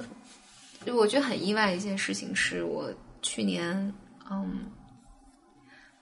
[0.92, 2.92] 我觉得很意外的一件事情是，我
[3.22, 3.92] 去年，
[4.30, 4.66] 嗯，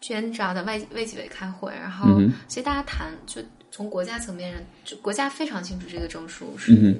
[0.00, 6.96] 去找的外卫计委开会，然后其实大家谈就从国家层面上，就国家非常清楚这个证书是。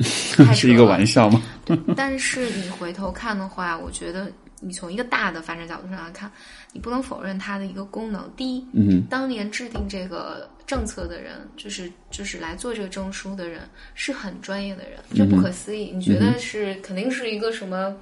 [0.54, 1.42] 是一个玩笑吗？
[1.62, 6.30] 对，但是你回头看的话，我觉得你从一个大的发展角度上来看，
[6.72, 8.30] 你不能否认它的一个功能。
[8.34, 15.90] 第一，嗯，当年制定这个政策的人，就是就是来做这个证书的人，是很专业的人，这不可思议。
[15.90, 17.96] 你觉得是肯定是一个什么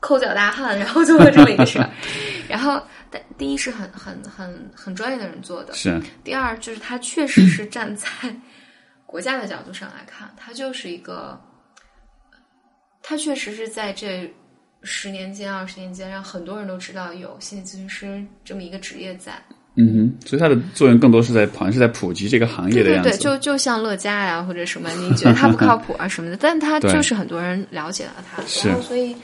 [0.00, 1.88] 抠脚大汉，然后做了这么一个事儿？
[2.50, 2.82] 然后，
[3.12, 6.02] 但第一是很很很很专业的人做的，是。
[6.24, 8.08] 第二就是他确实是站在。
[9.06, 11.40] 国家的角度上来看，他就是一个，
[13.00, 14.28] 他确实是在这
[14.82, 19.40] 十年间、二十年间，让很多人都知道有心理咨询师这么一个职业在。
[19.76, 23.08] 嗯哼，所以它的作用更多是在，好像是在普及这个行业的样子。
[23.08, 28.42] 对对对，就就像乐嘉呀，或者什么，你觉得它不靠谱啊什么的，但它就是很多人了解了它。
[28.68, 29.14] 然后，所以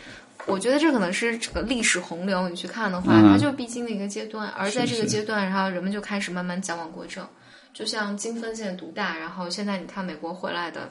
[0.46, 2.48] 我觉得这可能是这个历史洪流。
[2.48, 7.26] 你去看的话，它就必经的一个阶段，而在这个阶段，然后人们就开始慢慢矫枉过正。
[7.74, 10.88] 就像金分现在独大，然后现在你看美国回来的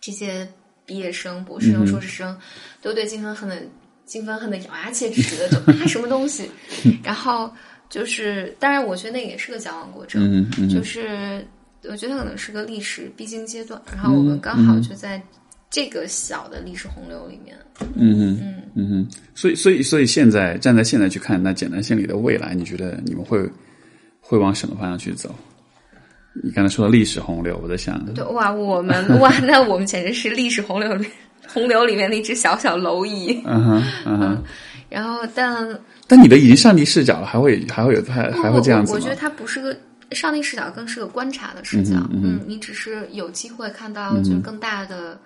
[0.00, 0.48] 这些
[0.86, 2.34] 毕业生、博士生、硕士生，
[2.80, 3.56] 都对金分恨的
[4.06, 6.50] 金分恨的咬牙切齿的，就啊什么东西。
[7.04, 7.52] 然后
[7.94, 11.46] 就是，当然我觉得那也是个矫枉过正，就是
[11.84, 13.80] 我觉得可能是个历史必经阶段。
[13.94, 15.22] 然后我们刚好就在
[15.70, 17.56] 这个小的历史洪流里面。
[17.94, 19.06] 嗯嗯嗯哼，
[19.36, 23.48] 所以所以所以现在站在现在去看，那简单心理的未来，你觉得你们会
[24.20, 25.32] 会往什么方向去走？
[26.42, 31.06] 你刚才说的历史洪流，我在想，对哇，我们哇，那我们简直是历史洪流里
[31.46, 33.40] 洪流里面的一只小小蝼蚁。
[33.46, 34.44] 嗯哼，嗯哼。
[34.90, 35.68] 然后，但
[36.06, 38.96] 但你的已经上帝视角了，还会还会有还还会这样子吗？
[38.96, 39.76] 我觉得它不是个
[40.12, 41.96] 上帝视角，更是个观察的视角。
[42.12, 45.18] 嗯，你只是有机会看到就更大的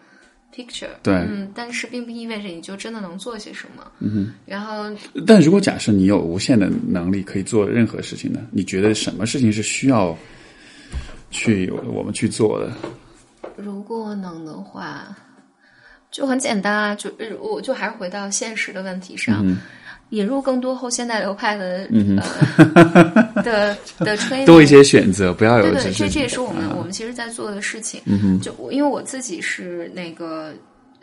[0.55, 0.89] picture。
[1.03, 3.91] 对，嗯，但是并不意味着你就真的能做些什么。
[4.01, 4.33] 嗯哼。
[4.47, 4.91] 然后，
[5.27, 8.41] 但如果假设你有无限的能力可以做任何事情呢？
[8.51, 10.17] 你觉得什么事情是需要？
[11.31, 12.73] 去我们去做的，
[13.55, 15.15] 如果能的话，
[16.11, 19.45] 就很简单啊，就我就还是回到现实的问题上，
[20.11, 22.17] 引入更多后现代流派的嗯
[23.45, 28.01] 的的吹，多一些选择，不要有对对，这这也是我们我们其实在做的事情。
[28.41, 30.55] 就因为我自己是那个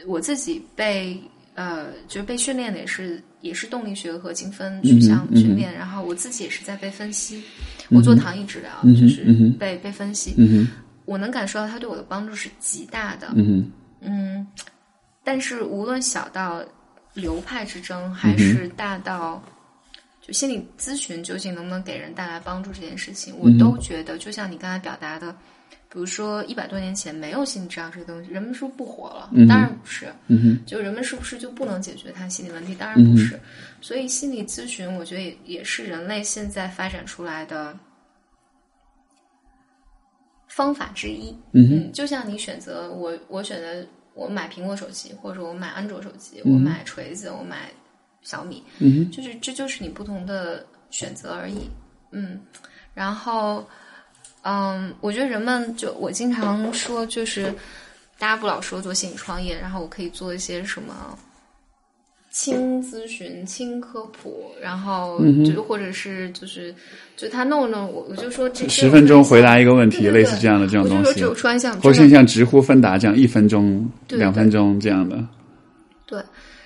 [0.08, 1.20] 我自己被
[1.54, 7.42] 呃，就是被训练的也是也是动力学和精分取向训练，然后我自己也是在被分析。
[7.90, 9.24] 我做糖衣治疗，就是
[9.60, 10.36] 被被分析，
[11.06, 13.28] 我能感受到它对我的帮助是极大的。
[13.36, 13.72] 嗯
[14.02, 14.46] 嗯，
[15.24, 16.64] 但是无论小到
[17.16, 19.42] 流派之争，还是大到
[20.22, 25.32] 就心理咨询究竟能不能给人带来帮助这件事情，我都觉得，就像你刚才表达的，
[25.90, 29.30] 比如说一百多年前没有心理治疗这个东西，人们是不是不活了？
[29.48, 30.08] 当然不是。
[30.66, 32.76] 就人们是不是就不能解决他心理问题？
[32.76, 33.40] 当然不是。
[33.82, 37.78] 所以心理咨询，我觉得也也是人类现在发展出来的
[40.48, 41.38] 方法之一。
[41.54, 47.70] 嗯，就像你选择我，我选择我买苹果手机，或者我买安卓手机，我买锤子，我买
[48.24, 48.64] 小米。
[48.80, 51.70] 嗯，就是这就是你不同的选择而已。
[52.12, 52.40] 嗯，
[52.94, 53.68] 然后，
[54.42, 57.54] 嗯，我觉得人们就我经常说，就是
[58.18, 61.20] 大家不老说做心理创业，然后我可以做一些什么。
[62.36, 66.76] 轻咨询、轻科普，然后就或者是就是
[67.16, 71.24] 就他弄弄我，我就说这十分钟回答一个问题，类似这样的这种东西，
[71.82, 75.18] 或者像直呼芬达这样一分钟、两分钟这样的。
[76.06, 76.22] 对，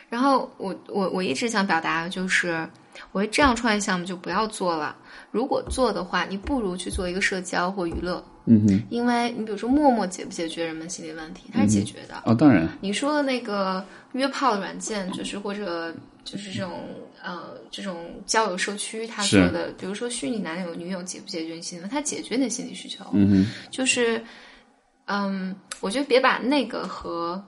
[0.09, 2.67] 然后我我我一直想表达的就是，
[3.11, 4.95] 我觉得这样创业项目就不要做了。
[5.29, 8.23] 如果做的话，你不如去做一个社交或娱乐。
[8.51, 11.43] 嗯哼，因为你比如说陌陌解不解决人们心理问题？
[11.53, 12.19] 它是解决的。
[12.25, 12.67] 哦，当然。
[12.81, 16.87] 你说的那个约炮的软件，就是或者就是这种
[17.23, 21.95] 呃这种交友社区，他说的，比如说虚拟男友女友解不解决你心理问题？
[21.95, 23.05] 它解决你的心理需求。
[23.13, 24.19] 嗯哼，就是
[25.05, 27.43] 嗯，我觉得别把那个和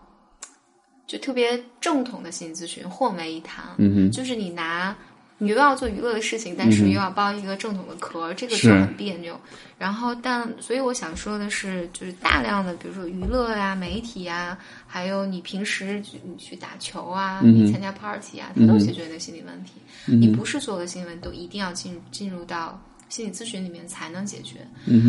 [1.07, 3.65] 就特别正统的心理咨询混为一谈。
[3.79, 4.95] 嗯哼，就是你拿。
[5.43, 9.35] 你又要做娱乐的事情，但是又要包一个正统的壳，这个就很别扭。
[9.75, 14.55] 然后，但所以我想说的是，就是大量的，比如说娱乐呀、媒体呀，
[14.85, 19.71] 还有你平时你去打球啊、你参加 party 啊，它都解决你的心理问题。
[20.05, 24.59] 你不是所有的新闻都一定要进进入到心理咨询里面才能解决。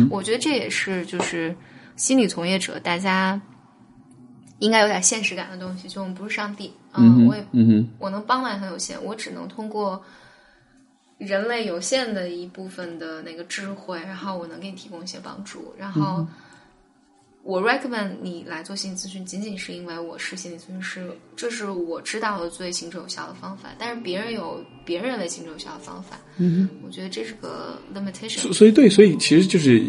[0.09, 1.55] 我觉得这也是就是
[1.95, 3.39] 心理从业者大家
[4.57, 5.87] 应该有点现实感的东西。
[5.87, 10.03] 就我们不是上帝，嗯，我也，嗯我能帮忙很有限，我只能通过。
[11.25, 15.73] 人类有限的一部分的那个智慧，然后我能给你提供一些帮助。
[15.77, 16.25] 然后，
[17.43, 23.69] 我 recommend 你来做心理咨询，仅仅是因为我是心理咨询师，这是我知道的最行之有效的方法。
[23.77, 28.39] 但是别人有别人认为行之有效的方法，嗯我觉得这是个 limitation。
[28.39, 29.83] 所所以对，所以其实就是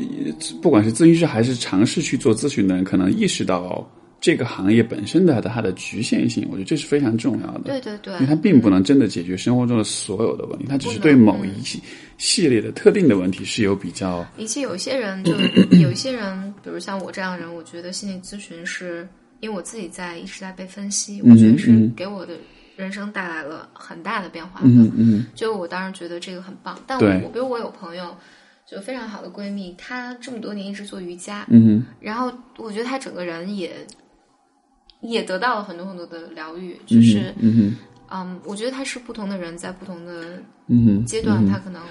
[0.61, 3.89] 不管是咨询师还是尝试去做咨询的人，可能意识到
[4.25, 7.65] 这个行业本身的它的局限性，我觉得这是非常重要的。
[7.65, 8.15] 对对对。
[8.15, 11.79] 因为它并不能真的解决生活中的所有的问题，它只是对某一系
[12.17, 15.35] 系列的特定的问题是有比较以及有些人就
[15.79, 19.07] 有一些人，比如像我这样的人，我觉得心理咨询是
[19.41, 22.33] 因为我自己在一直在被分析，我觉得是嗯给我的
[22.77, 24.67] 人生带来了很大的变化的。
[24.69, 25.27] 嗯嗯。
[25.35, 28.17] 就我当然觉得这个很棒，但我比如我有朋友，
[28.67, 33.87] 就非常好的闺蜜，她这么多年一直做瑜伽，嗯然后我觉得她整个人也
[35.05, 37.77] 也得到了很多很多的疗愈，嗯就是嗯哼
[38.11, 41.83] 嗯，我觉得他是不同的人在不同的嗯哼阶段，他可能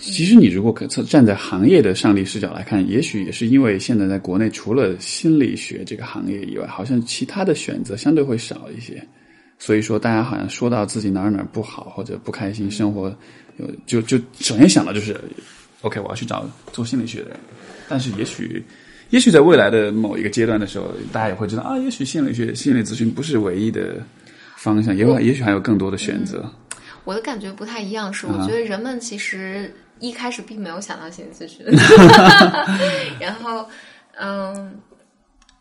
[0.00, 9.02] 其实你如果可站在行业的上帝视角来看，也许也是因为现在在国内除了心理学这个行业以外，好像其他的选择相对会少一些。
[9.58, 13.12] 所以说，大家好像说到自己哪儿哪儿不好或者不开心，生活
[13.56, 15.18] 有就就首先想到就是
[15.80, 17.40] ，OK，我要去找做心理学的人。
[17.88, 18.64] 但是也许，
[19.10, 23.96] 也许在未来的某一个阶段的时候，大家也会知道啊，也许心理学、心理咨询不是唯一的
[24.56, 26.44] 方向，也有也许还有更多的选择。
[27.04, 31.64] 我的感觉不太一样，是我啊觉得人们其实一开始并没有想到心理咨询，
[33.18, 33.66] 然后
[34.18, 34.74] 嗯，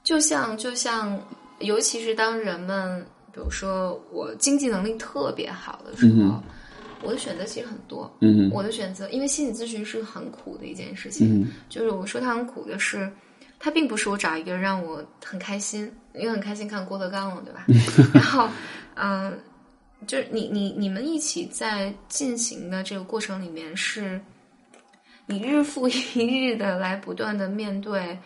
[0.04, 1.18] 就像就像，
[1.60, 3.02] 尤其是当人们
[3.32, 6.44] 比如说我经济能力特别好的时候，
[7.02, 8.12] 我的选择其实很多。
[8.20, 13.10] 嗯我的选择，因为心理咨询是很苦的一件事情，嗯就是我说它很苦的是，
[13.60, 17.66] 它并不是我找一个人让我很开心，因为很开心看郭德纲了，对吧？
[18.14, 18.48] 然后，
[18.96, 19.38] 嗯、
[20.06, 24.20] 就是你你你们一起在进行的这个过程里面，是
[25.26, 28.18] 你日复一日的来不断的面对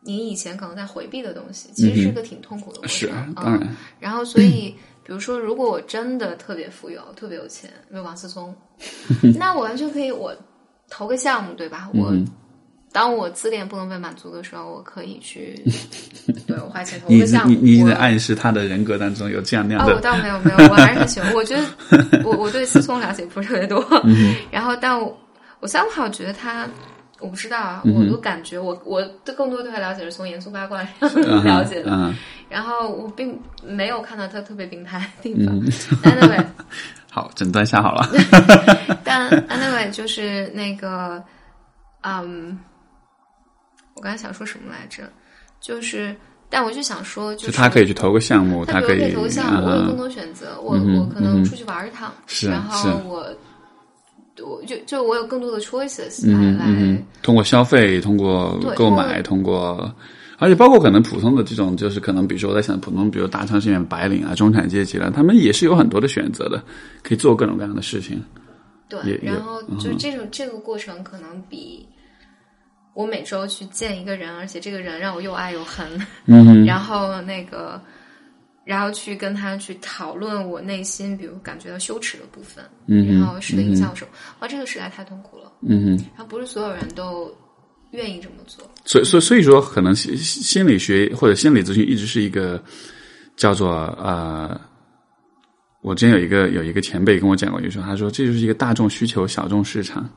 [0.00, 2.96] 你以前可能在回避的东西，其实是个挺痛苦的过程。
[2.96, 4.74] 是嗯当然，然后，所以，
[5.04, 8.54] 比如说，如果我真的特别富有、特别有钱，比如王思聪，
[9.38, 10.34] 那我完全可以，我
[10.88, 11.90] 投个项目，对吧？
[11.94, 12.26] 我、嗯
[12.92, 15.54] 当我自恋不能被满足的时候，我可以去，
[16.46, 17.54] 对我花钱投你个项目。
[17.60, 21.32] 你你我在暗示他的人格当中有这样那样啊，我，倒没有没有，我还是很喜欢。
[21.34, 21.62] 我觉得
[22.24, 25.16] 我我对思聪了解不是特别多，嗯然后但我
[25.60, 26.66] 我 somehow 觉得他，
[27.20, 32.14] 我不知道啊，嗯我都感觉我我对更多对他了解是从严肃八卦 上嗯了解的，嗯，
[32.48, 35.54] 然后我并没有看到他特别病态的地方。
[35.58, 35.70] 嗯
[36.04, 36.44] anyway，
[37.10, 38.08] 好，诊断下好了。
[39.04, 41.22] 但 anyway 就是那个，
[42.02, 42.58] 嗯，
[43.98, 45.02] 我刚才想说什么来着？
[45.60, 46.14] 就是，
[46.48, 53.26] 但我就想说，就就是他可以去投个项目，他可以投个项目，我有更嗯多选择，我我可能出去玩一趟，是然后我
[54.40, 59.92] 我就就我有更多的 choices 嗯来来，嗯，通过消费，通过购买，通过，
[60.38, 66.62] 而且包括可能普通的这种，就是可能比如说我在想，普通比如大城市里面白领啊、中产阶级了，他们也是有很多的选择的，
[67.02, 68.22] 可以做各种各样的事情。
[68.88, 71.84] 对，然后嗯就这种这个过程可能比
[72.98, 75.86] 我每周去见一个人，而且这个人让我又爱又恨，
[76.26, 77.80] 嗯，然后那个，
[78.64, 84.14] 然后去跟他去讨论我内心，比如感觉到羞耻的部分，嗯然后使得影响我生活。
[84.40, 85.52] 哇，这个实在太痛苦了。
[85.62, 86.04] 嗯哼。
[86.16, 87.32] 然后不是所有人都
[87.92, 88.68] 愿意这么做。
[88.84, 92.60] 所以，所以，所以说，可能心心理学或者心理咨询一直是一个
[93.36, 93.70] 叫做
[94.02, 94.60] 呃，
[95.82, 100.10] 我之前有一个有一个前辈跟我讲过，就说他说这就是一个大众需求、小众市场。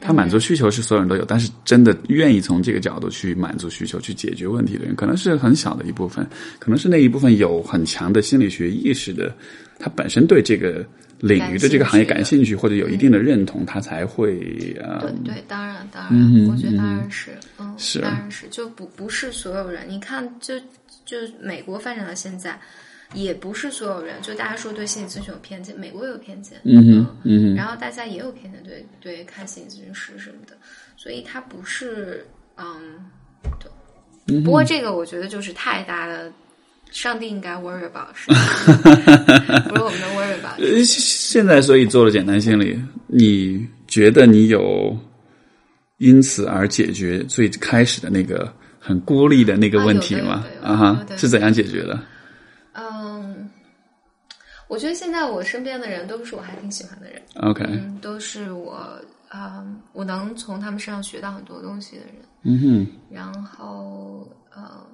[0.00, 6.26] 他满足需求是所有人都有，但是真的愿意从这个角度去满足需求、去解决问题的人，可能是很小的一部分，
[6.58, 9.34] 可能是那一部分有很强的心理学意识的，
[9.78, 10.86] 他本身对这个
[11.18, 19.84] 领域的这个行业感兴趣，或者有一定的认同，他才会呃对对，当然当然，嗯我觉得当然是，嗯，是当然是，就不不是所有人。
[19.88, 20.54] 你看，就
[21.04, 22.56] 就美国发展到现在，
[23.14, 30.56] 也不是所有人，就大家说对心理咨询有偏见，美国也有偏见，嗯哼嗯哼然后大家也有偏见对对看心理咨询师什么的，
[30.96, 32.26] 所以它不是
[32.56, 33.06] 嗯，
[33.58, 34.40] 对。
[34.42, 36.30] 不过这个我觉得就是太大的，
[36.90, 38.36] 上帝应该 worry about 是吧，
[39.70, 40.60] 不是我们的 worry about。
[40.60, 44.94] 呃，现在所以做了简单心理，你觉得你有
[45.96, 51.98] 因此而解决最开始的那个很孤立的那个问题吗啊哈是怎样解决的？
[54.68, 59.00] 嗯，我觉得现在我身边的人都是我还挺喜欢的人，OK，嗯，都是我
[59.30, 62.14] 嗯，我能从他们身上学到很多东西的人。
[62.42, 64.86] 嗯哼，然后呃，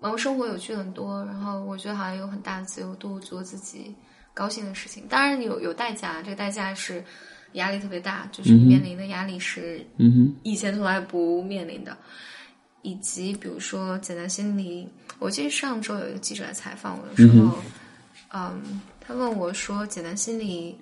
[0.00, 3.94] 然后生活有趣很多，然后我觉得好像有很大的自由度做自己
[4.32, 5.04] 高兴的事情。
[5.08, 7.04] 当然有有代价，这个代价是
[7.52, 11.96] 压力特别大，就是你面临的压力是嗯哼，以前从来不面临的。
[12.82, 14.88] 以及比如说简单心理，
[15.18, 17.58] 我记得上周有一个记者来采访我的时候，
[18.32, 20.78] 嗯他问我说简单心理。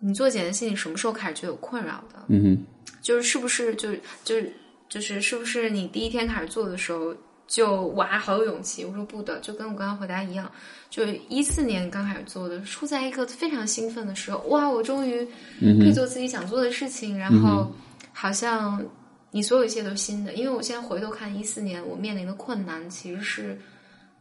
[0.00, 2.22] 你做简单心理什么时候开始觉得有困扰的？
[2.28, 2.66] 嗯哼，
[3.00, 4.52] 就是是不是就是就是
[4.88, 7.14] 就是是不是你第一天开始做的时候
[7.46, 8.84] 就哇好有勇气？
[8.84, 10.50] 我说不的，就跟我刚刚回答一样，
[10.90, 15.24] 就是一四年刚开始做的，处在一个非常兴奋的时候，哇，我终于
[15.60, 17.72] 可以做自己想做的事情，然后
[18.12, 18.84] 好像
[19.30, 20.34] 你所有一切都新的。
[20.34, 23.58] 因为我现在回头看一四年，我面临的困难其实是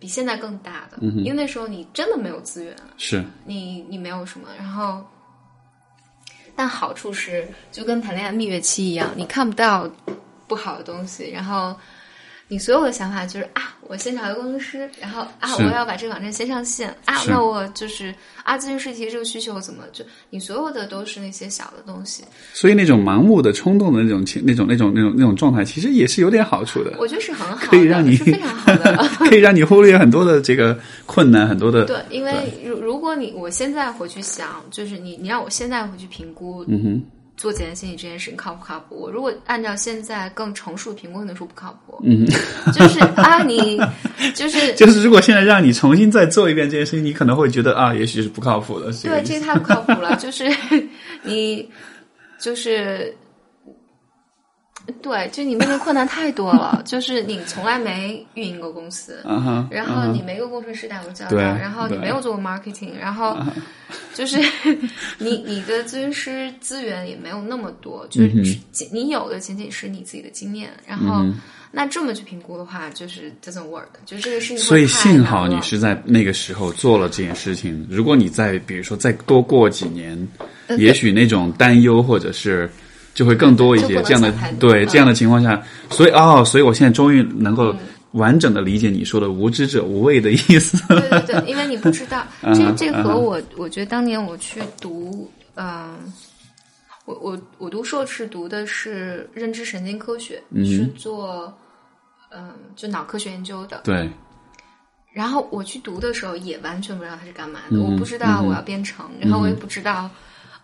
[0.04, 5.02] 比现在更大的，因为那时候你真的没有资源，是你你没有什么，然后。
[6.58, 9.90] 但好处是，就跟谈恋爱蜜月期一样，你看不到
[10.46, 11.74] 不好的东西，然后
[12.54, 18.14] 你所有的想法就是啊，我先找一个工程师，然后啊，我要把这个网站先上线啊，那我就是
[18.44, 22.24] 啊，咨询师提这个需求怎么就你所有的都是那些小的东西，
[22.54, 26.94] 所以那种盲目的冲动的那种情，那种那种那种那种状态，其实也是有点好处的。
[27.00, 28.96] 我觉得是很好，可以让你非常好的，
[29.28, 32.32] 可以让你忽略很多的这个困难，很多的 对，因为
[32.64, 37.04] 如如果你我现在回去想，就是你你让我现在回去评估，嗯哼。
[37.44, 38.96] 做简单心理这件事情靠不靠谱？
[38.96, 42.00] 我如果按照现在更成熟的评估，可能说不靠谱。
[42.06, 42.26] 嗯，
[42.72, 43.78] 就是啊，你
[44.34, 48.94] 就是就是，如果现在让你重新再做一遍这件事情，你可能会觉得啊，也许是不靠谱的。
[49.04, 50.16] 对，这个太不靠谱了。
[50.16, 50.50] 就是
[51.24, 51.70] 你，
[52.40, 53.14] 就是。
[55.02, 59.24] 对，就你面临困难太多了，就是你从来没运营过公司，
[59.70, 63.38] 然后你没跟工程师打过交道，然后你没有做过 marketing，然后
[64.14, 64.38] 就是
[65.20, 68.58] 你你的咨询师资源也没有那么多，就是
[68.92, 71.26] 你有的仅仅是你自己的经验，然后
[71.72, 74.58] 那这么去评估的话，就是 doesn't work，就这个事情。
[74.58, 80.28] 所以幸好你是在那个时候做了这件事情，如果你再比如说再多过几年，
[80.78, 82.70] 也许那种担忧或者是。
[83.14, 87.76] 就会更多一些这样的对这样的情况下，所以哦，所以我现在终于能够
[88.14, 90.78] 完整的理解你说的“无知者无畏”的意思。
[90.88, 92.26] 对对对，因为你不知道，
[92.56, 95.96] 这这和我我觉得当年我去读，嗯，
[97.06, 101.54] 我我我读硕士读的是认知神经科学，是做
[102.32, 103.82] 嗯就脑科学研究的。
[103.84, 104.10] 对。
[105.12, 110.10] 然后我去读的时候也完全不知道它是干嘛的，我不知道我要编程，然后我也不知道。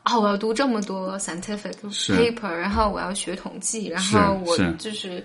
[0.06, 1.74] 哦，我要读这么多 scientific
[2.08, 5.24] paper，然后我要学统计，然后我就是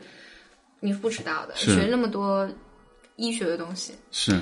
[0.80, 2.46] 你不知道的，学那么多
[3.16, 4.32] 医学的东西，是，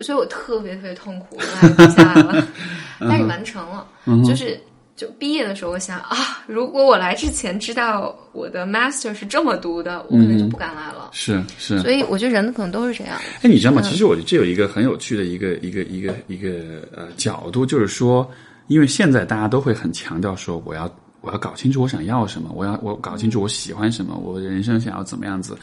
[0.00, 2.48] 所以我特别特别痛苦，我读下来了，
[2.98, 3.86] 但是完成了，
[4.24, 4.58] 就是
[4.96, 13.16] 就毕业的时候，我想啊，如果我来之前知道我的 master 是这么读的，我可能就不敢来了，是是，所以我觉得人可能都是这样。
[13.42, 13.82] 哎，你知道吗？
[13.82, 18.28] 其实我觉得这有一个很有趣的一个一个一个一个呃角度，就是说。
[18.66, 20.90] 因为现在大家都会很强调说，我要
[21.20, 25.56] 我要搞清楚我想要什么，我要我搞清楚我喜欢什么，我人生想要怎么样子。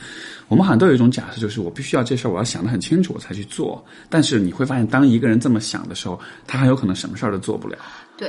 [0.47, 3.83] 我们好像都有一种假设，就是我必须要这事儿，我要想得很清楚，我才去做。
[4.09, 7.77] 但是你会发现，当一个人这么想的时候，他很有可能什么事儿都做不了。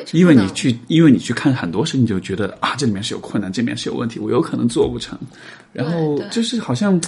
[0.03, 5.19] 对，因为你去，因为你去看很多事情，就觉得啊，这里面是有困难，这里面是有问题，我有可能做不成。
[5.73, 7.01] 然后就是好像。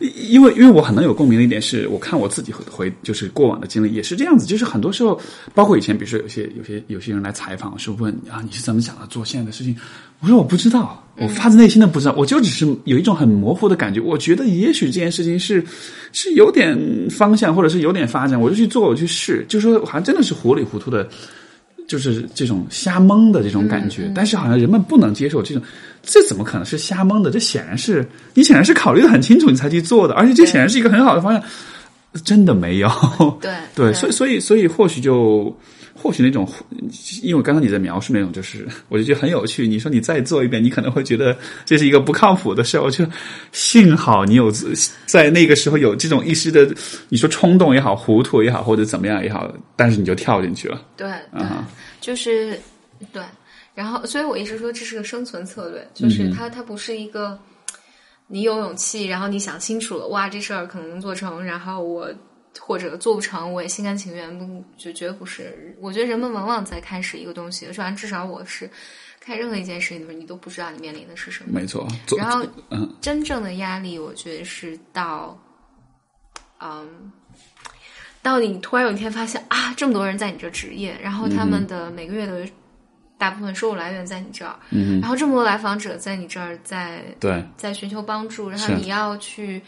[0.00, 5.20] 因为因为我很能有共鸣的一点是，我看我自己回就是过往的经历也是这样子，就是很多时候，
[5.52, 9.76] 包括以前，比如说有些有些有些人来采访，是问啊你是怎么想的做现在的事情？
[10.20, 15.62] 我说我不知道，我发自内心的不知道，我就只是有一种很模糊的感觉，我觉得也许这件事情是
[16.12, 16.74] 是有点
[17.10, 21.06] 方向，或者是有点发展，我就去做，我去试，就说好像真的是糊里糊涂的。
[21.90, 25.60] 就是这种瞎蒙的这种感觉，但是好像人们不能接受这种，
[26.04, 27.32] 这怎么可能是瞎蒙的？
[27.32, 31.42] 这显然是你显然是考虑的很清楚，你才去做的，而且这显然是一个很好的方向，
[32.22, 32.88] 真的没有。
[33.40, 35.52] 对 对，所以所以所以或许就。
[36.02, 36.48] 或许那种，
[37.22, 39.68] 因为刚刚你在描述那种，就是 我就觉得很有趣。
[39.68, 41.36] 你说你再做一遍，你可能会觉得
[41.66, 42.82] 这是一个不靠谱的事儿。
[42.82, 43.04] 我就
[43.52, 44.50] 幸好你有
[45.04, 46.74] 在那个时候有这种一时的，
[47.10, 50.82] 你说冲动也好，糊涂也好，或者怎么样也好，但是你就跳进去了。
[50.96, 51.68] 对，啊，
[52.00, 52.58] 就是
[53.12, 53.22] 对。
[53.74, 57.38] 然后，所以我一直说这是个生存策略，就是它它不是一个
[58.26, 62.10] 你有勇气，然后你想清楚了，哇，这事儿可能能做成，然后我。
[62.58, 65.76] 或者做不成，我也心甘情愿，不就绝不是。
[65.80, 68.68] 我觉得人们往往在开始一个东西，说完至少我是
[69.20, 71.50] 看任何一件事情的时候，你都不知道你面临的是什么。
[71.52, 71.86] 没错。
[72.18, 72.44] 然后，
[73.00, 75.38] 真正的压力，我觉得是到，
[76.60, 77.12] 嗯，
[78.20, 82.46] 到你突然有一天发现啊，这么多人在你这职业，然后他们的每个月的
[83.16, 89.62] 大部分收入来源在你这儿，嗯，然后这么多来访者在你这儿，在对，在寻求帮助，然后你要去。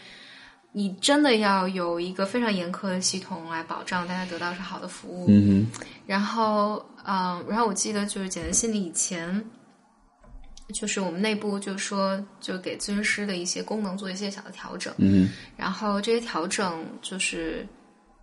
[0.73, 5.27] 你真的要有一个非常严苛的系统来保障大家得到是好的服务。
[5.29, 5.67] 嗯
[6.05, 9.41] 然后，嗯，然后我记得就是简单心理以前，
[10.73, 17.65] 就是我们内部就说就给咨询师的一些功能做一些小的调整，嗯然后这些调整就是，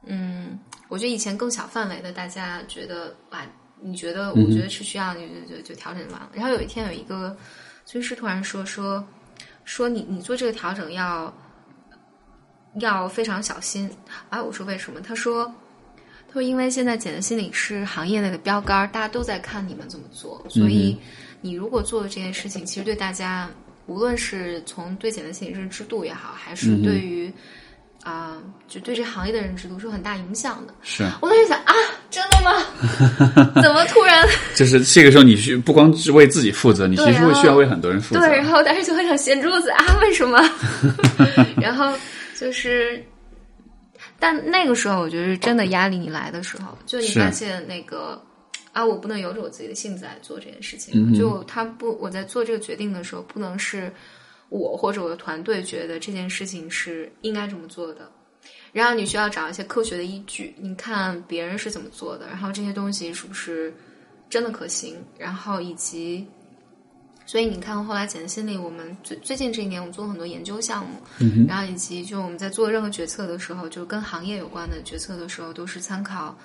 [0.05, 0.59] 嗯，
[0.89, 3.47] 我觉得以前更小范围的，大家觉得哇，
[3.81, 6.31] 你觉得我觉得是需要，你就就就调整完了。
[6.35, 7.35] 然后有一天有一个
[7.87, 9.03] 咨询师突然说说
[9.65, 11.33] 说你你做这个调整要
[12.79, 13.91] 要非常小心
[14.29, 14.43] 啊！
[14.43, 15.01] 我说为什么？
[15.01, 15.45] 他说
[16.29, 20.97] 他说因为现在简单心理是行业内的标杆儿，大家都在看你们怎么做，所以
[21.41, 23.51] 你如果做了这件事情，其实对大家
[23.87, 27.33] 无论是从对简单心理认知度也好，还是对于
[28.03, 30.73] 啊、就对这行业的认知度是有很大影响的。
[30.81, 31.75] 是，我当时想啊，
[32.11, 33.53] 真的吗？
[33.61, 34.27] 怎么突然？
[34.57, 38.21] 就是这个时候你需不光是为自己负责，你其实会需要为很多人负责。
[38.23, 40.39] 对，然后当时就很想掀桌子啊，为什么？
[41.61, 41.93] 然后
[42.41, 43.05] 就是，
[44.19, 48.19] 但那个时候我觉得是真的压力你来的时候，就你发现那个
[48.73, 50.95] 啊，我不能由着我自己的性子来做这件事情。
[50.95, 53.93] 嗯就他不，我在做这个决定的时候，不能是
[54.49, 58.11] 我或者我的团队觉得这件事情是应该这么做的。
[58.73, 63.75] 然后你需要找一些科学的依据，你看别人是怎么做的，然后这些东西是不是
[64.31, 66.27] 真的可行，然后以及，
[67.31, 76.37] 所以你看后来简单心理，我们最最近这一年我们做了很多研究项目，嗯然后以及就我们在做任何决策的时候，就跟行业有关的决策的时候，都是参考。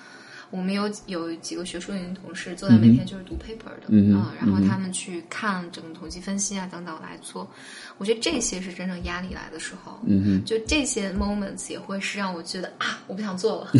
[0.48, 7.50] 我们有有几个学术院的同事坐在每天就是读 paper 的，嗯然后他们去看整个统计分析啊等等来做。
[7.98, 13.70] 我觉得这些是真正压力来的时候，嗯哼，就这些 moments 也会是让我觉得啊，我不想做了，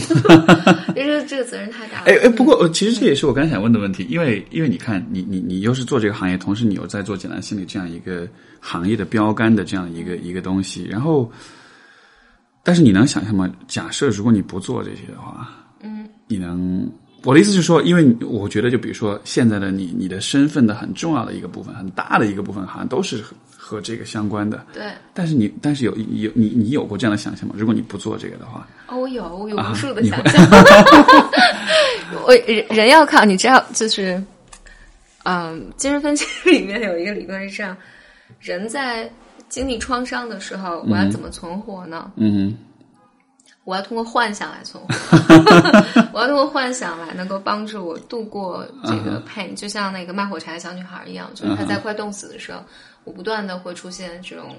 [0.96, 2.04] 因为这个责任太大了。
[2.06, 8.26] 哎哎，不过呃其实这也是我刚才想问的问题，因为因为你看，你你你又是做这个行业，同时你又在做简单心理这样一个
[8.60, 11.30] 行业的标杆的这样一个一个东西，然后，
[12.62, 13.50] 但是你能想象吗？
[13.68, 15.50] 假设如果你不做这些的话，
[15.82, 16.90] 嗯，你能？
[17.24, 23.24] 我的意思是说，因为我觉得，就比如说现在的你，你的身份的很重要的一个部分，很大的一个部分，好像都是
[23.66, 24.64] 和和这个相关的。
[24.72, 27.54] 对，但是你，但是有有你你有过这样的想象吗？
[27.58, 30.46] 如果你不做这个的话，哦，我有，我有啊无数的想象。
[32.24, 34.22] 我人人要靠，你知道，就是，
[35.24, 37.76] 嗯，精神分析里面有一个理论是这样：
[38.40, 39.10] 人在
[39.48, 42.12] 经历创伤的时候，我要怎么存活呢？
[42.16, 42.56] 嗯
[43.64, 44.94] 我要通过幻想来存活，
[46.14, 52.60] 我要通过幻想来能够帮助我度过这嗯个 pain，、就像那个卖火柴的小女孩一样，就是她在快冻死的时候，
[53.06, 54.54] 我不断的会出现这种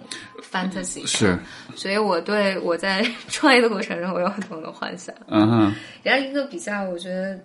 [0.51, 1.37] fantasy，是，
[1.75, 5.13] 所以我对我在 创业的过程中，我有很多的幻想。
[5.27, 7.37] 嗯哼，然后一个比较，我觉得，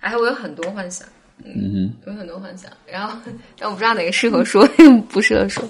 [0.00, 1.06] 哎，我有很多幻想，
[1.44, 3.18] 嗯有很多幻想，然后
[3.58, 4.64] 但我不知道哪个适合说，
[5.10, 5.68] 不适合说。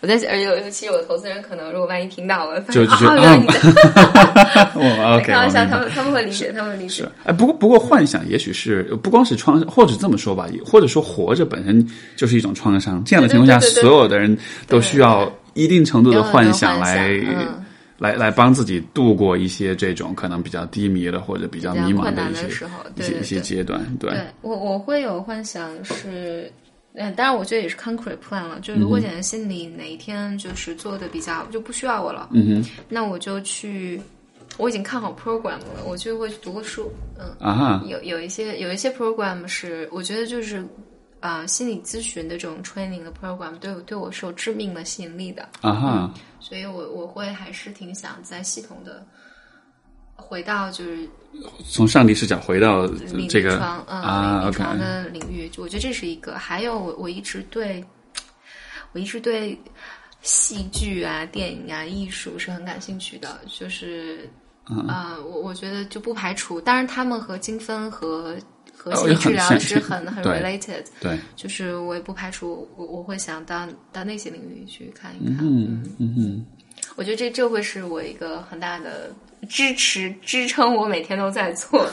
[0.00, 11.86] 我在想，尤尤其是我投资人，可能如果万一听到了， 就就啊，就原来你在哼，我 OK， 开玩笑，他们他们会理解，他们会理解是。，哎，不过不过幻想也许是不光是创，或者这么说吧，也或者说活着本身
[12.16, 13.02] 就是一种创伤。
[13.04, 14.36] 这样的情况下，所有的人
[14.66, 17.20] 都需要一定程度的幻想来
[17.98, 23.78] 来来帮自己度过一些这种可能比较低迷的或者比较迷茫的一些的时候一些阶段。
[24.00, 26.50] 对，对我我会有幻想是，
[26.94, 34.00] 嗯，当然我觉得也是 concrete plan 了，就是如果简单心理哪一天就是做的比较就不需要我了，嗯哼，那我就去，
[34.56, 37.26] 我已经看好 program 了，我就会去读个书，嗯。
[37.38, 40.58] 啊哈，有有一些有一些 program 是我觉得就是
[41.20, 49.06] 啊、呃心理咨询的这种 training 的 program 对我对我是有致命的吸引力的，啊哈，所以我我会还是挺想在系统的
[50.20, 51.08] 回到就是
[51.68, 56.38] 从上帝视角回到临这个啊临临床的领域，我觉得这是一个。
[56.38, 57.84] 还有我我一直对
[58.92, 59.58] 我一直对
[60.22, 64.28] 戏剧啊、电影啊、艺术是很感兴趣的，就是
[64.68, 68.36] 嗯啊、呃我我觉得就不排除，当然他们和精分和
[68.76, 75.38] 和哦心理治疗是 很很 related，对，就是我也不排除我我会想到到那些领域去看一看。
[75.40, 76.46] 嗯嗯哼。
[77.00, 79.10] 我觉得这这会是我一个很大的
[79.48, 81.88] 支持支撑，我每天都在做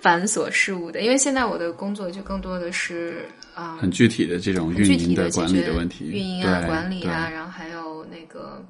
[0.00, 8.64] 繁琐事务的，因为现在我的工作就更多的是啊、很具体的这种运营的管理的问题，运营啊、管理啊，然后还有那个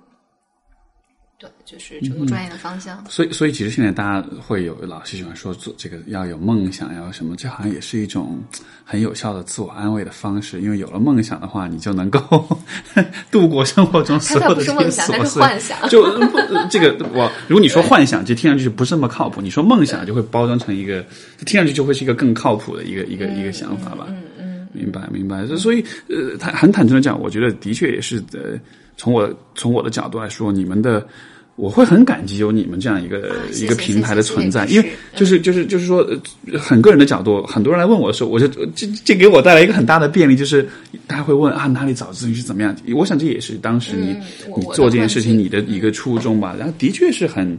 [1.40, 3.04] 对，就是整个专业的方向。
[3.08, 8.42] 所以，所以其实现在大家会有老是喜欢说做这个要有梦想，要什么，这好像也是一种
[8.84, 10.60] 很有效的自我安慰的方式。
[10.60, 12.18] 因为有了梦想的话，你就能够
[13.30, 15.38] 度过生活中所有的这些它倒不是。
[15.38, 15.78] 幻想。
[15.88, 16.38] 就不
[16.68, 21.06] 这个我，如果你说幻想，就听上去就不是那么靠谱；你说梦想，就会包装成一个，
[21.46, 24.06] 听上去就会是一个更靠谱的一个一个一个想法吧。
[24.08, 25.46] 嗯嗯，明白，明白。
[25.56, 28.58] 所以，呃，坦很坦诚的讲，我觉得的确也是，呃，
[28.98, 31.06] 从我从我的角度来说，你们的
[31.56, 36.06] 我会很感激有你们这样一个、一个平台的存在，因为就是就是就是说，
[36.52, 40.68] 呃很个人的角度，很多人来问我的时候，我就这这给我带来一个很大的便利，就是
[41.06, 42.76] 大家会问啊哪里找咨询师怎么样？
[42.94, 44.20] 我想这也是当时你、嗯
[44.56, 46.54] 你做这件事情你的一个初衷吧。
[46.58, 47.58] 然后的确是很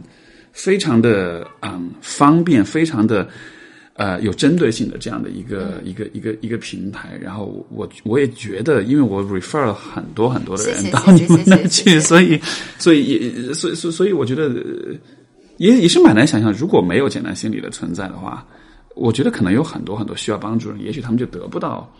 [0.52, 3.26] 非常的嗯方便，非常的。
[3.94, 5.88] 呃，有针对性的这样的一个、嗯。
[5.88, 12.40] 一个一个一个平台，然后我我也觉得，因为我 refer 了很多很多的人到你们那去，所以
[12.78, 14.94] 所以也所以所以所以我觉得呃
[15.58, 18.46] 也也是蛮难想象，如果没有简单心理的存在的话，
[18.94, 21.92] 我觉得可能有很多很多需要帮助的人，也许他们就得不到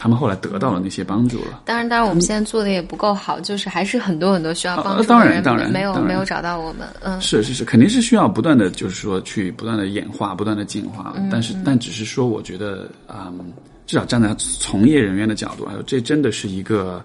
[0.00, 1.60] 他们后来得到了那些帮助了。
[1.66, 11.12] 当然，当然，我们现在做的也不够好，就是还是很多很多需要帮助当然当然没有没有找到我们，嗯，是是是，肯定是需要不断的，就是说去不断的演化、不断的进化。
[11.16, 13.52] 嗯但是，但只是说，我觉得，嗯，
[13.86, 17.04] 至少站在从业人员的角度，还有这真的是一个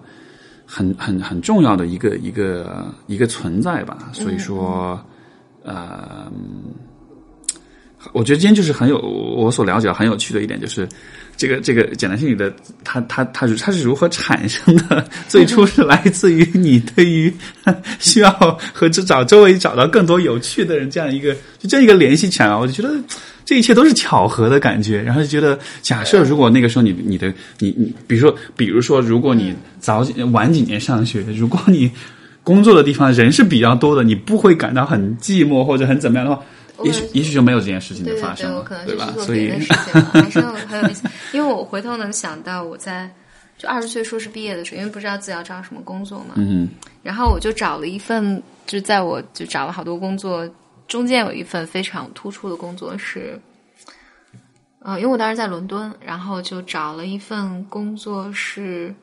[0.64, 4.08] 很很很重要的一个一个一个存在吧。
[4.14, 4.98] 所以说，
[5.64, 6.32] 呃，
[8.12, 10.88] 我觉得今天就是很有我所了解很有趣的一点，就是
[11.36, 12.52] 这个这个简单心理的
[12.82, 15.04] 它它它它是如何产生的？
[15.28, 17.32] 最初是来自于你对于
[17.98, 18.30] 需要
[18.72, 22.94] 和这找周围找到更多有趣的人这样一个就这样一个联系起来，我就觉得
[23.44, 25.02] 这一切都是巧合的感觉。
[25.02, 31.90] 然后就觉得，假设如果那个时候你你的你你，比如说比如说，如果你早几晚几年上学，如果你
[32.42, 36.42] 工作的地方人是比较多的，你不会感到很寂寞或者很怎么样的话。
[36.84, 39.06] 也许也许就没有这件事情的发生了，可能就吧？
[39.06, 41.08] 是做所以别的事情了，还是很很有意思。
[41.32, 43.10] 因为我回头能想到我在
[43.58, 46.68] 就二十岁硕士毕业的时候，因为不知道自己要找什么工作嘛，嗯
[47.02, 50.48] 然后我就找了一份，就在我就找了好多工作，
[50.88, 53.40] 中间有一份非常突出的工作是，
[54.80, 58.94] 呃，因为我当时在伦敦，然后就找了一份工作是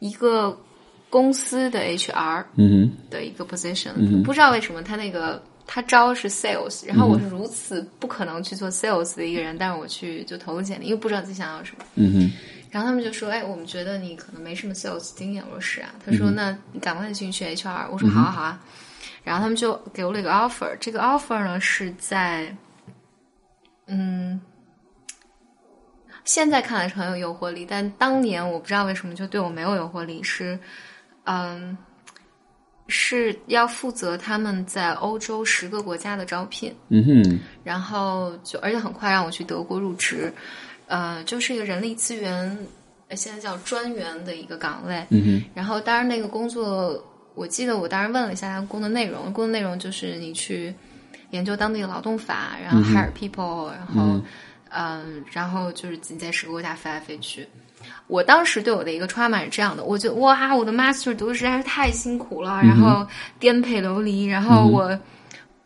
[0.00, 0.58] 一个
[1.10, 11.84] 公司的 HR 嗯的一个 position，、嗯不知道为什么他那个他招是 sales，然后我是如此不可能去做 sales 的一个人，但是我去就投了简历，因为不知道自己想要什么。
[11.96, 12.32] 哼嗯哼
[12.70, 18.60] 然后他们就说：“哎，我们觉得你可能没什么 sales 经验。”我说：“是啊。”他说：“那你感不感兴趣 HR？” 我说：“好啊，好啊。”
[19.22, 22.52] 然后他们就给我了一个 offer，这个 offer 呢是在，
[23.86, 24.40] 嗯，
[26.24, 30.58] 现在看来是很有诱惑力，但当年我不知道为什么就对我没有诱惑力，是，
[31.26, 31.78] 嗯，
[32.88, 36.74] 是要负责他们在欧洲十个国家的招聘。
[36.88, 40.32] 嗯哼然后就而且很快让我去德国入职，
[40.86, 42.58] 呃，就是一个人力资源，
[43.08, 45.06] 呃现在叫专员的一个岗位。
[45.10, 47.02] 嗯哼然后当然那个工作，
[47.34, 50.74] 我记得我当时问了一下他工作内容，工作内容就是你去
[51.30, 54.20] 研究当地的劳动法，然后 hire people，、然后
[54.76, 57.46] 嗯、然后就是你在十个国家飞来飞去。
[58.06, 63.06] 我当时对我的一个 trauma 是这样的，我觉得哇，我的 master 读的实在是太辛苦了，然后
[63.38, 64.98] 颠沛流离，然后我、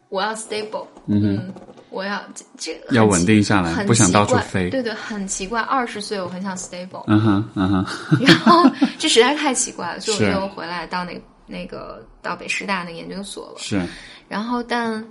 [0.09, 1.53] 我要 stable，嗯
[1.91, 5.59] 我要这这很要稳定下来很不想到处飞对对，很奇怪。
[5.63, 7.87] 二十岁我很想 stable，嗯哼嗯哼。
[8.21, 10.27] 然后这实在是太奇怪了，所以是。
[10.27, 13.55] 我就回来到那那个到北师大那个研究所了。
[13.57, 13.81] 是。
[14.29, 15.03] 然后但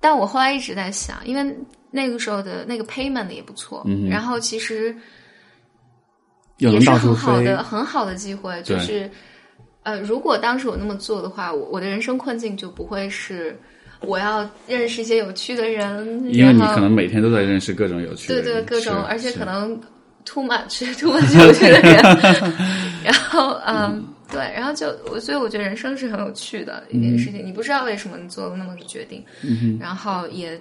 [0.00, 1.56] 但我后来一直在想，因为
[1.90, 4.96] 那个时候的那个 payment 也不错，嗯然后其实
[6.58, 9.10] 又也是能到处飞，很好的很好的机会，就是
[9.82, 13.58] 呃，如果当时我那么做的话，我我的人生困境就不会是
[14.00, 19.80] 我要认识一些有趣的人，因为你可能每天都在认识各种有趣的对人，对对各种，而且可能
[20.24, 22.02] too much too much 有趣的人，
[23.04, 24.04] 然后嗯。
[24.32, 27.46] 对，然后就我，所以我觉得人生是很有趣的一件事情。
[27.46, 30.60] 你不知道为什么你做了那么个决定，嗯然后也，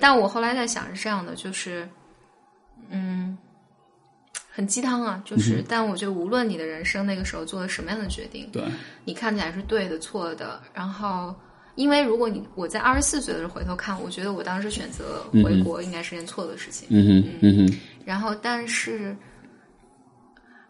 [0.00, 1.86] 但我后来在想是这样的，就是，
[2.90, 3.36] 嗯，
[4.56, 8.62] 很鸡汤啊，就是，但我觉得无论你的人生那个时候做了什么样的决定，对
[9.04, 11.34] 你看起来是对的、错的，然后，
[11.74, 16.86] 因为如果你我在二十四岁的时候回头看，我觉得我当时选择回国应该是件错的事情。
[16.92, 19.16] 嗯哼嗯哼然后，但是，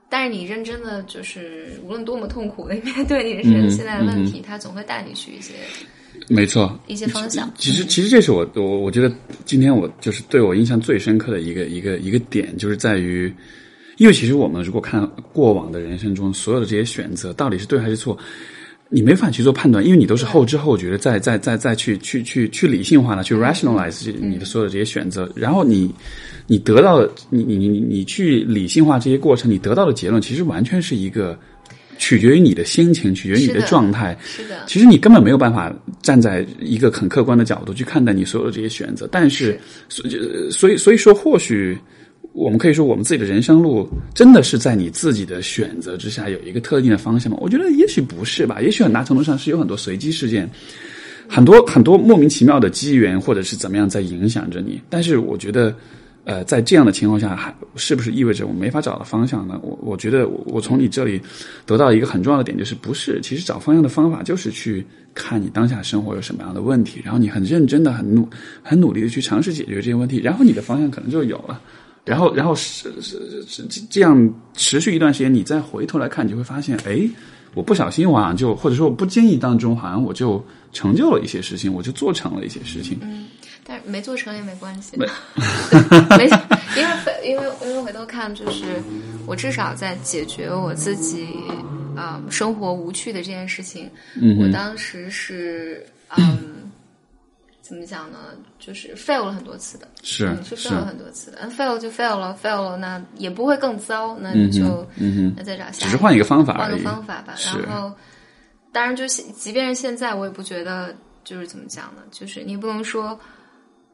[0.09, 5.53] 但是你认真的就是无论多么痛苦的面对你人生嗯现在的问题，它总会带你去一些
[6.29, 7.53] 没错，一些方向。
[7.59, 13.35] 其实，其实这是我我我觉得今天我就是对我印象最深刻的一个一个一个点，就是在于，
[13.97, 18.17] 因为其实我们如果看过往的人生中所有的这些选择到底是对还是错，
[18.89, 25.93] 你没法去做判断，因为你都是后知后觉的，再再再再去去去去理性化的去 rationalize 你的所有的这些选择，然后你
[26.47, 31.37] 你得到的，你你你你去理性化这些过程，你得到的结论其实完全是一个
[31.99, 34.17] 取决于你的心情，取决于你的状态。
[34.23, 39.59] 是的，其实你根本没有办法站在一个很客观的角度去看待你所有的这些选择，但是，
[39.89, 41.77] 所以所以所以说，或许
[42.35, 47.39] 我们可以说，我们自己的人生路真的是在你自己的选择之下有一个特定的方向吗？
[47.41, 50.51] 我觉得也许不是吧，也许很大程度上是有很多随机事件，
[51.29, 54.81] 很多很多莫名其妙的机缘或者是怎么样在影响着你。
[54.91, 55.73] 但是我觉得，
[56.25, 59.57] 呃，在这样的情况下，还是不是意味着我没法找到方向呢？
[59.63, 61.21] 我我觉得我我从你这里
[61.65, 64.85] 得到一个很重要的点，就是不是，其实找方向的方法就是去
[65.15, 68.29] 看你当下生活有什么样的问题，然后你很认真的、很努、
[68.61, 71.61] 很努力的去尝试解决这些问题，然后你的方向可能就有了。
[72.05, 77.09] 然后，然后是是是这样持续一段时间，你再回头来看，你就会发现，哎，
[77.55, 82.99] 我不小心，我好像就或者说我不经意当中，好像我就成就了一些事情，我就做成了一些事情。
[83.01, 83.27] 嗯，
[83.67, 85.07] 但是没做成也没关系，没
[86.19, 86.27] 没，
[86.77, 86.91] 因为
[87.25, 88.65] 因为因为回头看，就是
[89.27, 91.29] 我至少在解决我自己
[91.97, 93.89] 啊、生活无趣的这件事情，
[94.39, 95.83] 我当时是
[96.19, 96.54] 嗯。
[97.65, 98.19] 怎么讲呢？
[98.59, 106.77] 就是 fail 了很多次的，是嗯，是是 fail 了很多次的，嗯，fail 就 fail 了，fail 了，那也不会更糟，那就、哼嗯哼，那再找下只是换一个方法换个。
[106.77, 107.33] 方法吧。
[107.67, 107.91] 然后，
[108.71, 112.03] 当然就是，即便是现在，我也不觉得就是怎么讲呢？
[112.11, 113.19] 就是你不能说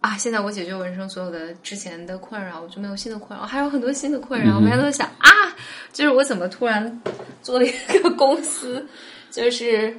[0.00, 4.56] 啊，现在我解决我人生所有的之前的困扰，我就没有新的困扰，还有很多新的困扰。
[4.56, 5.30] 我每天都在想啊，
[5.92, 7.00] 就是我怎么突然
[7.40, 7.70] 做了一
[8.02, 8.84] 个公司，
[9.30, 9.96] 就是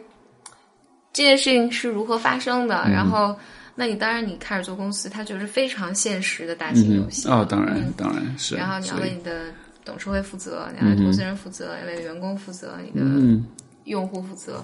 [1.14, 2.76] 这件事情是如何发生的？
[2.92, 3.34] 然后。
[3.76, 8.56] 那你当然，你开始做公司，它就是非常现实的大型游戏哦，当然嗯当然是。
[8.56, 9.46] 然后你要为你的
[9.86, 13.46] 董事会负责，你要为投资人负责，为员工负责，你的嗯
[13.86, 14.64] 用户负责。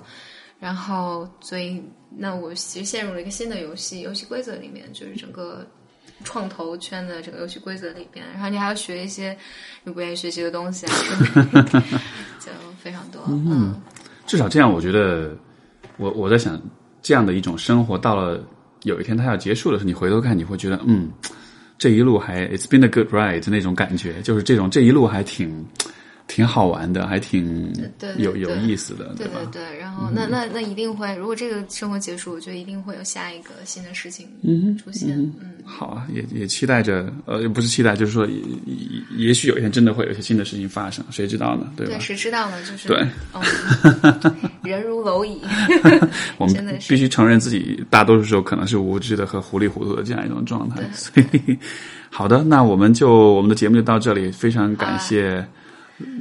[0.60, 5.66] 然后，所以那我其实陷入了一个新的游戏游戏规则里面，就是整个
[6.24, 8.26] 创投圈的这个游戏规则里边。
[8.34, 9.38] 然后你还要学一些
[9.84, 10.94] 你不愿意学习的东西啊，
[12.42, 12.52] 就
[12.82, 13.22] 非常多。
[13.28, 13.80] 嗯，
[14.26, 15.36] 至少这样，我觉得，
[15.98, 16.60] 我我在想，
[17.04, 18.44] 这样的一种生活到了
[18.84, 21.12] 有一天他要结束的时候，你回头看，你会觉得，嗯，
[21.78, 25.66] 这一路还 it's been a good ride 那种感觉，就是这种这一路还挺
[26.28, 27.74] 挺好玩的，还挺
[28.18, 29.40] 有有意思的，对吧？
[29.52, 29.80] 对对。
[29.80, 34.28] 然后那那那一定会，如果这个生活结束，我觉得一定会有下一个新的事情
[34.78, 35.18] 出现。
[35.18, 35.34] 嗯
[35.70, 38.36] 好啊，也也期待着，呃，不是期待，就是说，也
[38.66, 41.70] 也也许有一天真的会有一些新的事情发生，谁知道呢？
[41.76, 41.92] 对吧？
[41.94, 42.58] 对，谁知道呢？
[42.64, 45.42] 就是对嗯， 人如蝼蚁。
[46.40, 50.82] 我们必须承认自己大多数时候可能是无知的和糊里糊涂的这样一种状态。
[50.94, 51.58] 所以，
[52.10, 55.46] 好的，那我们就我们的节目就到这里，非常感谢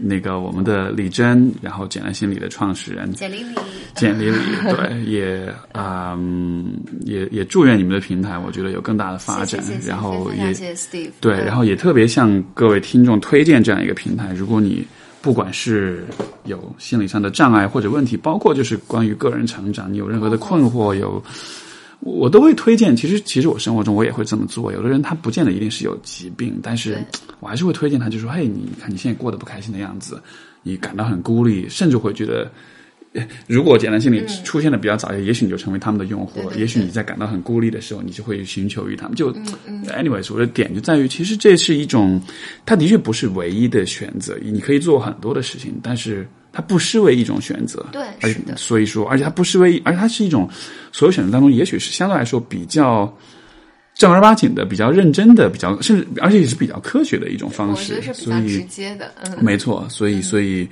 [0.02, 3.54] 那个我们的李真，然后简单心理的创始人简丽丽，
[3.94, 6.72] 简丽丽， 对，也啊、嗯
[7.04, 11.10] 也也祝愿你们的平台，我觉得有更大的发展，谢谢谢谢然后也谢谢 Steve。
[11.20, 14.32] 对，嗯然后也特别向各位听众推荐这样一个平台。
[14.32, 14.86] 如果你
[15.20, 16.04] 不管是
[16.44, 21.22] 有心理上的障碍或者问题，包括就是关于个人成长，你有任何的困惑，有
[22.06, 22.94] 我都会推荐。
[22.94, 24.72] 其实，其实我生活中我也会这么做。
[24.72, 27.04] 有的人他不见得一定是有疾病，但是
[27.40, 30.22] 我还是会推荐他，就说：“嘿，你看你现在过得不开心的样子，
[30.62, 32.50] 你感到很孤立，甚至会觉得。”
[33.46, 36.46] 如果简单心理出现的比较早，也许你就成为他们的用户了。
[36.48, 39.16] 对对也许你在感到很孤立的时候，你就会寻求于他们。
[39.16, 39.32] 就、
[39.86, 42.20] anyways，我的点就在于，其实这是一种，
[42.66, 44.36] 它的确不是唯一的选择。
[44.42, 47.84] 你可以做很多的事情，但是它不失为一种选择。
[47.92, 48.02] 对
[48.56, 50.48] 所以说，而且它不失为，而且它是一种
[50.90, 53.14] 所有选择当中，也许是相对来说比较
[53.94, 58.00] 正儿八经的、比较认真的、比较甚至而且也是比较科学的一种方式。
[58.14, 59.12] 所以较直接的。
[59.22, 60.66] 嗯，没错，所以所以，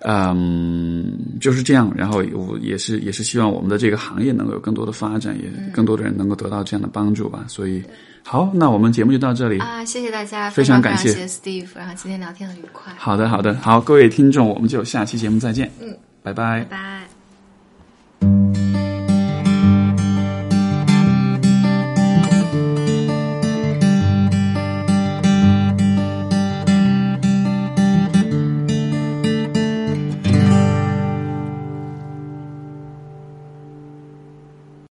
[0.00, 1.92] 嗯，就是这样。
[1.96, 7.44] 然后我也是也是希望我们的这个行业能够有更多的发展，也嗯更多的人能够得到这样的帮助吧。
[7.48, 7.82] 所以，
[8.22, 9.58] 好，那我们节目就到这里。
[9.58, 10.48] 啊，谢谢大家。
[10.50, 11.08] 非常感谢。
[11.12, 11.68] 谢谢 Steve。
[11.74, 12.92] 然后今天聊天很愉快。
[12.96, 15.70] 好的好的，好，各位听众，我们就下期节目再见。
[15.80, 16.64] 嗯，拜拜。
[16.70, 17.06] 拜
[18.20, 18.59] 拜。